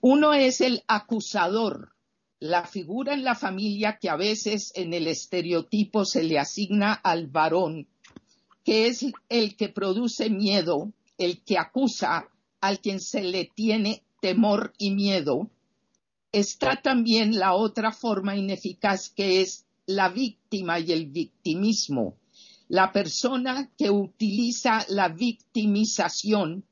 Uno 0.00 0.34
es 0.34 0.60
el 0.60 0.82
acusador, 0.86 1.95
la 2.40 2.64
figura 2.64 3.14
en 3.14 3.24
la 3.24 3.34
familia 3.34 3.98
que 3.98 4.10
a 4.10 4.16
veces 4.16 4.72
en 4.74 4.92
el 4.92 5.06
estereotipo 5.06 6.04
se 6.04 6.22
le 6.22 6.38
asigna 6.38 6.92
al 6.92 7.28
varón, 7.28 7.88
que 8.64 8.88
es 8.88 9.06
el 9.28 9.56
que 9.56 9.68
produce 9.68 10.28
miedo, 10.28 10.92
el 11.18 11.42
que 11.42 11.58
acusa, 11.58 12.28
al 12.60 12.80
quien 12.80 13.00
se 13.00 13.22
le 13.22 13.50
tiene 13.54 14.02
temor 14.20 14.74
y 14.76 14.90
miedo. 14.90 15.50
Está 16.32 16.82
también 16.82 17.38
la 17.38 17.54
otra 17.54 17.92
forma 17.92 18.36
ineficaz 18.36 19.08
que 19.08 19.40
es 19.40 19.64
la 19.86 20.08
víctima 20.08 20.78
y 20.80 20.92
el 20.92 21.06
victimismo, 21.06 22.16
la 22.68 22.92
persona 22.92 23.70
que 23.78 23.90
utiliza 23.90 24.84
la 24.88 25.08
victimización 25.08 26.64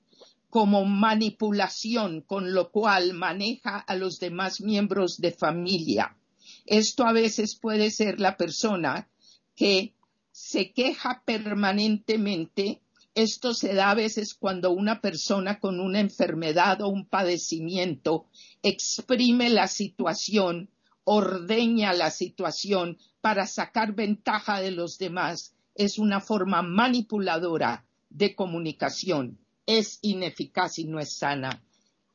como 0.54 0.84
manipulación, 0.84 2.20
con 2.20 2.54
lo 2.54 2.70
cual 2.70 3.12
maneja 3.12 3.76
a 3.76 3.96
los 3.96 4.20
demás 4.20 4.60
miembros 4.60 5.20
de 5.20 5.32
familia. 5.32 6.16
Esto 6.64 7.04
a 7.04 7.12
veces 7.12 7.56
puede 7.56 7.90
ser 7.90 8.20
la 8.20 8.36
persona 8.36 9.08
que 9.56 9.94
se 10.30 10.70
queja 10.70 11.24
permanentemente. 11.24 12.82
Esto 13.16 13.52
se 13.52 13.74
da 13.74 13.90
a 13.90 13.96
veces 13.96 14.32
cuando 14.32 14.70
una 14.70 15.00
persona 15.00 15.58
con 15.58 15.80
una 15.80 15.98
enfermedad 15.98 16.82
o 16.82 16.88
un 16.88 17.04
padecimiento 17.04 18.26
exprime 18.62 19.50
la 19.50 19.66
situación, 19.66 20.70
ordeña 21.02 21.92
la 21.94 22.12
situación 22.12 22.96
para 23.20 23.48
sacar 23.48 23.96
ventaja 23.96 24.60
de 24.60 24.70
los 24.70 24.98
demás. 24.98 25.52
Es 25.74 25.98
una 25.98 26.20
forma 26.20 26.62
manipuladora 26.62 27.84
de 28.08 28.36
comunicación 28.36 29.40
es 29.66 29.98
ineficaz 30.02 30.78
y 30.78 30.84
no 30.84 30.98
es 31.00 31.16
sana. 31.16 31.62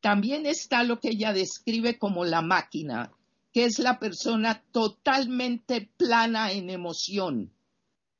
También 0.01 0.45
está 0.45 0.83
lo 0.83 0.99
que 0.99 1.09
ella 1.09 1.33
describe 1.33 1.97
como 1.97 2.25
la 2.25 2.41
máquina, 2.41 3.11
que 3.51 3.65
es 3.65 3.79
la 3.79 3.99
persona 3.99 4.63
totalmente 4.71 5.89
plana 5.97 6.51
en 6.51 6.69
emoción, 6.69 7.51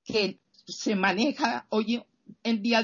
que 0.03 0.39
se 0.65 0.95
maneja, 0.95 1.65
hoy 1.69 2.03
en 2.43 2.61
día 2.61 2.83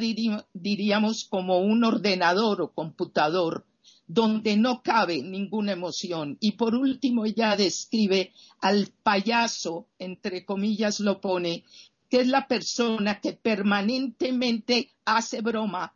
diríamos 0.54 1.26
como 1.26 1.60
un 1.60 1.84
ordenador 1.84 2.62
o 2.62 2.72
computador, 2.72 3.66
donde 4.08 4.56
no 4.56 4.82
cabe 4.84 5.22
ninguna 5.24 5.72
emoción. 5.72 6.38
Y 6.40 6.54
por 6.54 6.76
último, 6.76 7.26
ella 7.26 7.56
describe 7.56 8.32
al 8.60 8.90
payaso, 9.04 9.88
entre 10.00 10.46
comillas 10.46 11.00
lo 11.00 11.20
pone, 11.20 11.64
que 12.10 12.22
es 12.22 12.28
la 12.28 12.48
persona 12.48 13.20
que 13.20 13.34
permanentemente 13.34 14.92
hace 15.06 15.42
broma 15.42 15.96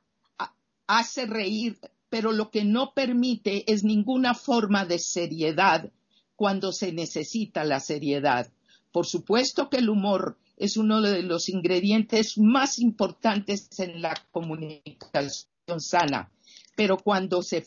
hace 0.90 1.26
reír, 1.28 1.80
pero 2.10 2.32
lo 2.32 2.50
que 2.50 2.66
no 2.66 2.94
permite 2.96 3.72
es 3.72 3.84
ninguna 3.84 4.34
forma 4.34 4.86
de 4.86 4.98
seriedad 4.98 5.92
cuando 6.36 6.72
se 6.72 6.92
necesita 6.92 7.64
la 7.64 7.80
seriedad. 7.80 8.52
Por 8.92 9.06
supuesto 9.06 9.70
que 9.70 9.78
el 9.78 9.90
humor 9.90 10.40
es 10.58 10.78
uno 10.78 11.00
de 11.00 11.22
los 11.22 11.48
ingredientes 11.48 12.40
más 12.40 12.80
importantes 12.80 13.70
en 13.78 14.02
la 14.02 14.20
comunicación 14.32 15.46
sana, 15.78 16.32
pero 16.76 16.98
cuando 16.98 17.44
se 17.44 17.64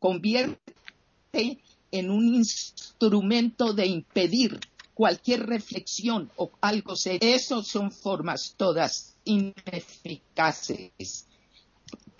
convierte 0.00 0.74
en 1.92 2.10
un 2.10 2.34
instrumento 2.34 3.74
de 3.74 3.86
impedir 3.86 4.58
cualquier 4.92 5.46
reflexión 5.46 6.32
o 6.34 6.50
algo 6.60 6.96
serio, 6.96 7.20
esas 7.22 7.68
son 7.68 7.92
formas 7.92 8.54
todas 8.56 9.14
ineficaces 9.22 11.28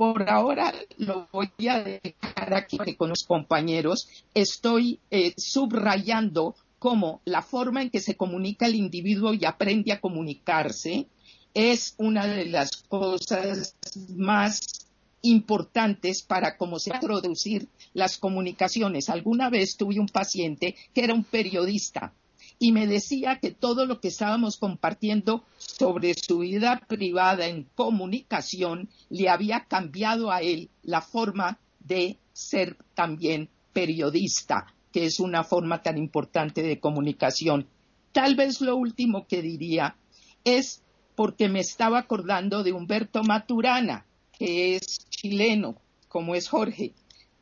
por 0.01 0.31
ahora 0.31 0.73
lo 0.97 1.29
voy 1.31 1.51
a 1.69 1.83
dejar 1.83 2.55
aquí 2.55 2.79
con 2.97 3.11
los 3.11 3.25
compañeros. 3.25 4.09
Estoy 4.33 4.99
eh, 5.11 5.35
subrayando 5.37 6.55
cómo 6.79 7.21
la 7.27 7.43
forma 7.43 7.83
en 7.83 7.91
que 7.91 8.01
se 8.01 8.17
comunica 8.17 8.65
el 8.65 8.77
individuo 8.77 9.35
y 9.35 9.45
aprende 9.45 9.93
a 9.93 10.01
comunicarse 10.01 11.07
es 11.53 11.97
una 11.99 12.27
de 12.27 12.47
las 12.47 12.79
cosas 12.89 13.77
más 14.17 14.89
importantes 15.21 16.23
para 16.23 16.57
cómo 16.57 16.79
se 16.79 16.93
producir 16.99 17.69
las 17.93 18.17
comunicaciones. 18.17 19.11
Alguna 19.11 19.51
vez 19.51 19.77
tuve 19.77 20.01
un 20.01 20.09
paciente 20.09 20.77
que 20.95 21.05
era 21.05 21.13
un 21.13 21.25
periodista 21.25 22.15
y 22.63 22.73
me 22.73 22.87
decía 22.87 23.41
que 23.41 23.51
todo 23.51 23.87
lo 23.87 24.01
que 24.01 24.09
estábamos 24.09 24.59
compartiendo 24.59 25.45
sobre 25.57 26.13
su 26.13 26.41
vida 26.41 26.83
privada 26.87 27.47
en 27.47 27.65
comunicación 27.75 28.91
le 29.09 29.31
había 29.31 29.65
cambiado 29.65 30.31
a 30.31 30.43
él 30.43 30.69
la 30.83 31.01
forma 31.01 31.59
de 31.81 32.19
ser 32.35 32.77
también 32.95 33.49
periodista, 33.73 34.67
que 34.93 35.07
es 35.07 35.21
una 35.21 35.43
forma 35.43 35.83
tan 35.83 35.97
importante 35.97 36.63
de 36.63 36.79
comunicación. 36.79 37.67
Tal 38.13 38.37
vez 38.37 38.61
lo 38.61 38.77
último 38.77 39.27
que 39.27 39.41
diría 39.41 39.97
es 40.45 40.83
porque 41.17 41.49
me 41.49 41.61
estaba 41.61 42.01
acordando 42.01 42.63
de 42.63 42.73
Humberto 42.73 43.23
Maturana, 43.23 44.05
que 44.39 44.77
es 44.77 44.99
chileno, 45.09 45.77
como 46.09 46.35
es 46.35 46.51
Jorge, 46.51 46.93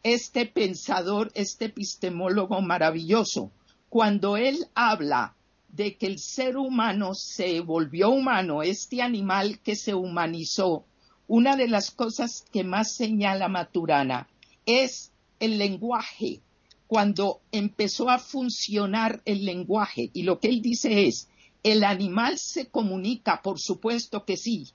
este 0.05 0.47
pensador, 0.47 1.33
este 1.35 1.65
epistemólogo 1.65 2.61
maravilloso, 2.61 3.51
cuando 3.89 4.37
él 4.37 4.67
habla 4.75 5.35
de 5.69 5.97
que 5.97 6.07
el 6.07 6.19
ser 6.19 6.57
humano 6.57 7.15
se 7.15 7.61
volvió 7.61 8.11
humano, 8.11 8.63
este 8.63 9.03
animal 9.03 9.61
que 9.61 9.77
se 9.77 9.95
humanizó, 9.95 10.85
una 11.27 11.57
de 11.57 11.69
las 11.69 11.91
cosas 11.91 12.45
que 12.53 12.65
más 12.65 12.93
señala 12.93 13.49
Maturana 13.49 14.29
es 14.67 15.13
el 15.41 15.59
lenguaje, 15.59 16.41
cuando 16.87 17.41
empezó 17.53 18.09
a 18.09 18.19
funcionar 18.19 19.23
el 19.25 19.45
lenguaje. 19.45 20.11
Y 20.15 20.23
lo 20.23 20.41
que 20.41 20.49
él 20.49 20.63
dice 20.63 21.07
es, 21.07 21.29
el 21.63 21.85
animal 21.85 22.39
se 22.39 22.69
comunica, 22.69 23.43
por 23.43 23.61
supuesto 23.61 24.25
que 24.25 24.37
sí, 24.37 24.73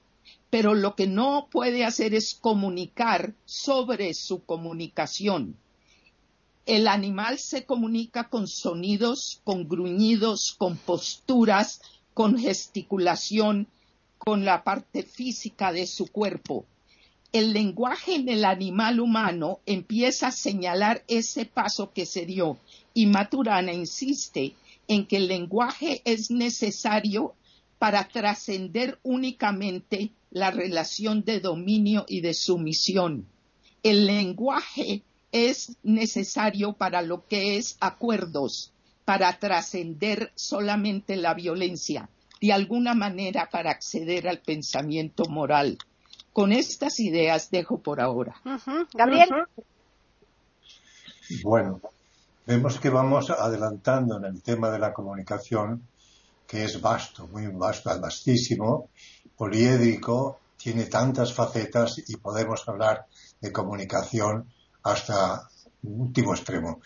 pero 0.49 0.76
lo 0.76 0.95
que 0.95 1.08
no 1.08 1.47
puede 1.52 1.84
hacer 1.84 2.13
es 2.13 2.36
comunicar 2.36 3.34
sobre 3.45 4.13
su 4.13 4.43
comunicación. 4.43 5.58
El 6.65 6.88
animal 6.88 7.39
se 7.39 7.65
comunica 7.65 8.30
con 8.30 8.47
sonidos, 8.47 9.41
con 9.43 9.67
gruñidos, 9.67 10.56
con 10.58 10.78
posturas, 10.78 11.82
con 12.13 12.38
gesticulación, 12.38 13.67
con 14.17 14.45
la 14.45 14.63
parte 14.63 15.04
física 15.04 15.73
de 15.73 15.86
su 15.86 16.08
cuerpo. 16.08 16.65
El 17.34 17.52
lenguaje 17.52 18.15
en 18.15 18.30
el 18.30 18.45
animal 18.45 19.02
humano 19.02 19.60
empieza 19.65 20.28
a 20.28 20.32
señalar 20.32 21.04
ese 21.10 21.45
paso 21.45 21.91
que 21.91 22.06
se 22.06 22.26
dio 22.26 22.58
y 22.93 23.08
Maturana 23.08 23.73
insiste 23.73 24.56
en 24.88 25.06
que 25.06 25.17
el 25.17 25.28
lenguaje 25.28 26.02
es 26.06 26.32
necesario 26.32 27.34
para 27.78 28.08
trascender 28.08 28.99
únicamente 29.04 30.12
la 30.32 30.52
relación 30.52 31.26
de 31.26 31.41
dominio 31.41 32.06
y 32.08 32.21
de 32.21 32.34
sumisión. 32.34 33.28
El 33.82 34.06
lenguaje 34.06 35.04
es 35.34 35.76
necesario 35.82 36.74
para 36.74 37.02
lo 37.02 37.28
que 37.28 37.58
es 37.58 37.76
acuerdos, 37.82 38.72
para 39.04 39.38
trascender 39.39 40.32
solamente 40.36 41.17
la 41.17 41.34
violencia, 41.34 42.08
de 42.39 42.54
alguna 42.54 42.93
manera 42.93 43.50
para 43.52 43.72
acceder 43.72 44.28
al 44.30 44.39
pensamiento 44.39 45.26
moral. 45.26 45.80
Con 46.32 46.52
estas 46.52 47.00
ideas 47.00 47.50
dejo 47.50 47.80
por 47.80 48.00
ahora. 48.00 48.36
Gabriel. 48.93 49.30
Bueno, 51.43 51.82
vemos 52.46 52.80
que 52.80 52.89
vamos 52.89 53.32
adelantando 53.32 54.17
en 54.17 54.26
el 54.26 54.41
tema 54.43 54.69
de 54.69 54.80
la 54.80 54.93
comunicación, 54.93 55.82
que 56.46 56.63
es 56.63 56.80
vasto, 56.80 57.28
muy 57.28 57.48
vasto, 57.48 57.89
vastísimo, 58.00 58.89
poliédrico, 59.36 60.39
tiene 60.58 60.86
tantas 60.86 61.34
facetas 61.34 62.04
y 62.08 62.17
podemos 62.17 62.67
hablar 62.67 63.08
de 63.41 63.52
comunicación 63.52 64.48
hasta 64.84 65.50
último 65.84 66.34
extremo. 66.34 66.82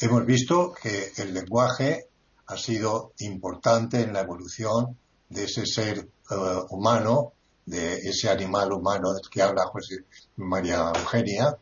Hemos 0.00 0.26
visto 0.26 0.72
que 0.72 1.12
el 1.16 1.32
lenguaje 1.32 2.06
ha 2.46 2.56
sido 2.56 3.12
importante 3.18 4.00
en 4.00 4.12
la 4.12 4.20
evolución 4.20 4.98
de 5.28 5.44
ese 5.44 5.64
ser 5.66 5.98
eh, 5.98 6.34
humano, 6.70 7.32
de 7.64 7.94
ese 7.98 8.28
animal 8.28 8.72
humano 8.72 9.12
que 9.30 9.42
habla 9.42 9.66
José 9.66 10.04
María 10.36 10.92
Eugenia. 10.94 11.56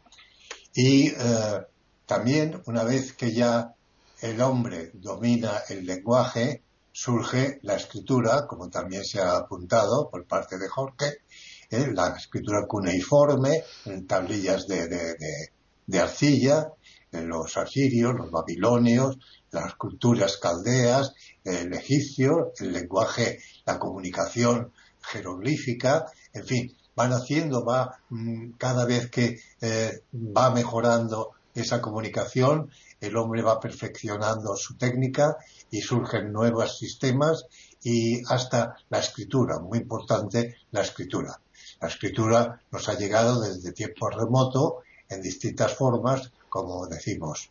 Y 0.74 1.08
eh, 1.08 1.60
también 2.06 2.62
una 2.66 2.84
vez 2.84 3.12
que 3.12 3.32
ya 3.32 3.74
el 4.20 4.40
hombre 4.40 4.90
domina 4.94 5.62
el 5.68 5.86
lenguaje, 5.86 6.62
surge 6.92 7.60
la 7.62 7.76
escritura, 7.76 8.46
como 8.46 8.68
también 8.68 9.04
se 9.04 9.20
ha 9.20 9.36
apuntado 9.36 10.10
por 10.10 10.26
parte 10.26 10.58
de 10.58 10.68
Jorge, 10.68 11.18
eh, 11.70 11.86
la 11.92 12.16
escritura 12.16 12.66
cuneiforme, 12.66 13.62
en 13.84 14.06
tablillas 14.06 14.66
de 14.66 14.88
arcilla, 15.98 16.72
los 17.12 17.56
asirios, 17.56 18.14
los 18.14 18.30
babilonios, 18.30 19.18
las 19.50 19.74
culturas 19.74 20.36
caldeas, 20.36 21.12
el 21.44 21.72
egipcio, 21.72 22.52
el 22.58 22.72
lenguaje, 22.72 23.40
la 23.66 23.78
comunicación 23.78 24.72
jeroglífica, 25.02 26.06
en 26.32 26.46
fin, 26.46 26.76
van 26.94 27.12
haciendo, 27.12 27.64
va 27.64 27.98
mm, 28.10 28.52
cada 28.58 28.84
vez 28.84 29.10
que 29.10 29.40
eh, 29.60 30.02
va 30.14 30.50
mejorando 30.50 31.32
esa 31.54 31.80
comunicación, 31.80 32.70
el 33.00 33.16
hombre 33.16 33.42
va 33.42 33.58
perfeccionando 33.58 34.56
su 34.56 34.76
técnica 34.76 35.36
y 35.70 35.80
surgen 35.80 36.32
nuevos 36.32 36.78
sistemas 36.78 37.44
y 37.82 38.22
hasta 38.28 38.76
la 38.88 38.98
escritura, 38.98 39.58
muy 39.58 39.78
importante 39.78 40.56
la 40.70 40.82
escritura. 40.82 41.40
La 41.80 41.88
escritura 41.88 42.60
nos 42.70 42.88
ha 42.88 42.94
llegado 42.94 43.40
desde 43.40 43.72
tiempo 43.72 44.10
remoto 44.10 44.82
en 45.10 45.20
distintas 45.20 45.74
formas, 45.74 46.32
como 46.48 46.86
decimos. 46.86 47.50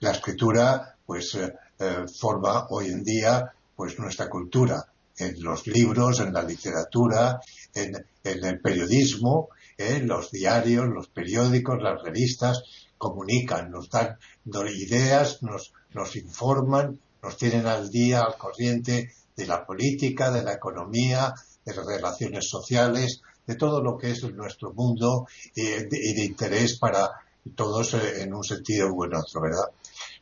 La 0.00 0.10
escritura, 0.10 0.96
pues, 1.06 1.34
eh, 1.34 1.54
eh, 1.78 2.06
forma 2.20 2.66
hoy 2.70 2.88
en 2.88 3.04
día, 3.04 3.52
pues, 3.76 3.98
nuestra 3.98 4.28
cultura 4.28 4.84
en 5.16 5.42
los 5.42 5.66
libros, 5.66 6.20
en 6.20 6.32
la 6.32 6.42
literatura, 6.42 7.40
en, 7.72 8.04
el 8.24 8.60
periodismo, 8.60 9.50
en 9.76 10.08
los 10.08 10.30
diarios, 10.30 10.86
los 10.88 11.08
periódicos, 11.08 11.80
las 11.80 12.02
revistas, 12.02 12.62
comunican, 12.98 13.70
nos 13.70 13.90
dan 13.90 14.16
ideas, 14.44 15.42
nos, 15.42 15.72
nos 15.92 16.16
informan, 16.16 16.98
nos 17.22 17.36
tienen 17.36 17.66
al 17.66 17.90
día, 17.90 18.22
al 18.22 18.36
corriente 18.36 19.12
de 19.36 19.46
la 19.46 19.64
política, 19.64 20.30
de 20.30 20.42
la 20.42 20.54
economía, 20.54 21.34
de 21.64 21.74
las 21.74 21.86
relaciones 21.86 22.48
sociales, 22.48 23.22
de 23.46 23.56
todo 23.56 23.82
lo 23.82 23.96
que 23.96 24.10
es 24.10 24.22
nuestro 24.32 24.72
mundo 24.72 25.26
y 25.54 25.62
de, 25.64 26.24
interés 26.24 26.78
para 26.78 27.10
todos 27.54 27.94
eh, 27.94 28.22
en 28.22 28.34
un 28.34 28.44
sentido 28.44 28.92
u 28.92 29.04
en 29.04 29.14
otro, 29.14 29.40
¿verdad? 29.42 29.68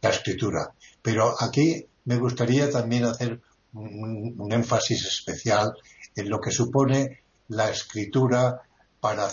La 0.01 0.11
escritura. 0.11 0.75
Pero 1.01 1.35
aquí 1.41 1.87
me 2.05 2.17
gustaría 2.17 2.71
también 2.71 3.05
hacer 3.05 3.41
un, 3.75 4.53
énfasis 4.53 5.07
especial 5.07 5.73
en 6.15 6.29
lo 6.29 6.41
que 6.41 6.51
supone 6.51 7.23
la 7.49 7.71
escritura 7.71 8.63
para, 9.01 9.29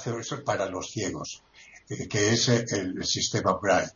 para 0.46 0.66
los 0.68 0.92
ciegos, 0.92 1.44
eh, 1.90 2.08
que 2.08 2.32
es 2.34 2.48
el, 2.50 3.04
sistema 3.06 3.58
Braille. 3.62 3.92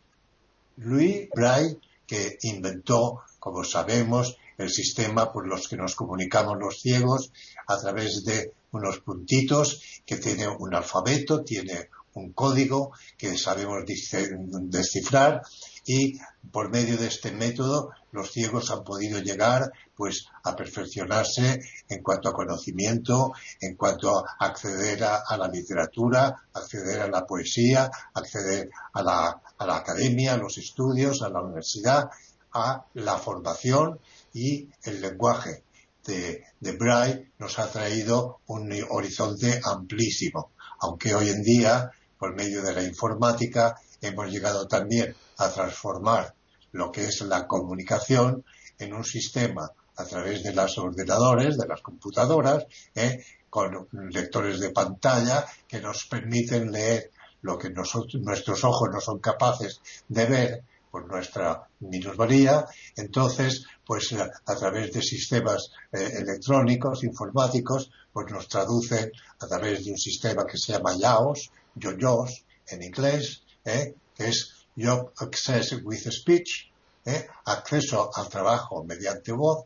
Louis 0.76 1.28
Braille, 1.34 1.78
que 2.06 2.36
inventó, 2.42 3.22
como 3.38 3.64
sabemos, 3.64 4.36
el 4.58 4.70
sistema 4.70 5.32
por 5.32 5.46
los 5.46 5.68
que 5.68 5.76
nos 5.76 5.94
comunicamos 5.94 6.58
los 6.58 6.80
ciegos 6.80 7.32
a 7.66 7.78
través 7.78 8.24
de 8.24 8.52
unos 8.74 8.98
puntitos 8.98 9.80
que 10.04 10.16
tiene 10.16 10.48
un 10.48 10.74
alfabeto, 10.74 11.42
tiene 11.44 11.88
un 12.14 12.32
código 12.32 12.92
que 13.16 13.36
sabemos 13.36 13.84
descifrar 13.86 15.42
y 15.86 16.18
por 16.50 16.70
medio 16.70 16.96
de 16.96 17.08
este 17.08 17.32
método 17.32 17.90
los 18.12 18.30
ciegos 18.30 18.70
han 18.70 18.84
podido 18.84 19.20
llegar 19.20 19.72
pues 19.96 20.26
a 20.44 20.54
perfeccionarse 20.54 21.60
en 21.88 22.02
cuanto 22.02 22.28
a 22.28 22.32
conocimiento, 22.32 23.32
en 23.60 23.76
cuanto 23.76 24.18
a 24.18 24.36
acceder 24.38 25.04
a, 25.04 25.36
la 25.36 25.48
literatura, 25.48 26.44
acceder 26.52 27.00
a 27.00 27.08
la 27.08 27.26
poesía, 27.26 27.90
acceder 28.14 28.70
a 28.92 29.02
la, 29.02 29.42
a 29.58 29.66
la 29.66 29.76
academia, 29.76 30.34
a 30.34 30.38
los 30.38 30.58
estudios, 30.58 31.22
a 31.22 31.28
la 31.28 31.42
universidad, 31.42 32.08
a 32.52 32.84
la 32.94 33.18
formación 33.18 33.98
y 34.32 34.68
el 34.84 35.00
lenguaje 35.00 35.64
de, 36.06 36.44
de 36.60 37.28
nos 37.38 37.58
ha 37.58 37.70
traído 37.70 38.40
un 38.46 38.72
horizonte 38.90 39.60
amplísimo, 39.64 40.52
aunque 40.80 41.14
hoy 41.14 41.30
en 41.30 41.42
día, 41.42 41.90
por 42.18 42.34
medio 42.34 42.62
de 42.62 42.74
la 42.74 42.82
informática, 42.82 43.74
hemos 44.00 44.30
llegado 44.30 44.66
también 44.66 45.14
a 45.38 45.50
transformar 45.50 46.34
lo 46.72 46.90
que 46.90 47.04
es 47.04 47.20
la 47.22 47.46
comunicación 47.46 48.44
en 48.78 48.94
un 48.94 49.04
sistema 49.04 49.70
a 49.96 50.04
través 50.04 50.42
de 50.42 50.52
los 50.52 50.76
ordenadores, 50.78 51.56
de 51.56 51.68
las 51.68 51.80
computadoras, 51.80 52.66
¿eh? 52.94 53.24
con 53.48 53.88
lectores 54.10 54.58
de 54.58 54.70
pantalla 54.70 55.46
que 55.68 55.80
nos 55.80 56.06
permiten 56.06 56.72
leer 56.72 57.10
lo 57.42 57.58
que 57.58 57.70
nuestros 57.70 58.64
ojos 58.64 58.88
no 58.92 59.00
son 59.00 59.20
capaces 59.20 59.80
de 60.08 60.26
ver 60.26 60.62
por 60.94 61.08
nuestra 61.08 61.68
minusvalía, 61.80 62.64
entonces, 62.94 63.66
pues 63.84 64.12
a, 64.12 64.54
través 64.54 64.92
de 64.92 65.02
sistemas 65.02 65.72
eh, 65.90 66.08
electrónicos, 66.20 67.02
informáticos, 67.02 67.90
pues 68.12 68.30
nos 68.30 68.46
traducen 68.46 69.10
a 69.40 69.46
través 69.48 69.84
de 69.84 69.90
un 69.90 69.98
sistema 69.98 70.46
que 70.46 70.56
se 70.56 70.72
llama 70.72 70.96
YAOS, 70.96 71.50
YOYOS, 71.74 72.44
en 72.68 72.84
inglés, 72.84 73.42
eh, 73.64 73.96
que 74.14 74.28
es 74.28 74.68
Job 74.76 75.10
Access 75.18 75.72
with 75.82 76.08
Speech, 76.12 76.70
eh, 77.06 77.26
acceso 77.46 78.08
al 78.14 78.28
trabajo 78.28 78.84
mediante 78.84 79.32
voz, 79.32 79.64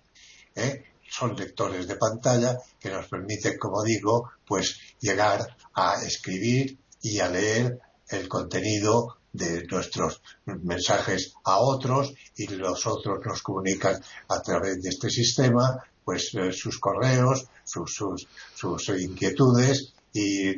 son 1.10 1.36
lectores 1.36 1.86
de 1.86 1.96
pantalla 1.96 2.56
que 2.80 2.88
nos 2.88 3.06
permiten, 3.06 3.58
como 3.58 3.82
digo, 3.82 4.30
pues 4.46 4.80
llegar 4.98 5.46
a 5.74 6.02
escribir 6.02 6.78
y 7.02 7.18
a 7.20 7.28
leer 7.28 7.78
el 8.08 8.28
contenido 8.28 9.17
de 9.32 9.66
nuestros 9.66 10.22
mensajes 10.46 11.34
a 11.44 11.58
otros 11.58 12.12
y 12.36 12.46
los 12.48 12.86
otros 12.86 13.18
nos 13.24 13.42
comunican 13.42 14.00
a 14.28 14.42
través 14.42 14.82
de 14.82 14.88
este 14.88 15.10
sistema 15.10 15.84
pues 16.04 16.34
eh, 16.34 16.52
sus 16.52 16.78
correos, 16.78 17.46
sus, 17.64 17.94
sus, 17.94 18.26
sus 18.54 18.88
inquietudes 18.98 19.92
y 20.12 20.54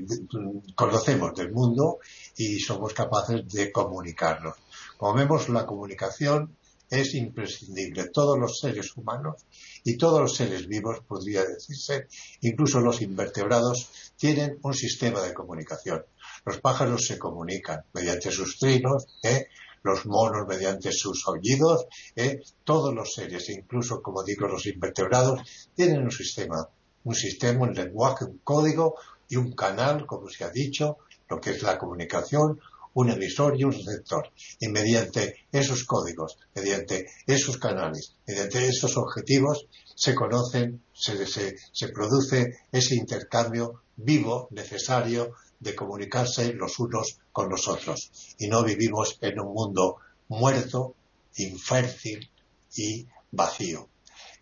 conocemos 0.75 1.35
del 1.35 1.51
mundo 1.51 1.99
y 2.37 2.61
somos 2.61 2.95
capaces 2.95 3.49
de 3.49 3.73
comunicarnos. 3.73 4.55
Como 4.97 5.14
vemos, 5.14 5.49
la 5.49 5.66
comunicación 5.66 6.57
es 6.89 7.14
imprescindible. 7.14 8.11
Todos 8.11 8.39
los 8.39 8.59
seres 8.59 8.97
humanos 8.97 9.45
y 9.85 9.97
todos 9.97 10.21
los 10.21 10.37
seres 10.37 10.66
vivos, 10.66 11.01
podría 11.07 11.45
decirse, 11.45 12.09
incluso 12.43 12.81
los 12.81 13.01
invertebrados, 13.01 14.12
tienen 14.16 14.59
un 14.62 14.75
sistema 14.75 15.23
de 15.23 15.33
comunicación. 15.33 16.05
Los 16.45 16.61
pájaros 16.61 17.07
se 17.07 17.18
comunican 17.18 17.84
mediante 17.93 18.30
sus 18.30 18.59
trinos, 18.59 19.07
¿eh? 19.22 19.47
los 19.82 20.07
monos 20.07 20.47
mediante 20.47 20.93
sus 20.93 21.26
aullidos, 21.26 21.86
¿eh? 22.16 22.41
todos 22.64 22.95
los 22.95 23.12
seres, 23.12 23.49
incluso 23.51 24.03
como 24.03 24.22
digo 24.22 24.47
los 24.47 24.66
invertebrados, 24.66 25.41
tienen 25.74 26.03
un 26.03 26.11
sistema, 26.11 26.68
un 27.05 27.14
sistema, 27.14 27.62
un 27.62 27.74
lenguaje, 27.74 28.24
un 28.24 28.38
código 28.45 28.95
y 29.28 29.36
un 29.36 29.53
canal, 29.53 30.07
como 30.07 30.28
se 30.28 30.45
ha 30.45 30.51
dicho, 30.51 30.99
lo 31.28 31.41
que 31.41 31.51
es 31.51 31.62
la 31.62 31.78
comunicación, 31.78 32.61
un 32.95 33.11
emisor 33.11 33.59
y 33.59 33.64
un 33.64 33.72
receptor. 33.72 34.30
Y 34.59 34.68
mediante 34.68 35.47
esos 35.53 35.84
códigos, 35.84 36.38
mediante 36.55 37.07
esos 37.26 37.57
canales, 37.57 38.16
mediante 38.26 38.66
esos 38.66 38.97
objetivos, 38.97 39.66
se 39.95 40.14
conocen, 40.14 40.82
se, 40.93 41.24
se 41.26 41.88
produce 41.88 42.59
ese 42.72 42.97
intercambio 42.97 43.82
vivo, 43.97 44.49
necesario, 44.51 45.34
de 45.61 45.75
comunicarse 45.75 46.53
los 46.55 46.79
unos 46.79 47.19
con 47.33 47.49
los 47.49 47.69
otros. 47.69 48.11
Y 48.39 48.49
no 48.49 48.65
vivimos 48.65 49.19
en 49.21 49.39
un 49.41 49.53
mundo 49.53 49.99
muerto, 50.29 50.95
infértil 51.37 52.29
y 52.77 53.07
vacío. 53.31 53.89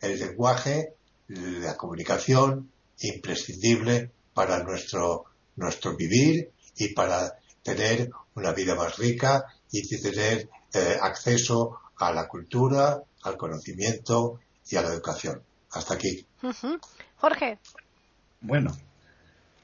El 0.00 0.18
lenguaje, 0.18 0.94
la 1.28 1.76
comunicación, 1.76 2.70
imprescindible 3.00 4.10
para 4.32 4.62
nuestro, 4.62 5.24
nuestro 5.56 5.96
vivir 5.96 6.52
y 6.76 6.94
para 6.94 7.38
tener 7.62 8.10
una 8.34 8.52
vida 8.52 8.74
más 8.74 8.96
rica 8.96 9.44
y 9.70 9.82
tener 10.00 10.48
eh, 10.72 10.96
acceso 11.00 11.80
a 11.96 12.12
la 12.12 12.28
cultura, 12.28 13.02
al 13.22 13.36
conocimiento 13.36 14.40
y 14.70 14.76
a 14.76 14.82
la 14.82 14.88
educación. 14.88 15.42
Hasta 15.72 15.94
aquí. 15.94 16.24
Jorge. 17.16 17.58
Bueno, 18.40 18.76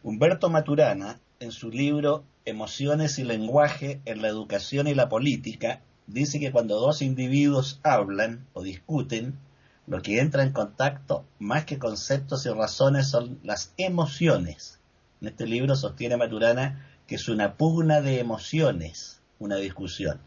Humberto 0.03 0.51
Maturana, 0.51 1.21
en 1.45 1.53
su 1.53 1.71
libro 1.71 2.25
Emociones 2.47 3.19
y 3.19 3.25
lenguaje 3.25 4.03
en 4.05 4.21
la 4.21 4.29
educación 4.29 4.87
y 4.87 4.95
la 4.95 5.09
política, 5.09 5.81
dice 6.07 6.39
que 6.39 6.53
cuando 6.53 6.79
dos 6.79 7.01
individuos 7.01 7.81
hablan 7.83 8.47
o 8.53 8.63
discuten, 8.63 9.39
lo 9.87 10.03
que 10.03 10.21
entra 10.21 10.43
en 10.43 10.53
contacto, 10.53 11.25
más 11.39 11.65
que 11.65 11.79
conceptos 11.79 12.45
y 12.45 12.51
razones, 12.51 13.09
son 13.09 13.39
las 13.43 13.73
emociones. 13.79 14.79
En 15.23 15.29
este 15.29 15.47
libro 15.47 15.75
sostiene 15.75 16.19
Maturana 16.19 16.87
que 17.07 17.15
es 17.17 17.29
una 17.29 17.55
pugna 17.55 18.01
de 18.01 18.19
emociones, 18.21 19.21
una 19.39 19.57
discusión. 19.57 20.21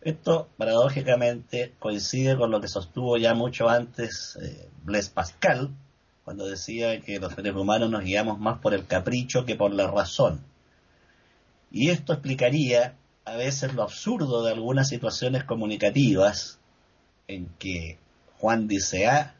Esto, 0.00 0.48
paradójicamente, 0.56 1.74
coincide 1.78 2.36
con 2.36 2.50
lo 2.50 2.60
que 2.60 2.68
sostuvo 2.68 3.16
ya 3.16 3.34
mucho 3.34 3.68
antes 3.68 4.36
eh, 4.42 4.68
Blaise 4.84 5.10
Pascal, 5.10 5.70
cuando 6.24 6.46
decía 6.46 7.00
que 7.00 7.18
los 7.18 7.34
seres 7.34 7.54
humanos 7.54 7.90
nos 7.90 8.04
guiamos 8.04 8.38
más 8.38 8.58
por 8.60 8.74
el 8.74 8.86
capricho 8.86 9.44
que 9.44 9.56
por 9.56 9.72
la 9.72 9.90
razón. 9.90 10.44
Y 11.70 11.90
esto 11.90 12.12
explicaría 12.12 12.96
a 13.24 13.36
veces 13.36 13.74
lo 13.74 13.82
absurdo 13.82 14.42
de 14.44 14.52
algunas 14.52 14.88
situaciones 14.88 15.44
comunicativas 15.44 16.58
en 17.28 17.48
que 17.58 17.98
Juan 18.38 18.68
dice 18.68 19.06
A 19.06 19.36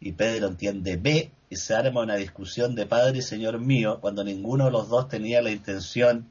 y 0.00 0.12
Pedro 0.12 0.48
entiende 0.48 0.96
B 0.96 1.32
y 1.50 1.56
se 1.56 1.74
arma 1.74 2.02
una 2.02 2.16
discusión 2.16 2.74
de 2.74 2.86
padre 2.86 3.18
y 3.18 3.22
señor 3.22 3.58
mío 3.58 4.00
cuando 4.00 4.22
ninguno 4.24 4.66
de 4.66 4.70
los 4.70 4.88
dos 4.88 5.08
tenía 5.08 5.42
la 5.42 5.50
intención 5.50 6.30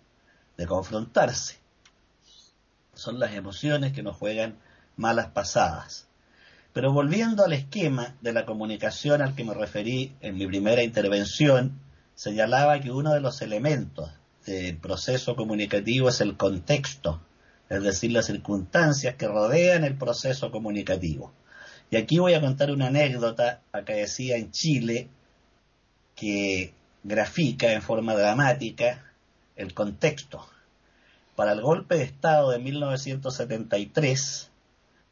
de 0.58 0.66
confrontarse. 0.66 1.58
Son 2.94 3.20
las 3.20 3.34
emociones 3.34 3.94
que 3.94 4.04
nos 4.04 4.16
juegan 4.16 4.58
malas 4.96 5.28
pasadas. 5.28 6.07
Pero 6.78 6.94
volviendo 6.94 7.44
al 7.44 7.54
esquema 7.54 8.16
de 8.22 8.34
la 8.34 8.46
comunicación 8.46 9.24
al 9.24 9.34
que 9.34 9.44
me 9.44 9.56
referí 9.56 10.14
en 10.22 10.38
mi 10.38 10.46
primera 10.46 10.84
intervención, 10.84 11.80
señalaba 12.14 12.80
que 12.80 12.92
uno 12.92 13.16
de 13.16 13.20
los 13.20 13.42
elementos 13.42 14.12
del 14.46 14.78
proceso 14.78 15.36
comunicativo 15.36 16.08
es 16.10 16.22
el 16.22 16.38
contexto, 16.38 17.20
es 17.68 17.82
decir, 17.82 18.12
las 18.12 18.28
circunstancias 18.28 19.16
que 19.16 19.28
rodean 19.28 19.86
el 19.86 19.98
proceso 19.98 20.52
comunicativo. 20.52 21.34
Y 21.90 21.96
aquí 21.96 22.20
voy 22.20 22.36
a 22.36 22.42
contar 22.42 22.70
una 22.70 22.90
anécdota 22.90 23.62
decía 23.88 24.38
en 24.38 24.52
Chile 24.52 25.08
que 26.16 26.76
grafica 27.04 27.74
en 27.74 27.82
forma 27.82 28.14
dramática 28.14 29.04
el 29.56 29.74
contexto. 29.74 30.48
Para 31.36 31.54
el 31.54 31.62
golpe 31.62 31.96
de 31.96 32.04
Estado 32.04 32.52
de 32.52 32.60
1973, 32.60 34.52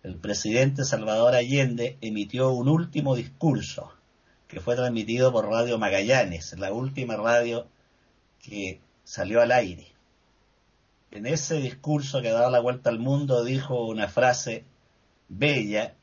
el 0.06 0.18
presidente 0.18 0.84
Salvador 0.84 1.34
Allende 1.34 1.98
emitió 2.00 2.52
un 2.52 2.70
último 2.70 3.16
discurso 3.16 3.92
que 4.48 4.60
fue 4.60 4.76
transmitido 4.76 5.32
por 5.32 5.50
Radio 5.50 5.80
Magallanes, 5.80 6.54
la 6.60 6.72
última 6.72 7.16
radio 7.16 7.66
que 8.40 8.82
salió 9.04 9.42
al 9.42 9.52
aire. 9.52 9.88
En 11.10 11.26
ese 11.26 11.56
discurso 11.56 12.22
que 12.22 12.30
daba 12.30 12.52
la 12.52 12.60
vuelta 12.60 12.92
al 12.92 13.00
mundo 13.00 13.44
dijo 13.44 13.88
una 13.88 14.08
frase 14.08 14.64
bella 15.28 15.96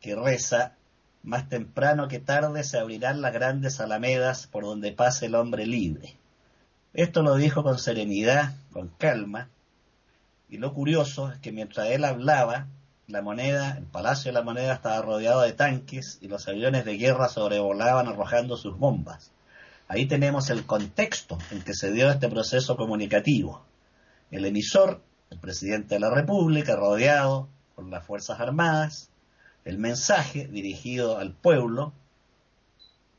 que 0.00 0.16
reza, 0.16 0.74
más 1.22 1.48
temprano 1.48 2.08
que 2.08 2.18
tarde 2.18 2.64
se 2.64 2.80
abrirán 2.80 3.22
las 3.22 3.32
grandes 3.32 3.80
alamedas 3.80 4.48
por 4.48 4.64
donde 4.64 4.90
pase 4.90 5.26
el 5.26 5.36
hombre 5.36 5.66
libre. 5.66 6.16
Esto 6.94 7.22
lo 7.22 7.36
dijo 7.36 7.62
con 7.62 7.78
serenidad, 7.78 8.56
con 8.72 8.88
calma, 8.88 9.50
y 10.48 10.58
lo 10.58 10.74
curioso 10.74 11.30
es 11.30 11.38
que 11.38 11.52
mientras 11.52 11.90
él 11.90 12.04
hablaba, 12.04 12.66
la 13.06 13.20
moneda, 13.20 13.76
el 13.76 13.84
Palacio 13.84 14.30
de 14.30 14.38
la 14.38 14.44
Moneda 14.44 14.74
estaba 14.74 15.02
rodeado 15.02 15.42
de 15.42 15.52
tanques 15.52 16.18
y 16.22 16.28
los 16.28 16.48
aviones 16.48 16.84
de 16.84 16.96
guerra 16.96 17.28
sobrevolaban 17.28 18.08
arrojando 18.08 18.56
sus 18.56 18.78
bombas. 18.78 19.30
Ahí 19.88 20.06
tenemos 20.06 20.48
el 20.48 20.64
contexto 20.64 21.36
en 21.50 21.62
que 21.62 21.74
se 21.74 21.92
dio 21.92 22.10
este 22.10 22.28
proceso 22.28 22.76
comunicativo. 22.76 23.64
El 24.30 24.46
emisor, 24.46 25.02
el 25.30 25.38
presidente 25.38 25.96
de 25.96 26.00
la 26.00 26.10
República, 26.10 26.76
rodeado 26.76 27.48
por 27.74 27.86
las 27.86 28.06
Fuerzas 28.06 28.40
Armadas, 28.40 29.10
el 29.64 29.78
mensaje 29.78 30.46
dirigido 30.46 31.18
al 31.18 31.34
pueblo, 31.34 31.92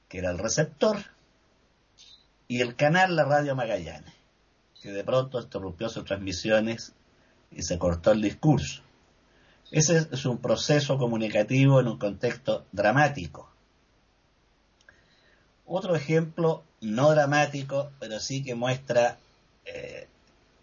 que 0.10 0.18
era 0.18 0.32
el 0.32 0.40
receptor, 0.40 0.98
y 2.48 2.62
el 2.62 2.76
canal 2.76 3.16
La 3.16 3.26
Radio 3.26 3.56
Magallanes, 3.56 4.14
que 4.82 4.92
de 4.92 5.04
pronto 5.04 5.40
interrumpió 5.40 5.90
sus 5.90 6.06
transmisiones 6.06 6.94
y 7.52 7.64
se 7.64 7.78
cortó 7.78 8.12
el 8.12 8.22
discurso. 8.22 8.85
Ese 9.72 10.08
es 10.12 10.26
un 10.26 10.38
proceso 10.38 10.98
comunicativo 10.98 11.80
en 11.80 11.88
un 11.88 11.98
contexto 11.98 12.66
dramático. 12.72 13.50
Otro 15.66 15.96
ejemplo 15.96 16.64
no 16.82 17.12
dramático, 17.12 17.92
pero 18.00 18.20
sí 18.20 18.44
que 18.44 18.54
muestra 18.54 19.18
eh, 19.66 20.08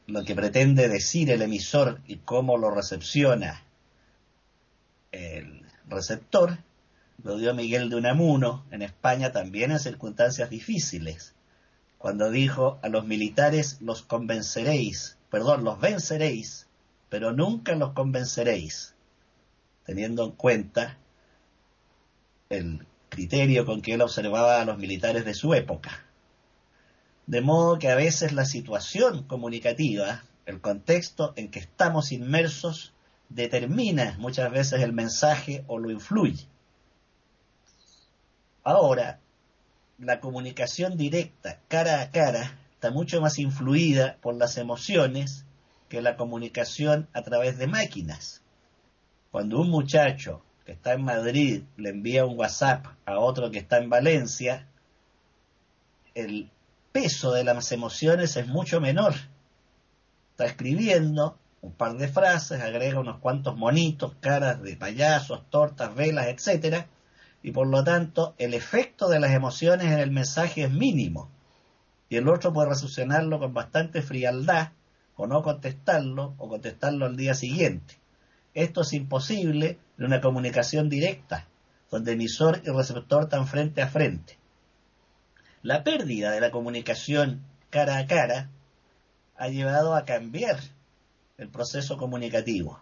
lo 0.07 0.25
que 0.25 0.35
pretende 0.35 0.89
decir 0.89 1.31
el 1.31 1.43
emisor 1.43 2.01
y 2.07 2.19
cómo 2.19 2.57
lo 2.57 2.71
recepciona 2.71 3.65
el 5.11 5.67
receptor, 5.87 6.59
lo 7.23 7.37
dio 7.37 7.55
Miguel 7.55 7.91
de 7.91 7.97
Unamuno 7.97 8.65
en 8.71 8.83
España 8.83 9.33
también 9.33 9.71
en 9.71 9.79
circunstancias 9.79 10.51
difíciles, 10.51 11.35
cuando 11.99 12.31
dijo 12.31 12.79
a 12.83 12.89
los 12.89 13.05
militares 13.05 13.79
los 13.81 14.03
convenceréis, 14.03 15.19
perdón, 15.31 15.65
los 15.65 15.81
venceréis, 15.81 16.67
pero 17.09 17.33
nunca 17.33 17.75
los 17.75 17.93
convenceréis, 17.93 18.92
teniendo 19.85 20.25
en 20.25 20.33
cuenta 20.33 20.99
el 22.49 22.87
criterio 23.09 23.67
con 23.67 23.83
que 23.83 23.95
él 23.95 24.03
observaba 24.03 24.61
a 24.61 24.65
los 24.65 24.79
militares 24.79 25.25
de 25.25 25.35
su 25.35 25.55
época. 25.55 26.05
De 27.27 27.41
modo 27.41 27.79
que 27.79 27.89
a 27.89 27.95
veces 27.95 28.33
la 28.33 28.45
situación 28.45 29.25
comunicativa, 29.25 30.25
el 30.47 30.61
contexto 30.61 31.33
en 31.37 31.51
que 31.51 31.61
estamos 31.61 32.13
inmersos, 32.13 32.93
determina 33.29 34.17
muchas 34.19 34.51
veces 34.51 34.81
el 34.81 34.93
mensaje 34.93 35.65
o 35.67 35.79
lo 35.79 35.91
influye. 35.91 36.47
Ahora, 38.65 39.21
la 39.99 40.21
comunicación 40.21 40.97
directa, 40.97 41.61
cara 41.69 42.01
a 42.01 42.11
cara, 42.11 42.59
está 42.75 42.91
mucho 42.91 43.21
más 43.21 43.39
influida 43.39 44.19
por 44.21 44.35
las 44.35 44.57
emociones 44.59 45.45
que 45.89 46.03
la 46.03 46.17
comunicación 46.17 47.09
a 47.13 47.23
través 47.23 47.59
de 47.59 47.67
máquinas. 47.67 48.42
Cuando 49.33 49.63
un 49.63 49.71
muchacho 49.71 50.43
que 50.67 50.73
está 50.73 50.93
en 50.93 51.05
Madrid 51.05 51.63
le 51.79 51.89
envía 51.89 52.27
un 52.27 52.39
WhatsApp 52.39 52.85
a 53.07 53.19
otro 53.19 53.51
que 53.51 53.61
está 53.61 53.79
en 53.79 53.89
Valencia, 53.89 54.69
el 56.15 56.51
peso 56.93 57.33
de 57.33 57.43
las 57.43 57.73
emociones 57.73 58.37
es 58.37 58.47
mucho 58.47 58.79
menor. 58.79 59.15
Está 60.33 60.45
escribiendo 60.45 61.39
un 61.63 61.73
par 61.73 61.97
de 61.97 62.09
frases, 62.09 62.61
agrega 62.61 63.01
unos 63.01 63.21
cuantos 63.21 63.57
monitos, 63.57 64.15
caras 64.21 64.61
de 64.61 64.77
payasos, 64.77 65.49
tortas, 65.49 65.95
velas, 65.95 66.27
etcétera, 66.27 66.89
y 67.43 67.53
por 67.53 67.69
lo 67.69 67.83
tanto 67.83 68.35
el 68.37 68.53
efecto 68.53 69.09
de 69.09 69.19
las 69.19 69.31
emociones 69.31 69.87
en 69.87 70.01
el 70.01 70.11
mensaje 70.11 70.65
es 70.65 70.71
mínimo. 70.71 71.31
Y 72.11 72.17
el 72.17 72.29
otro 72.29 72.53
puede 72.53 72.69
resolucionarlo 72.69 73.39
con 73.39 73.55
bastante 73.55 74.03
frialdad, 74.03 74.73
o 75.17 75.27
no 75.27 75.43
contestarlo, 75.43 76.35
o 76.37 76.51
contestarlo 76.51 77.07
al 77.07 77.17
día 77.17 77.33
siguiente. 77.33 78.02
Esto 78.55 78.83
es 78.83 78.93
imposible 78.93 79.79
en 79.99 80.05
una 80.05 80.21
comunicación 80.21 80.89
directa, 80.89 81.47
donde 81.91 82.13
emisor 82.13 82.61
y 82.65 82.71
receptor 82.71 83.25
están 83.25 83.47
frente 83.47 83.83
a 83.83 83.89
frente. 83.89 84.39
La 85.63 85.85
pérdida 85.85 86.31
de 86.33 86.41
la 86.41 86.51
comunicación 86.51 87.43
cara 87.71 87.99
a 87.99 88.07
cara 88.07 88.51
ha 89.37 89.49
llevado 89.49 89.95
a 89.95 90.05
cambiar 90.05 90.59
el 91.39 91.49
proceso 91.49 91.97
comunicativo. 91.97 92.81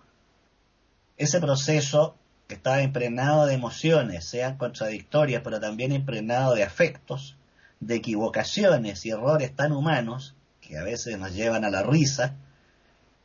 Ese 1.17 1.41
proceso 1.41 2.17
que 2.49 2.55
estaba 2.57 2.83
impregnado 2.83 3.47
de 3.47 3.55
emociones, 3.55 4.25
sean 4.25 4.57
contradictorias, 4.57 5.43
pero 5.45 5.61
también 5.61 5.93
impregnado 5.93 6.55
de 6.55 6.65
afectos, 6.65 7.37
de 7.79 7.95
equivocaciones 7.95 9.07
y 9.07 9.11
errores 9.11 9.55
tan 9.55 9.71
humanos 9.73 10.35
que 10.61 10.77
a 10.77 10.83
veces 10.83 11.17
nos 11.19 11.33
llevan 11.33 11.65
a 11.65 11.71
la 11.71 11.83
risa, 11.83 12.35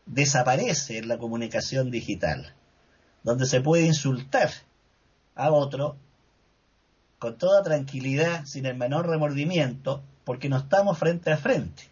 desaparece 0.06 0.99
en 0.99 1.08
la 1.08 1.18
comunicación 1.18 1.91
digital, 1.91 2.53
donde 3.24 3.45
se 3.45 3.62
puede 3.62 3.86
insultar 3.86 4.49
a 5.36 5.51
otro 5.51 5.97
con 7.20 7.38
toda 7.38 7.64
tranquilidad, 7.64 8.45
sin 8.45 8.66
el 8.66 8.76
menor 8.76 9.08
remordimiento, 9.08 10.03
porque 10.24 10.49
no 10.49 10.58
estamos 10.58 10.97
frente 10.97 11.32
a 11.32 11.38
frente. 11.38 11.84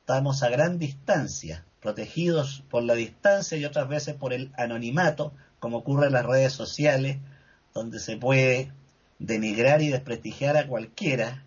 Estamos 0.00 0.42
a 0.42 0.48
gran 0.48 0.78
distancia, 0.78 1.64
protegidos 1.80 2.64
por 2.70 2.82
la 2.82 2.94
distancia 2.94 3.56
y 3.58 3.64
otras 3.64 3.88
veces 3.88 4.14
por 4.14 4.32
el 4.32 4.52
anonimato, 4.56 5.32
como 5.60 5.78
ocurre 5.78 6.06
en 6.06 6.14
las 6.14 6.26
redes 6.26 6.52
sociales, 6.52 7.18
donde 7.74 8.00
se 8.00 8.16
puede 8.16 8.72
denigrar 9.18 9.82
y 9.82 9.88
desprestigiar 9.88 10.56
a 10.56 10.66
cualquiera 10.66 11.44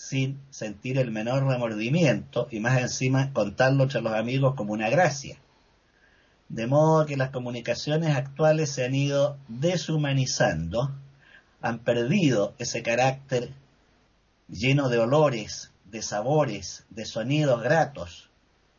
sin 0.00 0.40
sentir 0.48 0.96
el 0.96 1.10
menor 1.10 1.46
remordimiento 1.46 2.48
y 2.50 2.58
más 2.58 2.80
encima 2.80 3.34
contarlo 3.34 3.82
entre 3.82 4.00
los 4.00 4.14
amigos 4.14 4.54
como 4.54 4.72
una 4.72 4.88
gracia. 4.88 5.36
De 6.48 6.66
modo 6.66 7.04
que 7.04 7.18
las 7.18 7.28
comunicaciones 7.28 8.16
actuales 8.16 8.70
se 8.70 8.86
han 8.86 8.94
ido 8.94 9.36
deshumanizando, 9.48 10.90
han 11.60 11.80
perdido 11.80 12.54
ese 12.58 12.82
carácter 12.82 13.52
lleno 14.48 14.88
de 14.88 14.98
olores, 14.98 15.70
de 15.84 16.00
sabores, 16.00 16.86
de 16.88 17.04
sonidos 17.04 17.62
gratos. 17.62 18.30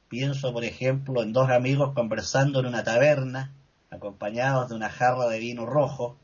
Pienso, 0.10 0.52
por 0.52 0.64
ejemplo, 0.64 1.22
en 1.22 1.34
dos 1.34 1.52
amigos 1.52 1.94
conversando 1.94 2.62
en 2.62 2.66
una 2.66 2.84
taberna, 2.84 3.54
acompañados 3.92 4.70
de 4.70 4.76
una 4.76 4.90
jarra 4.90 5.28
de 5.28 5.38
vino 5.38 5.68
rojo, 5.68 6.18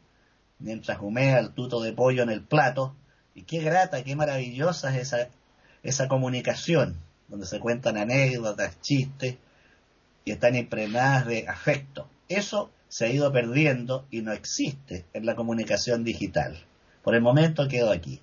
mientras 0.57 0.97
humea 0.99 1.37
el 1.37 1.53
tuto 1.53 1.81
de 1.81 1.93
pollo 1.93 2.23
en 2.23 2.31
el 2.31 2.41
plato, 2.41 2.95
y 3.37 3.43
qué 3.43 3.59
grata, 3.59 4.03
qué 4.03 4.15
maravillosa 4.15 4.89
es 4.95 5.13
esa, 5.13 5.29
esa 5.83 6.07
comunicación, 6.07 6.97
donde 7.27 7.45
se 7.45 7.59
cuentan 7.59 7.95
anécdotas, 7.95 8.81
chistes, 8.81 9.35
y 10.25 10.31
están 10.31 10.55
impregnadas 10.55 11.27
de 11.27 11.47
afecto. 11.47 12.09
Eso 12.27 12.71
se 12.87 13.05
ha 13.05 13.09
ido 13.09 13.31
perdiendo 13.31 14.07
y 14.09 14.23
no 14.23 14.33
existe 14.33 15.05
en 15.13 15.27
la 15.27 15.35
comunicación 15.35 16.03
digital. 16.03 16.65
Por 17.03 17.13
el 17.13 17.21
momento 17.21 17.67
quedo 17.67 17.91
aquí. 17.91 18.19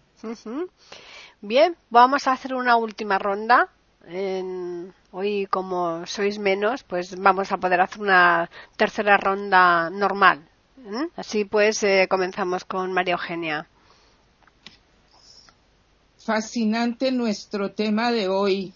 Bien, 1.41 1.77
vamos 1.91 2.27
a 2.27 2.33
hacer 2.33 2.53
una 2.53 2.77
última 2.77 3.21
ronda. 3.21 3.69
hoy, 5.12 5.47
como 5.47 6.05
sois 6.07 6.41
menos, 6.41 6.83
pues 6.83 7.15
vamos 7.17 7.53
a 7.53 7.59
poder 7.59 7.81
hacer 7.81 8.03
una 8.03 8.51
tercera 8.77 9.17
ronda 9.17 9.91
normal. 9.91 10.41
¿eh? 10.85 11.09
Así 11.15 11.45
pues, 11.45 11.85
eh, 11.85 12.09
comenzamos 12.11 12.65
con 12.65 12.93
María 12.93 13.12
Eugenia. 13.12 13.69
Fascinante 16.25 17.12
nuestro 17.12 17.72
tema 17.72 18.11
de 18.11 18.29
hoy 18.29 18.72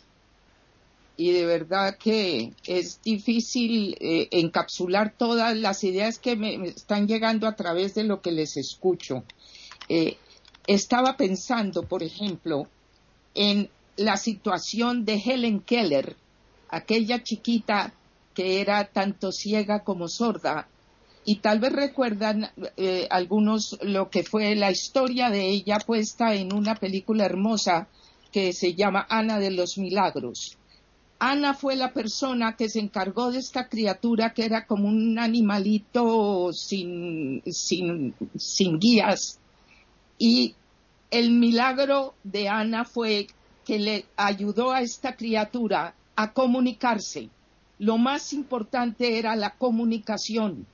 y 1.17 1.33
de 1.33 1.47
verdad 1.47 1.97
que 1.97 2.53
es 2.67 3.01
difícil 3.03 3.97
eh, 4.01 4.29
encapsular 4.33 5.15
todas 5.17 5.57
las 5.57 5.83
ideas 5.83 6.19
que 6.19 6.37
me, 6.37 6.69
están 6.69 7.09
llegando 7.09 7.49
a 7.49 7.57
través 7.57 7.95
de 7.95 8.05
lo 8.05 8.21
que 8.21 8.33
les 8.33 8.59
escucho. 8.59 9.25
estaba 10.67 11.17
pensando, 11.17 11.85
por 11.85 12.03
ejemplo, 12.03 12.69
en 13.35 13.71
la 13.97 14.19
situación 14.19 15.07
de 15.07 15.15
Helen 15.15 15.61
Keller, 15.61 16.17
aquella 16.69 17.23
chiquita 17.23 17.95
que 18.35 18.61
era 18.61 18.85
tanto 18.85 19.33
ciega 19.33 19.85
como 19.85 20.07
sorda 20.09 20.69
y 21.25 21.37
tal 21.37 21.61
vez 21.61 21.73
recuerdan 21.73 22.51
eh, 22.77 23.07
algunos 23.11 23.79
lo 23.83 24.11
que 24.11 24.25
fue 24.25 24.55
la 24.55 24.71
historia 24.71 25.31
de 25.31 25.49
ella 25.49 25.79
puesta 25.79 26.35
en 26.35 26.55
una 26.55 26.75
película 26.75 27.25
hermosa 27.25 27.89
que 28.33 28.53
se 28.53 28.75
llama 28.75 29.07
Ana 29.09 29.39
de 29.39 29.51
los 29.51 29.79
Milagros. 29.79 30.57
Ana 31.19 31.55
fue 31.55 31.75
la 31.77 31.93
persona 31.93 32.57
que 32.57 32.69
se 32.69 32.79
encargó 32.79 33.33
de 33.33 33.41
esta 33.41 33.69
criatura 33.69 34.33
que 34.33 34.45
era 34.45 34.67
como 34.67 34.89
un 34.89 35.19
animalito 35.19 36.53
sin, 36.53 37.43
sin, 37.45 38.15
sin 38.37 38.79
guías. 38.79 39.41
Y 40.17 40.55
el 41.11 41.31
milagro 41.33 42.15
de 42.23 42.49
Ana 42.49 42.85
fue 42.85 43.27
que 43.65 43.79
le 43.79 44.07
ayudó 44.17 44.71
a 44.73 44.81
esta 44.81 45.17
criatura 45.17 45.95
a 46.15 46.33
comunicarse. 46.33 47.31
Lo 47.79 47.99
más 47.99 48.33
importante 48.33 49.19
era 49.19 49.35
la 49.37 49.51
comunicación 49.57 50.67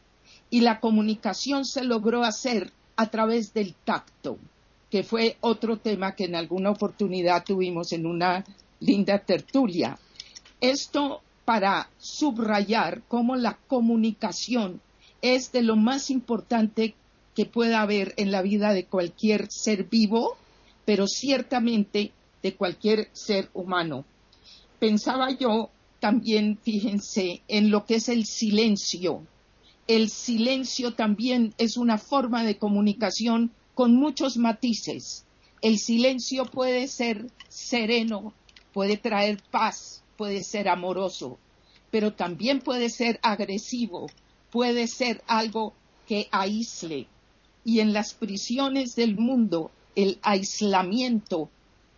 y 0.54 0.60
la 0.60 0.78
comunicación 0.78 1.64
se 1.64 1.82
logró 1.82 2.22
hacer 2.22 2.70
a 2.94 3.10
través 3.10 3.52
del 3.54 3.74
tacto, 3.74 4.38
que 4.88 5.02
fue 5.02 5.36
otro 5.40 5.78
tema 5.78 6.14
que 6.14 6.26
en 6.26 6.36
alguna 6.36 6.70
oportunidad 6.70 7.42
tuvimos 7.42 7.90
en 7.90 8.06
una 8.06 8.44
linda 8.78 9.18
tertulia. 9.18 9.98
Esto 10.60 11.22
para 11.44 11.90
subrayar 11.98 13.02
cómo 13.08 13.34
la 13.34 13.58
comunicación 13.66 14.80
es 15.22 15.50
de 15.50 15.62
lo 15.62 15.74
más 15.74 16.08
importante 16.08 16.94
que 17.34 17.46
pueda 17.46 17.82
haber 17.82 18.14
en 18.16 18.30
la 18.30 18.40
vida 18.40 18.72
de 18.72 18.84
cualquier 18.84 19.50
ser 19.50 19.88
vivo, 19.88 20.36
pero 20.84 21.08
ciertamente 21.08 22.12
de 22.44 22.54
cualquier 22.54 23.08
ser 23.12 23.50
humano. 23.54 24.04
Pensaba 24.78 25.32
yo 25.32 25.70
también, 25.98 26.58
fíjense, 26.62 27.42
en 27.48 27.72
lo 27.72 27.86
que 27.86 27.96
es 27.96 28.08
el 28.08 28.24
silencio, 28.24 29.26
el 29.86 30.08
silencio 30.08 30.94
también 30.94 31.54
es 31.58 31.76
una 31.76 31.98
forma 31.98 32.42
de 32.42 32.56
comunicación 32.56 33.52
con 33.74 33.94
muchos 33.94 34.36
matices. 34.36 35.26
El 35.60 35.78
silencio 35.78 36.46
puede 36.46 36.88
ser 36.88 37.26
sereno, 37.48 38.32
puede 38.72 38.96
traer 38.96 39.42
paz, 39.50 40.02
puede 40.16 40.42
ser 40.42 40.68
amoroso, 40.68 41.38
pero 41.90 42.12
también 42.12 42.60
puede 42.60 42.88
ser 42.88 43.20
agresivo, 43.22 44.06
puede 44.50 44.86
ser 44.86 45.22
algo 45.26 45.74
que 46.06 46.28
aísle. 46.30 47.06
Y 47.64 47.80
en 47.80 47.92
las 47.92 48.14
prisiones 48.14 48.94
del 48.94 49.16
mundo, 49.16 49.70
el 49.96 50.18
aislamiento 50.22 51.50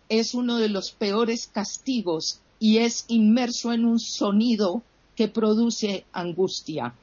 es 0.09 0.33
uno 0.33 0.57
de 0.57 0.69
los 0.69 0.91
peores 0.91 1.47
castigos 1.47 2.41
y 2.59 2.77
es 2.77 3.05
inmerso 3.07 3.71
en 3.73 3.85
un 3.85 3.99
sonido 3.99 4.81
que 5.15 5.27
produce 5.27 6.05
angustia. 6.11 6.93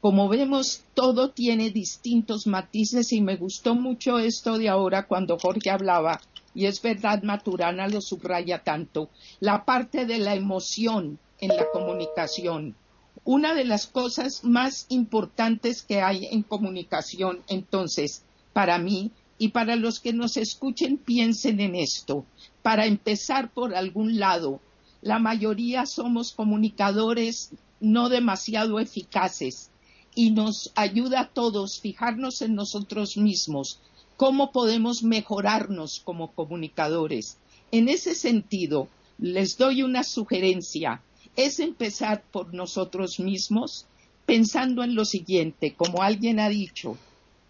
Como 0.00 0.28
vemos, 0.28 0.84
todo 0.94 1.30
tiene 1.30 1.70
distintos 1.70 2.46
matices 2.46 3.12
y 3.12 3.20
me 3.20 3.34
gustó 3.34 3.74
mucho 3.74 4.20
esto 4.20 4.56
de 4.56 4.68
ahora 4.68 5.08
cuando 5.08 5.40
Jorge 5.40 5.70
hablaba, 5.70 6.20
y 6.54 6.66
es 6.66 6.80
verdad, 6.80 7.24
Maturana 7.24 7.88
lo 7.88 8.00
subraya 8.00 8.62
tanto, 8.62 9.10
la 9.40 9.64
parte 9.64 10.06
de 10.06 10.18
la 10.18 10.36
emoción 10.36 11.18
en 11.40 11.48
la 11.48 11.68
comunicación. 11.72 12.76
Una 13.24 13.54
de 13.54 13.64
las 13.64 13.88
cosas 13.88 14.44
más 14.44 14.86
importantes 14.88 15.82
que 15.82 16.00
hay 16.00 16.26
en 16.26 16.44
comunicación, 16.44 17.42
entonces, 17.48 18.22
para 18.52 18.78
mí 18.78 19.10
y 19.36 19.48
para 19.48 19.74
los 19.74 19.98
que 19.98 20.12
nos 20.12 20.36
escuchen, 20.36 20.98
piensen 20.98 21.58
en 21.58 21.74
esto. 21.74 22.24
Para 22.62 22.86
empezar 22.86 23.50
por 23.50 23.74
algún 23.74 24.20
lado, 24.20 24.60
la 25.02 25.18
mayoría 25.18 25.86
somos 25.86 26.30
comunicadores 26.30 27.50
no 27.80 28.08
demasiado 28.08 28.78
eficaces 28.78 29.72
y 30.18 30.32
nos 30.32 30.72
ayuda 30.74 31.20
a 31.20 31.28
todos 31.28 31.78
fijarnos 31.78 32.42
en 32.42 32.56
nosotros 32.56 33.16
mismos, 33.16 33.78
cómo 34.16 34.50
podemos 34.50 35.04
mejorarnos 35.04 36.00
como 36.00 36.32
comunicadores. 36.32 37.38
En 37.70 37.88
ese 37.88 38.16
sentido, 38.16 38.88
les 39.18 39.56
doy 39.56 39.84
una 39.84 40.02
sugerencia, 40.02 41.02
es 41.36 41.60
empezar 41.60 42.24
por 42.32 42.52
nosotros 42.52 43.20
mismos 43.20 43.86
pensando 44.26 44.82
en 44.82 44.96
lo 44.96 45.04
siguiente, 45.04 45.74
como 45.76 46.02
alguien 46.02 46.40
ha 46.40 46.48
dicho, 46.48 46.98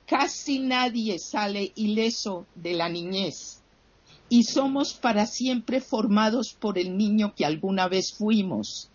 casi 0.06 0.58
nadie 0.58 1.18
sale 1.18 1.72
ileso 1.74 2.44
de 2.54 2.74
la 2.74 2.90
niñez 2.90 3.62
y 4.28 4.42
somos 4.42 4.92
para 4.92 5.24
siempre 5.24 5.80
formados 5.80 6.52
por 6.52 6.76
el 6.76 6.98
niño 6.98 7.32
que 7.34 7.46
alguna 7.46 7.88
vez 7.88 8.12
fuimos. 8.12 8.90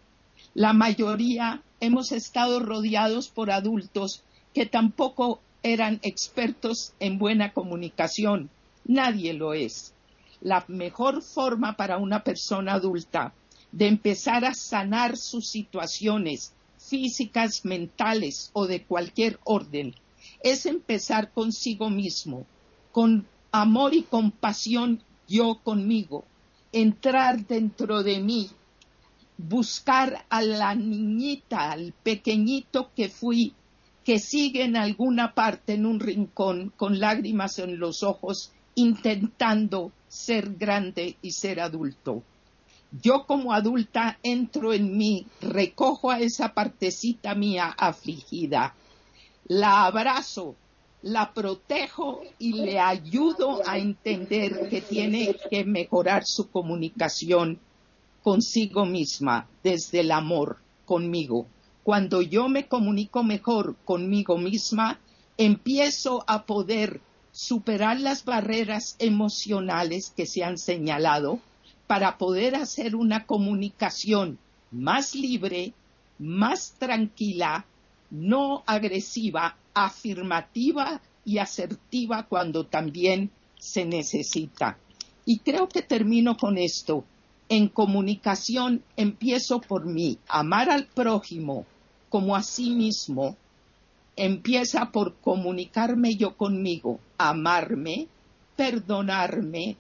La 0.53 0.73
mayoría 0.73 1.63
hemos 1.83 2.13
estado 2.13 2.61
rodeados 2.61 3.27
por 3.27 3.51
adultos 3.51 4.23
que 4.53 4.65
tampoco 4.65 5.41
eran 5.63 5.99
expertos 6.01 6.93
en 7.01 7.17
buena 7.17 7.51
comunicación. 7.51 8.49
Nadie 8.85 9.33
lo 9.33 9.53
es. 9.53 9.93
La 10.39 10.63
mejor 10.69 11.21
forma 11.21 11.75
para 11.75 11.97
una 11.97 12.23
persona 12.23 12.73
adulta 12.73 13.33
de 13.73 13.87
empezar 13.87 14.45
a 14.45 14.53
sanar 14.53 15.17
sus 15.17 15.49
situaciones 15.49 16.53
físicas, 16.77 17.65
mentales 17.65 18.49
o 18.53 18.65
de 18.65 18.83
cualquier 18.83 19.39
orden 19.43 19.93
es 20.41 20.65
empezar 20.65 21.31
consigo 21.31 21.89
mismo, 21.89 22.45
con 22.93 23.27
amor 23.51 23.93
y 23.93 24.03
compasión 24.03 25.01
yo 25.27 25.59
conmigo, 25.61 26.23
entrar 26.71 27.45
dentro 27.45 28.03
de 28.03 28.19
mí 28.19 28.49
buscar 29.37 30.25
a 30.29 30.41
la 30.41 30.75
niñita, 30.75 31.71
al 31.71 31.93
pequeñito 32.03 32.91
que 32.95 33.09
fui, 33.09 33.53
que 34.03 34.19
sigue 34.19 34.63
en 34.63 34.77
alguna 34.77 35.33
parte 35.33 35.73
en 35.73 35.85
un 35.85 35.99
rincón 35.99 36.71
con 36.75 36.99
lágrimas 36.99 37.59
en 37.59 37.79
los 37.79 38.03
ojos, 38.03 38.51
intentando 38.75 39.91
ser 40.07 40.55
grande 40.55 41.17
y 41.21 41.31
ser 41.31 41.59
adulto. 41.59 42.23
yo 43.01 43.25
como 43.25 43.53
adulta 43.53 44.19
entro 44.21 44.71
en 44.71 44.95
mí, 44.95 45.25
recojo 45.41 46.11
a 46.11 46.19
esa 46.19 46.53
partecita 46.53 47.33
mía 47.33 47.73
afligida, 47.75 48.75
la 49.47 49.85
abrazo, 49.85 50.55
la 51.01 51.33
protejo 51.33 52.21
y 52.37 52.53
le 52.53 52.79
ayudo 52.79 53.61
a 53.67 53.77
entender 53.77 54.69
que 54.69 54.81
tiene 54.81 55.35
que 55.49 55.65
mejorar 55.65 56.23
su 56.25 56.49
comunicación 56.49 57.59
consigo 58.23 58.85
misma 58.85 59.47
desde 59.63 59.99
el 59.99 60.11
amor 60.11 60.57
conmigo. 60.85 61.45
Cuando 61.83 62.21
yo 62.21 62.47
me 62.47 62.67
comunico 62.67 63.23
mejor 63.23 63.75
conmigo 63.83 64.37
misma, 64.37 64.99
empiezo 65.37 66.23
a 66.27 66.45
poder 66.45 67.01
superar 67.31 67.99
las 67.99 68.23
barreras 68.23 68.95
emocionales 68.99 70.13
que 70.15 70.25
se 70.25 70.43
han 70.43 70.57
señalado 70.57 71.39
para 71.87 72.17
poder 72.17 72.55
hacer 72.55 72.95
una 72.95 73.25
comunicación 73.25 74.39
más 74.71 75.13
libre, 75.13 75.73
más 76.17 76.73
tranquila, 76.79 77.65
no 78.09 78.63
agresiva, 78.65 79.57
afirmativa 79.73 81.01
y 81.25 81.39
asertiva 81.39 82.23
cuando 82.23 82.65
también 82.65 83.31
se 83.59 83.85
necesita. 83.85 84.77
Y 85.25 85.39
creo 85.39 85.67
que 85.67 85.81
termino 85.81 86.37
con 86.37 86.57
esto. 86.57 87.05
En 87.49 87.67
comunicación 87.67 88.83
empiezo 88.95 89.61
por 89.61 89.85
mí, 89.85 90.17
amar 90.27 90.69
al 90.69 90.87
prójimo 90.87 91.65
como 92.09 92.35
a 92.35 92.43
sí 92.43 92.71
mismo, 92.71 93.35
empieza 94.15 94.91
por 94.91 95.15
comunicarme 95.15 96.15
yo 96.15 96.37
conmigo, 96.37 96.99
amarme, 97.17 98.07
perdonarme, 98.55 99.77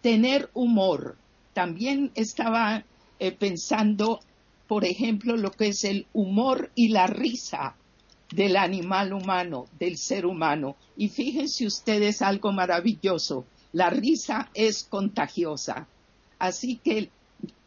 tener 0.00 0.50
humor. 0.54 1.16
También 1.52 2.10
estaba 2.14 2.84
eh, 3.18 3.32
pensando, 3.32 4.20
por 4.66 4.84
ejemplo, 4.84 5.36
lo 5.36 5.50
que 5.50 5.68
es 5.68 5.84
el 5.84 6.06
humor 6.12 6.70
y 6.74 6.88
la 6.88 7.06
risa 7.06 7.76
del 8.30 8.56
animal 8.56 9.12
humano, 9.12 9.66
del 9.78 9.96
ser 9.98 10.26
humano. 10.26 10.76
Y 10.96 11.08
fíjense 11.08 11.66
ustedes 11.66 12.22
algo 12.22 12.52
maravilloso, 12.52 13.44
la 13.72 13.90
risa 13.90 14.50
es 14.54 14.84
contagiosa. 14.84 15.86
Así 16.44 16.76
que 16.76 17.08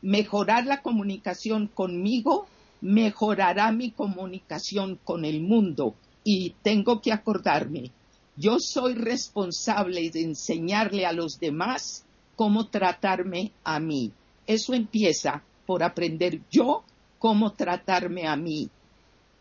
mejorar 0.04 0.68
la 0.68 0.84
comunicación 0.84 1.66
conmigo 1.66 2.46
mejorará 2.82 3.72
mi 3.72 3.90
comunicación 3.90 5.00
con 5.04 5.26
el 5.26 5.42
mundo. 5.42 5.96
Y 6.24 6.52
tengo 6.62 7.02
que 7.02 7.12
acordarme, 7.12 7.90
yo 8.36 8.60
soy 8.60 8.94
responsable 8.94 10.12
de 10.12 10.22
enseñarle 10.22 11.08
a 11.08 11.12
los 11.12 11.40
demás 11.40 12.06
cómo 12.36 12.68
tratarme 12.68 13.52
a 13.64 13.80
mí. 13.80 14.12
Eso 14.46 14.76
empieza 14.76 15.42
por 15.66 15.82
aprender 15.82 16.42
yo 16.52 16.84
cómo 17.18 17.54
tratarme 17.54 18.28
a 18.28 18.36
mí 18.36 18.70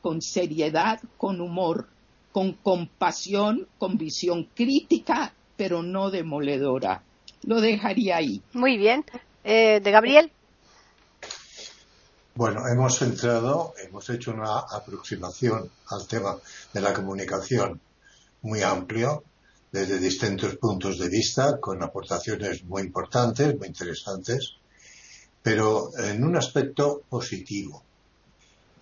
con 0.00 0.22
seriedad, 0.22 0.98
con 1.18 1.42
humor, 1.42 1.90
con 2.32 2.54
compasión, 2.54 3.68
con 3.76 3.98
visión 3.98 4.48
crítica, 4.54 5.34
pero 5.58 5.82
no 5.82 6.10
demoledora. 6.10 7.02
Lo 7.42 7.60
dejaría 7.60 8.16
ahí. 8.16 8.42
Muy 8.52 8.76
bien. 8.76 9.04
Eh, 9.44 9.80
¿De 9.80 9.90
Gabriel? 9.90 10.30
Bueno, 12.34 12.66
hemos 12.68 13.00
entrado, 13.02 13.74
hemos 13.82 14.10
hecho 14.10 14.32
una 14.32 14.58
aproximación 14.58 15.70
al 15.88 16.06
tema 16.06 16.36
de 16.72 16.80
la 16.80 16.92
comunicación 16.92 17.80
muy 18.42 18.62
amplio, 18.62 19.24
desde 19.72 19.98
distintos 19.98 20.56
puntos 20.56 20.98
de 20.98 21.08
vista, 21.08 21.58
con 21.60 21.82
aportaciones 21.82 22.64
muy 22.64 22.82
importantes, 22.82 23.56
muy 23.58 23.68
interesantes, 23.68 24.56
pero 25.42 25.90
en 25.98 26.24
un 26.24 26.36
aspecto 26.36 27.02
positivo 27.08 27.82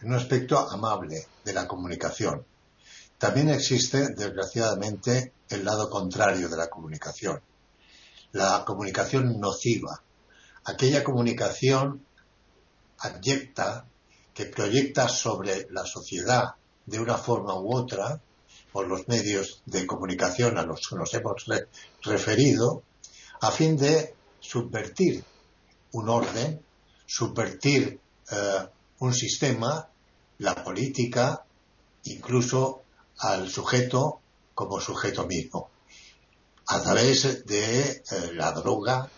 en 0.04 0.10
un 0.10 0.16
aspecto 0.16 0.58
amable 0.58 1.26
de 1.44 1.52
la 1.54 1.66
comunicación. 1.66 2.44
También 3.16 3.48
existe, 3.48 4.08
desgraciadamente, 4.10 5.32
el 5.48 5.64
lado 5.64 5.88
contrario 5.88 6.48
de 6.48 6.58
la 6.58 6.68
comunicación, 6.68 7.40
la 8.34 8.64
comunicación 8.64 9.40
nociva, 9.40 10.02
aquella 10.64 11.04
comunicación 11.04 12.04
abyecta 12.98 13.86
que 14.34 14.46
proyecta 14.46 15.08
sobre 15.08 15.68
la 15.70 15.86
sociedad 15.86 16.54
de 16.84 16.98
una 16.98 17.16
forma 17.16 17.54
u 17.54 17.72
otra, 17.72 18.20
por 18.72 18.88
los 18.88 19.06
medios 19.06 19.62
de 19.66 19.86
comunicación 19.86 20.58
a 20.58 20.66
los 20.66 20.80
que 20.88 20.96
nos 20.96 21.14
hemos 21.14 21.44
referido, 22.02 22.82
a 23.40 23.52
fin 23.52 23.76
de 23.76 24.14
subvertir 24.40 25.22
un 25.92 26.08
orden, 26.08 26.60
subvertir 27.06 28.00
eh, 28.32 28.68
un 28.98 29.14
sistema 29.14 29.88
la 30.38 30.56
política, 30.56 31.44
incluso 32.02 32.82
al 33.18 33.48
sujeto 33.48 34.20
como 34.54 34.80
sujeto 34.80 35.24
mismo, 35.24 35.70
a 36.66 36.82
través 36.82 37.44
de 37.46 37.90
eh, 37.90 38.02
la 38.34 38.52
droga, 38.52 39.08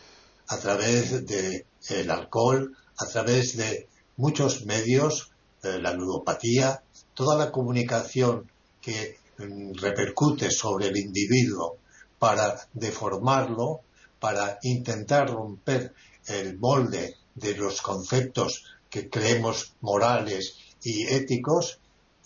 a 0.49 0.57
través 0.59 1.27
del 1.27 1.65
el 1.89 2.11
alcohol, 2.11 2.77
a 2.99 3.07
través 3.07 3.57
de 3.57 3.89
muchos 4.17 4.65
medios, 4.65 5.31
eh, 5.63 5.79
la 5.81 5.93
ludopatía, 5.93 6.83
toda 7.15 7.37
la 7.37 7.53
comunicación 7.53 8.51
que 8.81 9.19
mm, 9.39 9.75
repercute 9.75 10.51
sobre 10.51 10.89
el 10.89 10.97
individuo 10.97 11.79
para 12.19 12.69
deformarlo, 12.73 13.81
para 14.19 14.59
intentar 14.63 15.31
romper 15.31 15.93
el 16.27 16.59
molde 16.59 17.17
de 17.35 17.55
los 17.55 17.83
conceptos 17.83 18.65
que 18.91 19.09
creemos 19.09 19.75
morales 19.81 20.57
y 20.83 21.07
éticos 21.07 21.79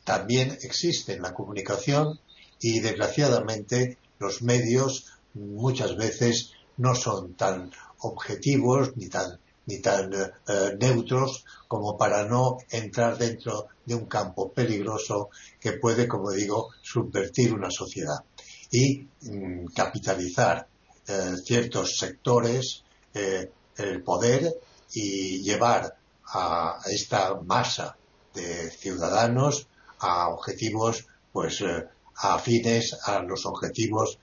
también 0.05 0.57
existen 0.62 1.16
en 1.16 1.23
la 1.23 1.35
comunicación 1.35 2.21
y 2.61 2.81
desgraciadamente 2.81 3.99
los 4.18 4.43
medios 4.43 5.07
muchas 5.35 5.97
veces 5.97 6.53
no 6.76 6.95
son 6.95 7.35
tan 7.35 7.70
objetivos 8.01 8.97
ni 8.97 9.09
tan 9.09 9.39
ni 9.66 9.78
tan 9.78 10.12
eh, 10.12 10.76
neutros 10.81 11.45
como 11.68 11.97
para 11.97 12.24
no 12.24 12.59
entrar 12.70 13.16
dentro 13.16 13.68
de 13.85 13.95
un 13.95 14.07
campo 14.07 14.51
peligroso 14.53 15.31
que 15.61 15.74
puede, 15.74 16.09
como 16.09 16.33
digo, 16.33 16.70
subvertir 16.83 17.53
una 17.55 17.70
sociedad. 17.70 18.24
Y 18.72 19.07
mm, 19.22 19.66
capitalizar 19.66 20.66
eh, 21.07 21.35
ciertos 21.45 21.97
sectores 21.99 22.83
eh, 23.14 23.51
el 23.76 24.03
poder 24.03 24.55
y 24.93 25.43
llevar 25.43 25.97
a 26.33 26.81
esta 26.87 27.35
masa 27.41 27.97
de 28.35 28.70
ciudadanos 28.70 29.66
a 29.99 30.28
objetivos 30.28 31.07
pues 31.33 31.61
eh, 31.61 31.87
afines 32.16 32.97
a 33.05 33.20
los 33.22 33.47
objetivos 33.47 34.18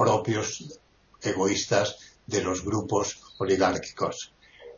propios 0.00 0.80
egoístas 1.20 1.98
de 2.26 2.42
los 2.42 2.64
grupos 2.64 3.20
oligárquicos. 3.36 4.32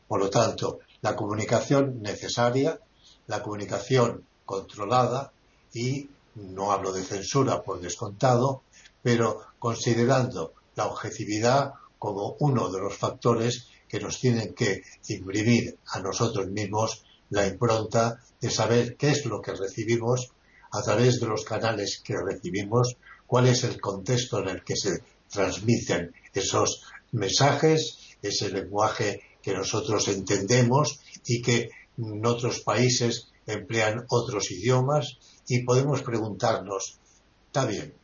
Por 0.08 0.18
lo 0.18 0.28
tanto, 0.28 0.80
la 1.00 1.14
comunicación 1.14 2.02
necesaria, 2.02 2.80
la 3.28 3.40
comunicación 3.40 4.26
controlada 4.44 5.30
y 5.72 6.08
no 6.34 6.72
hablo 6.72 6.90
de 6.92 7.04
censura 7.04 7.62
por 7.62 7.80
descontado, 7.80 8.62
pero 9.00 9.40
considerando 9.60 10.54
la 10.74 10.86
objetividad 10.86 11.74
como 12.00 12.34
uno 12.40 12.68
de 12.68 12.80
los 12.80 12.96
factores 12.96 13.68
que 13.88 14.00
nos 14.00 14.18
tienen 14.18 14.54
que 14.54 14.82
imprimir 15.06 15.78
a 15.86 16.00
nosotros 16.00 16.48
mismos 16.48 17.04
la 17.30 17.46
impronta 17.46 18.18
de 18.40 18.50
saber 18.50 18.96
qué 18.96 19.10
es 19.10 19.24
lo 19.26 19.40
que 19.40 19.54
recibimos 19.54 20.32
a 20.72 20.82
través 20.82 21.20
de 21.20 21.28
los 21.28 21.44
canales 21.44 22.00
que 22.02 22.16
recibimos, 22.16 22.96
cuál 23.24 23.46
es 23.46 23.62
el 23.62 23.80
contexto 23.80 24.40
en 24.40 24.48
el 24.48 24.64
que 24.64 24.76
se 24.76 25.02
transmiten 25.32 26.14
esos 26.34 26.82
mensajes, 27.10 27.98
ese 28.20 28.50
lenguaje 28.50 29.22
que 29.42 29.54
nosotros 29.54 30.06
entendemos 30.08 31.00
y 31.26 31.42
que 31.42 31.70
en 31.98 32.24
otros 32.24 32.60
países 32.60 33.28
emplean 33.46 34.04
otros 34.08 34.50
idiomas 34.50 35.18
y 35.48 35.64
podemos 35.64 36.02
preguntarnos, 36.02 36.98
está 37.46 37.64
bien, 37.64 37.94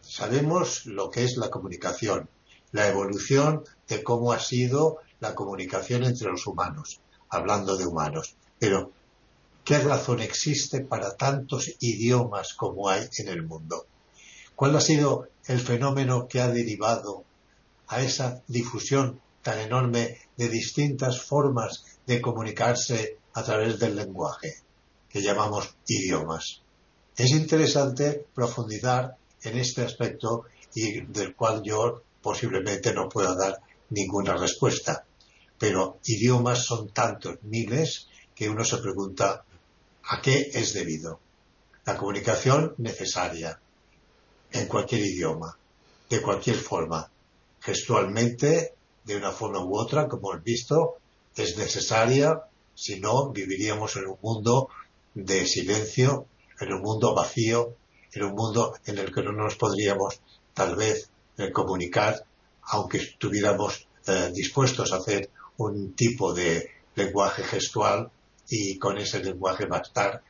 sabemos 0.00 0.86
lo 0.86 1.10
que 1.10 1.24
es 1.24 1.36
la 1.36 1.50
comunicación, 1.50 2.28
la 2.72 2.88
evolución 2.88 3.64
de 3.88 4.02
cómo 4.02 4.32
ha 4.32 4.38
sido 4.38 4.98
la 5.18 5.34
comunicación 5.34 6.04
entre 6.04 6.28
los 6.30 6.46
humanos, 6.46 7.00
hablando 7.28 7.76
de 7.76 7.86
humanos. 7.86 8.36
Pero, 8.58 8.92
¿qué 9.64 9.78
razón 9.78 10.20
existe 10.20 10.82
para 10.82 11.16
tantos 11.16 11.70
idiomas 11.80 12.54
como 12.54 12.88
hay 12.88 13.08
en 13.18 13.28
el 13.28 13.42
mundo? 13.42 13.86
¿Cuál 14.60 14.76
ha 14.76 14.80
sido 14.82 15.26
el 15.46 15.58
fenómeno 15.58 16.28
que 16.28 16.42
ha 16.42 16.48
derivado 16.48 17.24
a 17.86 18.02
esa 18.02 18.42
difusión 18.46 19.18
tan 19.40 19.58
enorme 19.58 20.18
de 20.36 20.50
distintas 20.50 21.22
formas 21.22 21.86
de 22.06 22.20
comunicarse 22.20 23.16
a 23.32 23.42
través 23.42 23.78
del 23.78 23.96
lenguaje, 23.96 24.56
que 25.08 25.22
llamamos 25.22 25.74
idiomas? 25.88 26.60
Es 27.16 27.30
interesante 27.30 28.26
profundizar 28.34 29.16
en 29.44 29.56
este 29.56 29.80
aspecto 29.80 30.44
y 30.74 31.06
del 31.06 31.34
cual 31.34 31.62
yo 31.62 32.02
posiblemente 32.20 32.92
no 32.92 33.08
pueda 33.08 33.34
dar 33.34 33.62
ninguna 33.88 34.36
respuesta. 34.36 35.06
pero 35.58 36.00
idiomas 36.04 36.66
son 36.66 36.90
tantos, 36.90 37.38
miles, 37.44 38.08
que 38.34 38.50
uno 38.50 38.62
se 38.66 38.76
pregunta 38.76 39.42
a 40.04 40.20
qué 40.20 40.50
es 40.52 40.74
debido. 40.74 41.18
La 41.86 41.96
comunicación 41.96 42.74
necesaria 42.76 43.58
en 44.52 44.66
cualquier 44.66 45.02
idioma, 45.02 45.56
de 46.08 46.20
cualquier 46.20 46.56
forma, 46.56 47.10
gestualmente, 47.60 48.74
de 49.04 49.16
una 49.16 49.30
forma 49.32 49.64
u 49.64 49.76
otra, 49.76 50.08
como 50.08 50.32
hemos 50.32 50.44
visto, 50.44 50.96
es 51.34 51.56
necesaria, 51.56 52.42
si 52.74 53.00
no, 53.00 53.30
viviríamos 53.30 53.96
en 53.96 54.06
un 54.06 54.18
mundo 54.20 54.68
de 55.14 55.46
silencio, 55.46 56.26
en 56.60 56.72
un 56.72 56.82
mundo 56.82 57.14
vacío, 57.14 57.74
en 58.12 58.24
un 58.24 58.34
mundo 58.34 58.74
en 58.86 58.98
el 58.98 59.12
que 59.12 59.22
no 59.22 59.32
nos 59.32 59.56
podríamos 59.56 60.20
tal 60.54 60.76
vez 60.76 61.10
eh, 61.38 61.52
comunicar, 61.52 62.24
aunque 62.62 62.98
estuviéramos 62.98 63.86
eh, 64.06 64.30
dispuestos 64.32 64.92
a 64.92 64.96
hacer 64.96 65.30
un 65.58 65.92
tipo 65.94 66.32
de 66.32 66.70
lenguaje 66.94 67.42
gestual 67.44 68.10
y 68.48 68.78
con 68.78 68.98
ese 68.98 69.22
lenguaje 69.22 69.66
bastar 69.66 70.22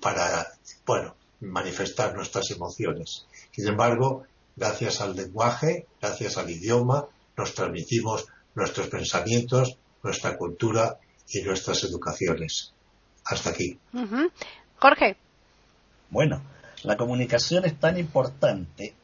para, 0.00 0.46
bueno, 0.84 1.14
manifestar 1.40 2.14
nuestras 2.14 2.50
emociones. 2.50 3.26
Sin 3.52 3.68
embargo, 3.68 4.24
gracias 4.56 5.00
al 5.00 5.14
lenguaje, 5.14 5.86
gracias 6.00 6.38
al 6.38 6.50
idioma, 6.50 7.06
nos 7.36 7.54
transmitimos 7.54 8.26
nuestros 8.54 8.88
pensamientos, 8.88 9.78
nuestra 10.02 10.36
cultura 10.36 10.98
y 11.28 11.42
nuestras 11.42 11.84
educaciones. 11.84 12.72
Hasta 13.24 13.50
aquí. 13.50 13.78
Jorge. 14.78 15.16
Bueno, 16.10 16.42
la 16.82 16.96
comunicación 16.96 17.64
es 17.64 17.78
tan 17.78 17.98
importante 17.98 18.94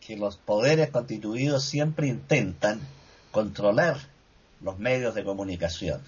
que 0.00 0.16
los 0.16 0.36
poderes 0.36 0.90
constituidos 0.90 1.64
siempre 1.64 2.06
intentan 2.06 2.80
controlar 3.30 3.98
los 4.60 4.78
medios 4.78 5.14
de 5.14 5.24
comunicación, 5.24 6.00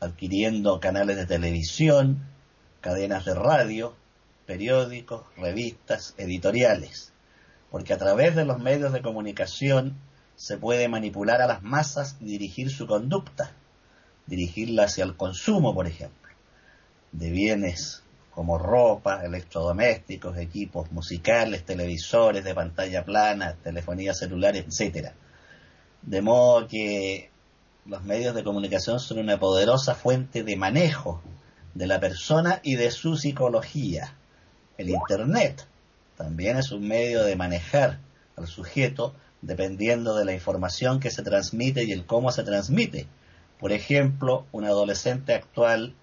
adquiriendo 0.00 0.80
canales 0.80 1.16
de 1.16 1.26
televisión, 1.26 2.26
cadenas 2.80 3.24
de 3.24 3.34
radio, 3.34 3.94
periódicos, 4.46 5.24
revistas, 5.36 6.14
editoriales, 6.18 7.12
porque 7.70 7.92
a 7.92 7.98
través 7.98 8.34
de 8.36 8.44
los 8.44 8.58
medios 8.58 8.92
de 8.92 9.02
comunicación 9.02 9.96
se 10.36 10.58
puede 10.58 10.88
manipular 10.88 11.40
a 11.40 11.46
las 11.46 11.62
masas 11.62 12.16
y 12.20 12.26
dirigir 12.26 12.70
su 12.70 12.86
conducta, 12.86 13.52
dirigirla 14.26 14.84
hacia 14.84 15.04
el 15.04 15.16
consumo, 15.16 15.74
por 15.74 15.86
ejemplo, 15.86 16.32
de 17.12 17.30
bienes 17.30 18.02
como 18.34 18.58
ropa, 18.58 19.24
electrodomésticos, 19.24 20.36
equipos 20.38 20.90
musicales, 20.90 21.64
televisores 21.64 22.42
de 22.42 22.54
pantalla 22.54 23.04
plana, 23.04 23.54
telefonía 23.62 24.12
celular, 24.12 24.56
etc. 24.56 25.12
De 26.02 26.20
modo 26.20 26.66
que 26.66 27.30
los 27.86 28.02
medios 28.02 28.34
de 28.34 28.42
comunicación 28.42 28.98
son 28.98 29.18
una 29.18 29.38
poderosa 29.38 29.94
fuente 29.94 30.42
de 30.42 30.56
manejo 30.56 31.22
de 31.74 31.86
la 31.86 32.00
persona 32.00 32.60
y 32.64 32.74
de 32.74 32.90
su 32.90 33.16
psicología. 33.16 34.16
El 34.76 34.90
Internet 34.90 35.66
también 36.16 36.56
es 36.56 36.72
un 36.72 36.86
medio 36.86 37.24
de 37.24 37.36
manejar 37.36 37.98
al 38.36 38.46
sujeto 38.46 39.14
dependiendo 39.42 40.16
de 40.16 40.24
la 40.24 40.32
información 40.32 41.00
que 41.00 41.10
se 41.10 41.22
transmite 41.22 41.84
y 41.84 41.92
el 41.92 42.06
cómo 42.06 42.32
se 42.32 42.44
transmite. 42.44 43.06
Por 43.60 43.72
ejemplo, 43.72 44.46
un 44.52 44.64
adolescente 44.64 45.34
actual 45.34 45.94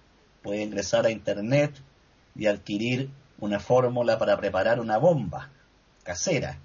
puede 0.42 0.62
ingresar 0.62 1.06
a 1.06 1.10
Internet 1.10 1.74
y 2.34 2.46
adquirir 2.46 3.10
una 3.38 3.58
fórmula 3.58 4.18
para 4.18 4.36
preparar 4.38 4.80
una 4.80 4.96
bomba 4.96 5.50
casera. 6.04 6.58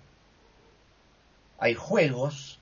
Hay 1.59 1.73
juegos 1.73 2.59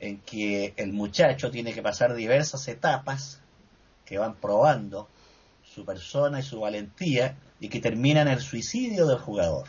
en 0.00 0.18
que 0.20 0.72
el 0.76 0.92
muchacho 0.92 1.50
tiene 1.50 1.74
que 1.74 1.82
pasar 1.82 2.14
diversas 2.14 2.66
etapas 2.68 3.40
que 4.04 4.18
van 4.18 4.34
probando 4.34 5.08
su 5.78 5.84
persona 5.84 6.40
y 6.40 6.42
su 6.42 6.58
valentía 6.58 7.36
y 7.60 7.68
que 7.68 7.80
terminan 7.80 8.26
en 8.26 8.34
el 8.34 8.40
suicidio 8.40 9.06
del 9.06 9.18
jugador. 9.18 9.68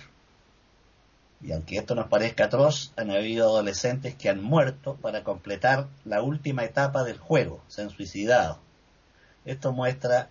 Y 1.39 1.51
aunque 1.51 1.77
esto 1.77 1.93
nos 1.93 2.07
parezca 2.07 2.45
atroz, 2.45 2.91
han 2.97 3.11
habido 3.11 3.47
adolescentes 3.47 4.15
que 4.15 4.27
han 4.27 4.41
muerto 4.41 4.95
para 4.95 5.23
completar 5.23 5.87
la 6.05 6.23
última 6.23 6.65
etapa 6.65 7.03
del 7.03 7.19
juego, 7.19 7.61
se 7.67 7.83
han 7.83 7.91
suicidado. 7.91 8.59
Esto 9.45 9.71
muestra 9.71 10.29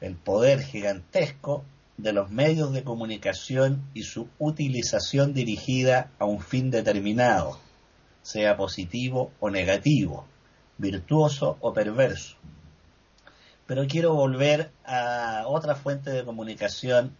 el 0.00 0.16
poder 0.16 0.62
gigantesco 0.62 1.64
de 1.96 2.12
los 2.12 2.30
medios 2.30 2.72
de 2.72 2.82
comunicación 2.82 3.84
y 3.94 4.02
su 4.02 4.28
utilización 4.40 5.32
dirigida 5.32 6.10
a 6.18 6.24
un 6.24 6.40
fin 6.40 6.72
determinado, 6.72 7.58
sea 8.22 8.56
positivo 8.56 9.30
o 9.38 9.48
negativo, 9.48 10.26
virtuoso 10.76 11.56
o 11.60 11.72
perverso. 11.72 12.36
Pero 13.68 13.86
quiero 13.86 14.14
volver 14.14 14.72
a 14.84 15.44
otra 15.46 15.76
fuente 15.76 16.10
de 16.10 16.24
comunicación 16.24 17.16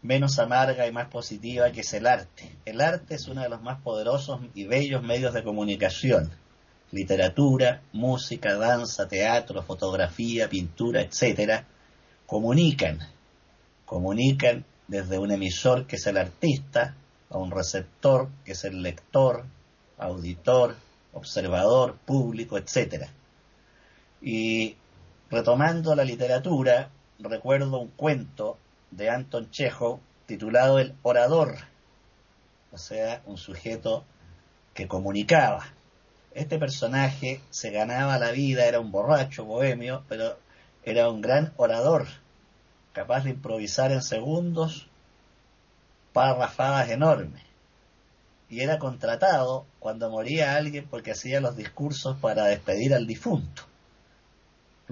menos 0.00 0.38
amarga 0.38 0.86
y 0.86 0.92
más 0.92 1.08
positiva 1.08 1.72
que 1.72 1.80
es 1.80 1.92
el 1.94 2.06
arte. 2.06 2.56
El 2.64 2.80
arte 2.80 3.16
es 3.16 3.26
uno 3.26 3.42
de 3.42 3.48
los 3.48 3.62
más 3.62 3.80
poderosos 3.80 4.40
y 4.54 4.66
bellos 4.66 5.02
medios 5.02 5.34
de 5.34 5.42
comunicación 5.42 6.30
literatura, 6.92 7.82
música, 7.92 8.54
danza, 8.54 9.08
teatro, 9.08 9.62
fotografía, 9.62 10.48
pintura, 10.48 11.00
etcétera, 11.00 11.66
comunican, 12.26 12.98
comunican 13.84 14.64
desde 14.86 15.18
un 15.18 15.32
emisor 15.32 15.86
que 15.86 15.96
es 15.96 16.06
el 16.06 16.18
artista 16.18 16.94
a 17.30 17.38
un 17.38 17.50
receptor 17.50 18.28
que 18.44 18.52
es 18.52 18.64
el 18.64 18.82
lector, 18.82 19.44
auditor, 19.98 20.76
observador, 21.14 21.96
público, 22.04 22.58
etcétera. 22.58 23.08
Y 24.20 24.76
retomando 25.32 25.94
la 25.94 26.04
literatura, 26.04 26.90
recuerdo 27.18 27.80
un 27.80 27.88
cuento 27.88 28.58
de 28.90 29.08
Anton 29.08 29.50
Chekhov 29.50 29.98
titulado 30.26 30.78
El 30.78 30.94
orador, 31.00 31.56
o 32.70 32.76
sea, 32.76 33.22
un 33.24 33.38
sujeto 33.38 34.04
que 34.74 34.86
comunicaba. 34.86 35.64
Este 36.34 36.58
personaje 36.58 37.40
se 37.48 37.70
ganaba 37.70 38.18
la 38.18 38.30
vida, 38.30 38.66
era 38.66 38.78
un 38.78 38.92
borracho, 38.92 39.46
bohemio, 39.46 40.04
pero 40.06 40.36
era 40.84 41.08
un 41.08 41.22
gran 41.22 41.54
orador, 41.56 42.08
capaz 42.92 43.24
de 43.24 43.30
improvisar 43.30 43.90
en 43.90 44.02
segundos 44.02 44.86
parrafadas 46.12 46.90
enormes. 46.90 47.42
Y 48.50 48.60
era 48.60 48.78
contratado 48.78 49.64
cuando 49.78 50.10
moría 50.10 50.56
alguien 50.56 50.86
porque 50.90 51.12
hacía 51.12 51.40
los 51.40 51.56
discursos 51.56 52.18
para 52.18 52.44
despedir 52.44 52.92
al 52.92 53.06
difunto. 53.06 53.71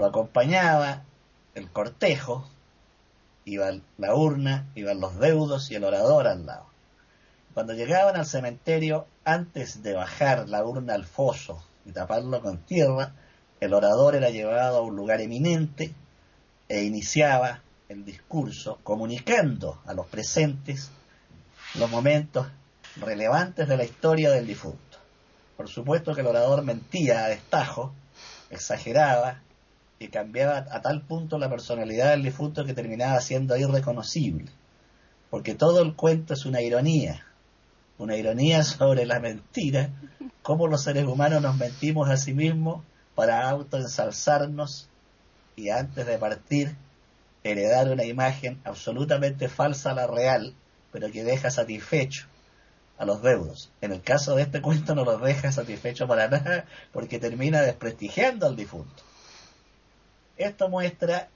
Lo 0.00 0.06
acompañaba 0.06 1.02
el 1.54 1.70
cortejo, 1.70 2.48
iba 3.44 3.70
la 3.98 4.14
urna, 4.14 4.66
iban 4.74 4.98
los 4.98 5.18
deudos 5.18 5.70
y 5.70 5.74
el 5.74 5.84
orador 5.84 6.26
al 6.26 6.46
lado. 6.46 6.64
Cuando 7.52 7.74
llegaban 7.74 8.16
al 8.16 8.24
cementerio, 8.24 9.06
antes 9.26 9.82
de 9.82 9.92
bajar 9.92 10.48
la 10.48 10.64
urna 10.64 10.94
al 10.94 11.04
foso 11.04 11.62
y 11.84 11.92
taparlo 11.92 12.40
con 12.40 12.64
tierra, 12.64 13.12
el 13.60 13.74
orador 13.74 14.14
era 14.14 14.30
llevado 14.30 14.78
a 14.78 14.80
un 14.80 14.96
lugar 14.96 15.20
eminente 15.20 15.94
e 16.66 16.82
iniciaba 16.84 17.60
el 17.90 18.06
discurso 18.06 18.78
comunicando 18.82 19.82
a 19.84 19.92
los 19.92 20.06
presentes 20.06 20.90
los 21.74 21.90
momentos 21.90 22.46
relevantes 22.96 23.68
de 23.68 23.76
la 23.76 23.84
historia 23.84 24.30
del 24.30 24.46
difunto. 24.46 24.96
Por 25.58 25.68
supuesto 25.68 26.14
que 26.14 26.22
el 26.22 26.26
orador 26.26 26.62
mentía 26.62 27.26
a 27.26 27.28
destajo, 27.28 27.92
exageraba 28.48 29.42
y 30.02 30.08
cambiaba 30.08 30.66
a 30.70 30.80
tal 30.80 31.02
punto 31.02 31.38
la 31.38 31.50
personalidad 31.50 32.12
del 32.12 32.22
difunto 32.22 32.64
que 32.64 32.72
terminaba 32.72 33.20
siendo 33.20 33.54
irreconocible, 33.58 34.50
porque 35.28 35.54
todo 35.54 35.82
el 35.82 35.94
cuento 35.94 36.32
es 36.32 36.46
una 36.46 36.62
ironía, 36.62 37.26
una 37.98 38.16
ironía 38.16 38.64
sobre 38.64 39.04
la 39.04 39.20
mentira, 39.20 39.90
cómo 40.40 40.68
los 40.68 40.84
seres 40.84 41.04
humanos 41.04 41.42
nos 41.42 41.58
mentimos 41.58 42.08
a 42.08 42.16
sí 42.16 42.32
mismos 42.32 42.82
para 43.14 43.46
autoensalzarnos 43.50 44.88
y 45.54 45.68
antes 45.68 46.06
de 46.06 46.16
partir 46.16 46.74
heredar 47.44 47.90
una 47.90 48.04
imagen 48.04 48.58
absolutamente 48.64 49.50
falsa 49.50 49.90
a 49.90 49.94
la 49.94 50.06
real, 50.06 50.54
pero 50.92 51.12
que 51.12 51.24
deja 51.24 51.50
satisfecho 51.50 52.26
a 52.96 53.04
los 53.04 53.20
deudos. 53.20 53.70
En 53.82 53.92
el 53.92 54.00
caso 54.00 54.34
de 54.34 54.44
este 54.44 54.62
cuento 54.62 54.94
no 54.94 55.04
los 55.04 55.20
deja 55.20 55.52
satisfecho 55.52 56.08
para 56.08 56.28
nada 56.28 56.64
porque 56.90 57.18
termina 57.18 57.60
desprestigiando 57.60 58.46
al 58.46 58.56
difunto. 58.56 59.09
Esto 60.40 60.70
muestra 60.70 61.28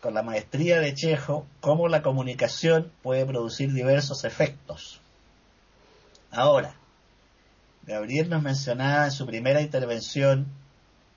con 0.00 0.12
la 0.12 0.24
maestría 0.24 0.80
de 0.80 0.92
Chejo 0.92 1.46
cómo 1.60 1.86
la 1.86 2.02
comunicación 2.02 2.90
puede 3.00 3.24
producir 3.24 3.72
diversos 3.72 4.24
efectos. 4.24 5.00
Ahora, 6.32 6.74
Gabriel 7.86 8.28
nos 8.28 8.42
mencionaba 8.42 9.04
en 9.04 9.12
su 9.12 9.24
primera 9.24 9.60
intervención 9.60 10.48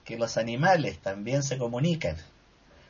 que 0.06 0.20
los 0.20 0.38
animales 0.38 1.00
también 1.00 1.42
se 1.42 1.58
comunican. 1.58 2.18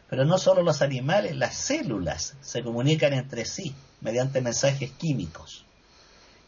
Pero 0.10 0.26
no 0.26 0.38
solo 0.38 0.62
los 0.62 0.82
animales, 0.82 1.38
las 1.38 1.56
células 1.56 2.36
se 2.42 2.64
comunican 2.64 3.14
entre 3.14 3.46
sí 3.46 3.74
mediante 4.02 4.42
mensajes 4.42 4.92
químicos. 4.92 5.64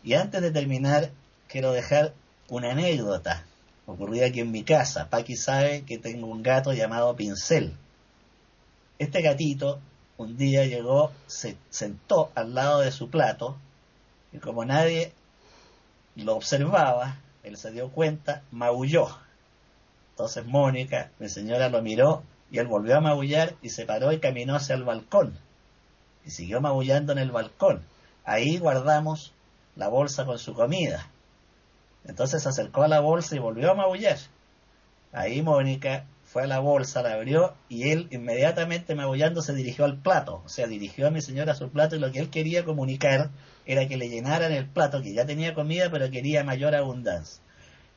Y 0.03 0.15
antes 0.15 0.41
de 0.41 0.51
terminar, 0.51 1.11
quiero 1.47 1.71
dejar 1.71 2.13
una 2.49 2.73
anécdota 2.73 3.45
ocurría 3.85 4.27
aquí 4.27 4.39
en 4.39 4.51
mi 4.51 4.63
casa. 4.63 5.09
Paqui 5.09 5.35
sabe 5.35 5.83
que 5.83 5.97
tengo 5.97 6.27
un 6.27 6.43
gato 6.43 6.73
llamado 6.73 7.15
Pincel. 7.15 7.73
Este 8.97 9.21
gatito 9.21 9.79
un 10.17 10.37
día 10.37 10.65
llegó, 10.65 11.11
se 11.27 11.57
sentó 11.69 12.31
al 12.35 12.53
lado 12.53 12.79
de 12.79 12.91
su 12.91 13.09
plato 13.09 13.57
y 14.31 14.37
como 14.37 14.63
nadie 14.63 15.13
lo 16.15 16.35
observaba, 16.35 17.17
él 17.43 17.57
se 17.57 17.71
dio 17.71 17.89
cuenta, 17.89 18.43
maulló. 18.51 19.07
Entonces 20.11 20.45
Mónica, 20.45 21.11
mi 21.19 21.27
señora, 21.27 21.67
lo 21.67 21.81
miró 21.81 22.23
y 22.49 22.59
él 22.59 22.67
volvió 22.67 22.95
a 22.95 23.01
maullar 23.01 23.55
y 23.61 23.69
se 23.69 23.85
paró 23.85 24.13
y 24.13 24.19
caminó 24.19 24.55
hacia 24.55 24.75
el 24.75 24.83
balcón. 24.83 25.37
Y 26.25 26.31
siguió 26.31 26.61
maullando 26.61 27.11
en 27.11 27.17
el 27.19 27.31
balcón. 27.31 27.83
Ahí 28.23 28.57
guardamos 28.57 29.33
la 29.75 29.89
bolsa 29.89 30.25
con 30.25 30.39
su 30.39 30.53
comida. 30.53 31.09
Entonces 32.05 32.43
se 32.43 32.49
acercó 32.49 32.83
a 32.83 32.87
la 32.87 33.01
bolsa 33.01 33.35
y 33.35 33.39
volvió 33.39 33.71
a 33.71 33.75
maullar. 33.75 34.17
Ahí 35.11 35.41
Mónica 35.41 36.05
fue 36.35 36.43
a 36.43 36.47
la 36.47 36.59
bolsa, 36.59 37.01
la 37.01 37.13
abrió 37.13 37.55
y 37.69 37.91
él 37.91 38.09
inmediatamente 38.11 38.93
maullando 38.93 39.41
se 39.41 39.53
dirigió 39.53 39.85
al 39.85 40.01
plato. 40.01 40.41
O 40.43 40.49
sea, 40.49 40.67
dirigió 40.67 41.07
a 41.07 41.09
mi 41.09 41.21
señora 41.21 41.53
a 41.53 41.55
su 41.55 41.69
plato 41.69 41.95
y 41.95 41.99
lo 41.99 42.11
que 42.11 42.19
él 42.19 42.29
quería 42.29 42.65
comunicar 42.65 43.29
era 43.65 43.87
que 43.87 43.95
le 43.95 44.09
llenaran 44.09 44.51
el 44.51 44.67
plato, 44.67 45.01
que 45.01 45.13
ya 45.13 45.25
tenía 45.25 45.53
comida 45.53 45.89
pero 45.89 46.11
quería 46.11 46.43
mayor 46.43 46.75
abundancia. 46.75 47.41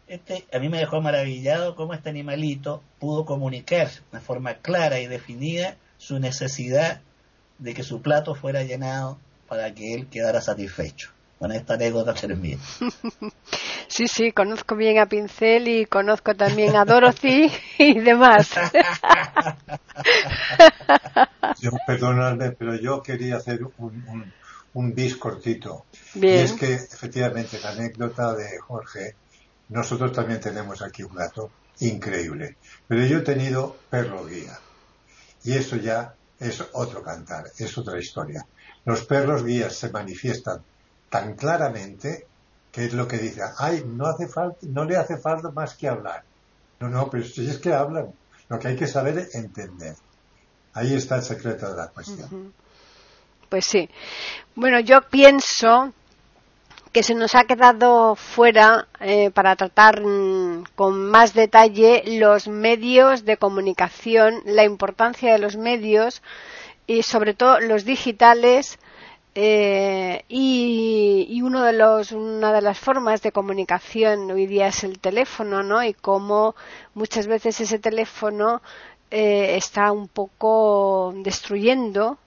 Este, 0.07 0.47
a 0.53 0.61
mí 0.61 0.69
me 0.69 0.79
dejó 0.79 1.01
maravillado 1.01 1.75
cómo 1.75 1.95
este 1.95 2.11
animalito 2.11 2.85
pudo 3.01 3.25
comunicar 3.25 3.91
de 4.13 4.21
forma 4.21 4.55
clara 4.59 5.01
y 5.01 5.09
definida 5.09 5.77
su 5.97 6.21
necesidad 6.21 7.01
de 7.59 7.75
que 7.75 7.83
su 7.83 8.03
plato 8.03 8.37
fuera 8.37 8.63
llenado 8.63 9.19
para 9.49 9.75
que 9.75 9.95
él 9.95 10.07
quedara 10.07 10.41
satisfecho. 10.41 11.11
Con 11.39 11.53
esta 11.53 11.75
anécdota 11.75 12.15
termino. 12.15 12.61
Sí, 13.91 14.07
sí, 14.07 14.33
conozco 14.33 14.77
bien 14.77 14.99
a 14.99 15.07
Pincel 15.07 15.67
y 15.67 15.87
conozco 15.87 16.35
también 16.35 16.77
a 16.77 16.85
Dorothy 16.85 17.51
y 17.79 17.99
demás. 17.99 18.51
Yo, 21.59 21.71
perdonadme, 21.87 22.51
pero 22.51 22.77
yo 22.77 23.03
quería 23.03 23.37
hacer 23.37 23.61
un, 23.79 24.31
un, 24.75 24.95
bis 24.95 25.17
cortito. 25.17 25.87
Y 26.15 26.29
es 26.29 26.53
que, 26.53 26.75
efectivamente, 26.75 27.59
la 27.61 27.71
anécdota 27.71 28.35
de 28.35 28.59
Jorge, 28.59 29.17
nosotros 29.71 30.13
también 30.13 30.41
tenemos 30.41 30.83
aquí 30.83 31.03
un 31.03 31.15
gato 31.15 31.51
increíble. 31.81 32.57
Pero 32.87 33.07
yo 33.07 33.19
he 33.19 33.23
tenido 33.23 33.77
perro 33.91 34.27
guía. 34.27 34.59
Y 35.45 35.55
eso 35.55 35.77
ya 35.77 36.15
es 36.39 36.63
otro 36.73 37.03
cantar, 37.03 37.45
es 37.59 37.77
otra 37.79 37.99
historia. 37.99 38.47
Los 38.85 39.05
perros 39.05 39.45
guías 39.45 39.75
se 39.75 39.91
manifiestan 39.91 40.63
tan 41.09 41.35
claramente 41.35 42.27
que 42.71 42.85
es 42.85 42.93
lo 42.93 43.09
que 43.09 43.19
dice, 43.19 43.41
ay, 43.59 43.85
no 43.87 44.07
hace 44.07 44.29
falta, 44.29 44.59
no 44.63 44.85
le 44.85 44.97
hace 44.97 45.17
falta 45.17 45.51
más 45.51 45.75
que 45.75 45.89
hablar. 45.89 46.23
No, 46.81 46.89
no, 46.89 47.11
pero 47.11 47.25
si 47.25 47.49
es 47.49 47.59
que 47.59 47.73
hablan, 47.73 48.13
lo 48.49 48.59
que 48.59 48.69
hay 48.69 48.77
que 48.77 48.87
saber 48.87 49.19
es 49.19 49.35
entender. 49.35 49.97
Ahí 50.75 50.95
está 50.95 51.17
el 51.17 51.23
secreto 51.23 51.71
de 51.71 51.77
la 51.77 51.89
cuestión. 51.89 52.53
Pues 53.49 53.65
sí. 53.65 53.89
Bueno, 54.55 54.79
yo 54.81 55.01
pienso 55.03 55.93
que 56.93 57.03
se 57.03 57.15
nos 57.15 57.35
ha 57.35 57.45
quedado 57.45 58.15
fuera 58.15 58.89
eh, 59.01 59.31
para 59.31 59.57
tratar 59.57 60.03
mm, 60.05 60.65
con 60.75 61.11
más 61.11 61.35
detalle 61.35 62.03
los 62.19 62.49
medios 62.49 63.25
de 63.25 63.37
comunicación, 63.37 64.43
la 64.45 64.65
importancia 64.65 65.33
de 65.33 65.39
los 65.39 65.57
medios 65.57 66.23
y 66.87 67.03
sobre 67.03 67.35
todo 67.35 67.61
los 67.61 67.85
digitales 67.85 68.79
eh, 69.41 70.25
y, 70.29 71.41
uno 71.43 71.63
de 71.63 71.73
los, 71.73 72.11
una 72.11 72.53
de 72.53 72.61
las 72.61 72.77
formas 72.77 73.23
de 73.23 73.31
comunicación 73.31 74.29
hoy 74.33 74.47
día 74.49 74.67
es 74.67 74.83
el 74.83 74.99
teléfono, 74.99 75.63
¿no? 75.63 75.85
Y 75.85 75.95
cómo 75.95 76.57
muchas 76.95 77.29
veces 77.29 77.61
ese 77.61 77.79
teléfono 77.79 78.61
eh, 79.13 79.55
está 79.57 79.93
un 79.93 80.09
poco 80.09 81.13
destruyendo 81.19 82.19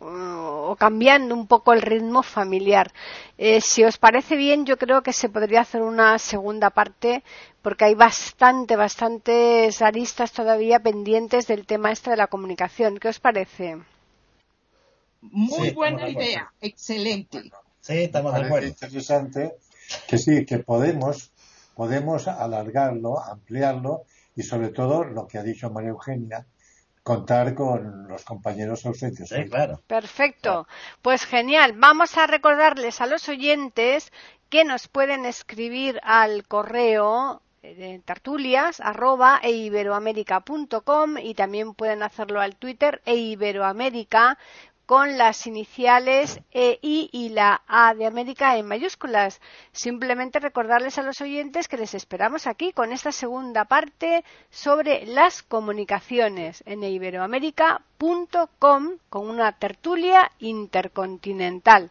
o 0.00 0.74
cambiando 0.78 1.34
un 1.34 1.46
poco 1.46 1.74
el 1.74 1.82
ritmo 1.82 2.22
familiar. 2.22 2.92
Eh, 3.36 3.60
si 3.60 3.84
os 3.84 3.98
parece 3.98 4.34
bien, 4.34 4.64
yo 4.64 4.78
creo 4.78 5.02
que 5.02 5.12
se 5.12 5.28
podría 5.28 5.60
hacer 5.60 5.82
una 5.82 6.18
segunda 6.18 6.70
parte 6.70 7.22
porque 7.60 7.84
hay 7.84 7.94
bastante, 7.94 8.76
bastantes 8.76 9.82
aristas 9.82 10.32
todavía 10.32 10.80
pendientes 10.80 11.46
del 11.46 11.66
tema 11.66 11.92
este 11.92 12.10
de 12.10 12.16
la 12.16 12.28
comunicación. 12.28 12.96
¿Qué 12.98 13.08
os 13.08 13.20
parece? 13.20 13.82
Muy 15.30 15.70
buena 15.70 16.08
idea, 16.08 16.52
excelente. 16.60 17.50
Sí, 17.80 18.04
estamos 18.04 18.34
de 18.34 18.40
acuerdo. 18.40 18.68
interesante 18.68 19.56
que 20.08 20.18
sí, 20.18 20.44
que 20.46 20.58
podemos, 20.58 21.32
podemos 21.74 22.28
alargarlo, 22.28 23.22
ampliarlo 23.22 24.04
y 24.36 24.42
sobre 24.42 24.68
todo 24.68 25.04
lo 25.04 25.26
que 25.26 25.38
ha 25.38 25.42
dicho 25.42 25.70
María 25.70 25.90
Eugenia, 25.90 26.46
contar 27.02 27.54
con 27.54 28.08
los 28.08 28.24
compañeros 28.24 28.86
ausentes. 28.86 29.28
Sí, 29.28 29.44
claro. 29.48 29.80
Perfecto. 29.86 30.66
Pues 31.02 31.24
genial. 31.24 31.74
Vamos 31.76 32.16
a 32.16 32.26
recordarles 32.26 33.00
a 33.00 33.06
los 33.06 33.28
oyentes 33.28 34.10
que 34.48 34.64
nos 34.64 34.88
pueden 34.88 35.26
escribir 35.26 36.00
al 36.02 36.46
correo 36.46 37.42
de 37.62 38.00
tertulias 38.04 38.80
arroba 38.80 39.40
eiberoamerica.com 39.42 41.18
y 41.18 41.34
también 41.34 41.74
pueden 41.74 42.02
hacerlo 42.02 42.40
al 42.40 42.56
Twitter 42.56 43.00
eiberoamerica 43.06 44.38
con 44.86 45.18
las 45.18 45.46
iniciales 45.46 46.40
EI 46.52 47.10
y 47.12 47.28
la 47.30 47.62
A 47.66 47.94
de 47.94 48.06
América 48.06 48.56
en 48.56 48.66
mayúsculas. 48.66 49.40
Simplemente 49.72 50.38
recordarles 50.40 50.98
a 50.98 51.02
los 51.02 51.20
oyentes 51.20 51.68
que 51.68 51.76
les 51.76 51.94
esperamos 51.94 52.46
aquí 52.46 52.72
con 52.72 52.92
esta 52.92 53.12
segunda 53.12 53.64
parte 53.64 54.24
sobre 54.50 55.06
las 55.06 55.42
comunicaciones 55.42 56.62
en 56.66 56.84
iberoamérica.com 56.84 58.98
con 59.08 59.28
una 59.28 59.52
tertulia 59.52 60.30
intercontinental. 60.38 61.90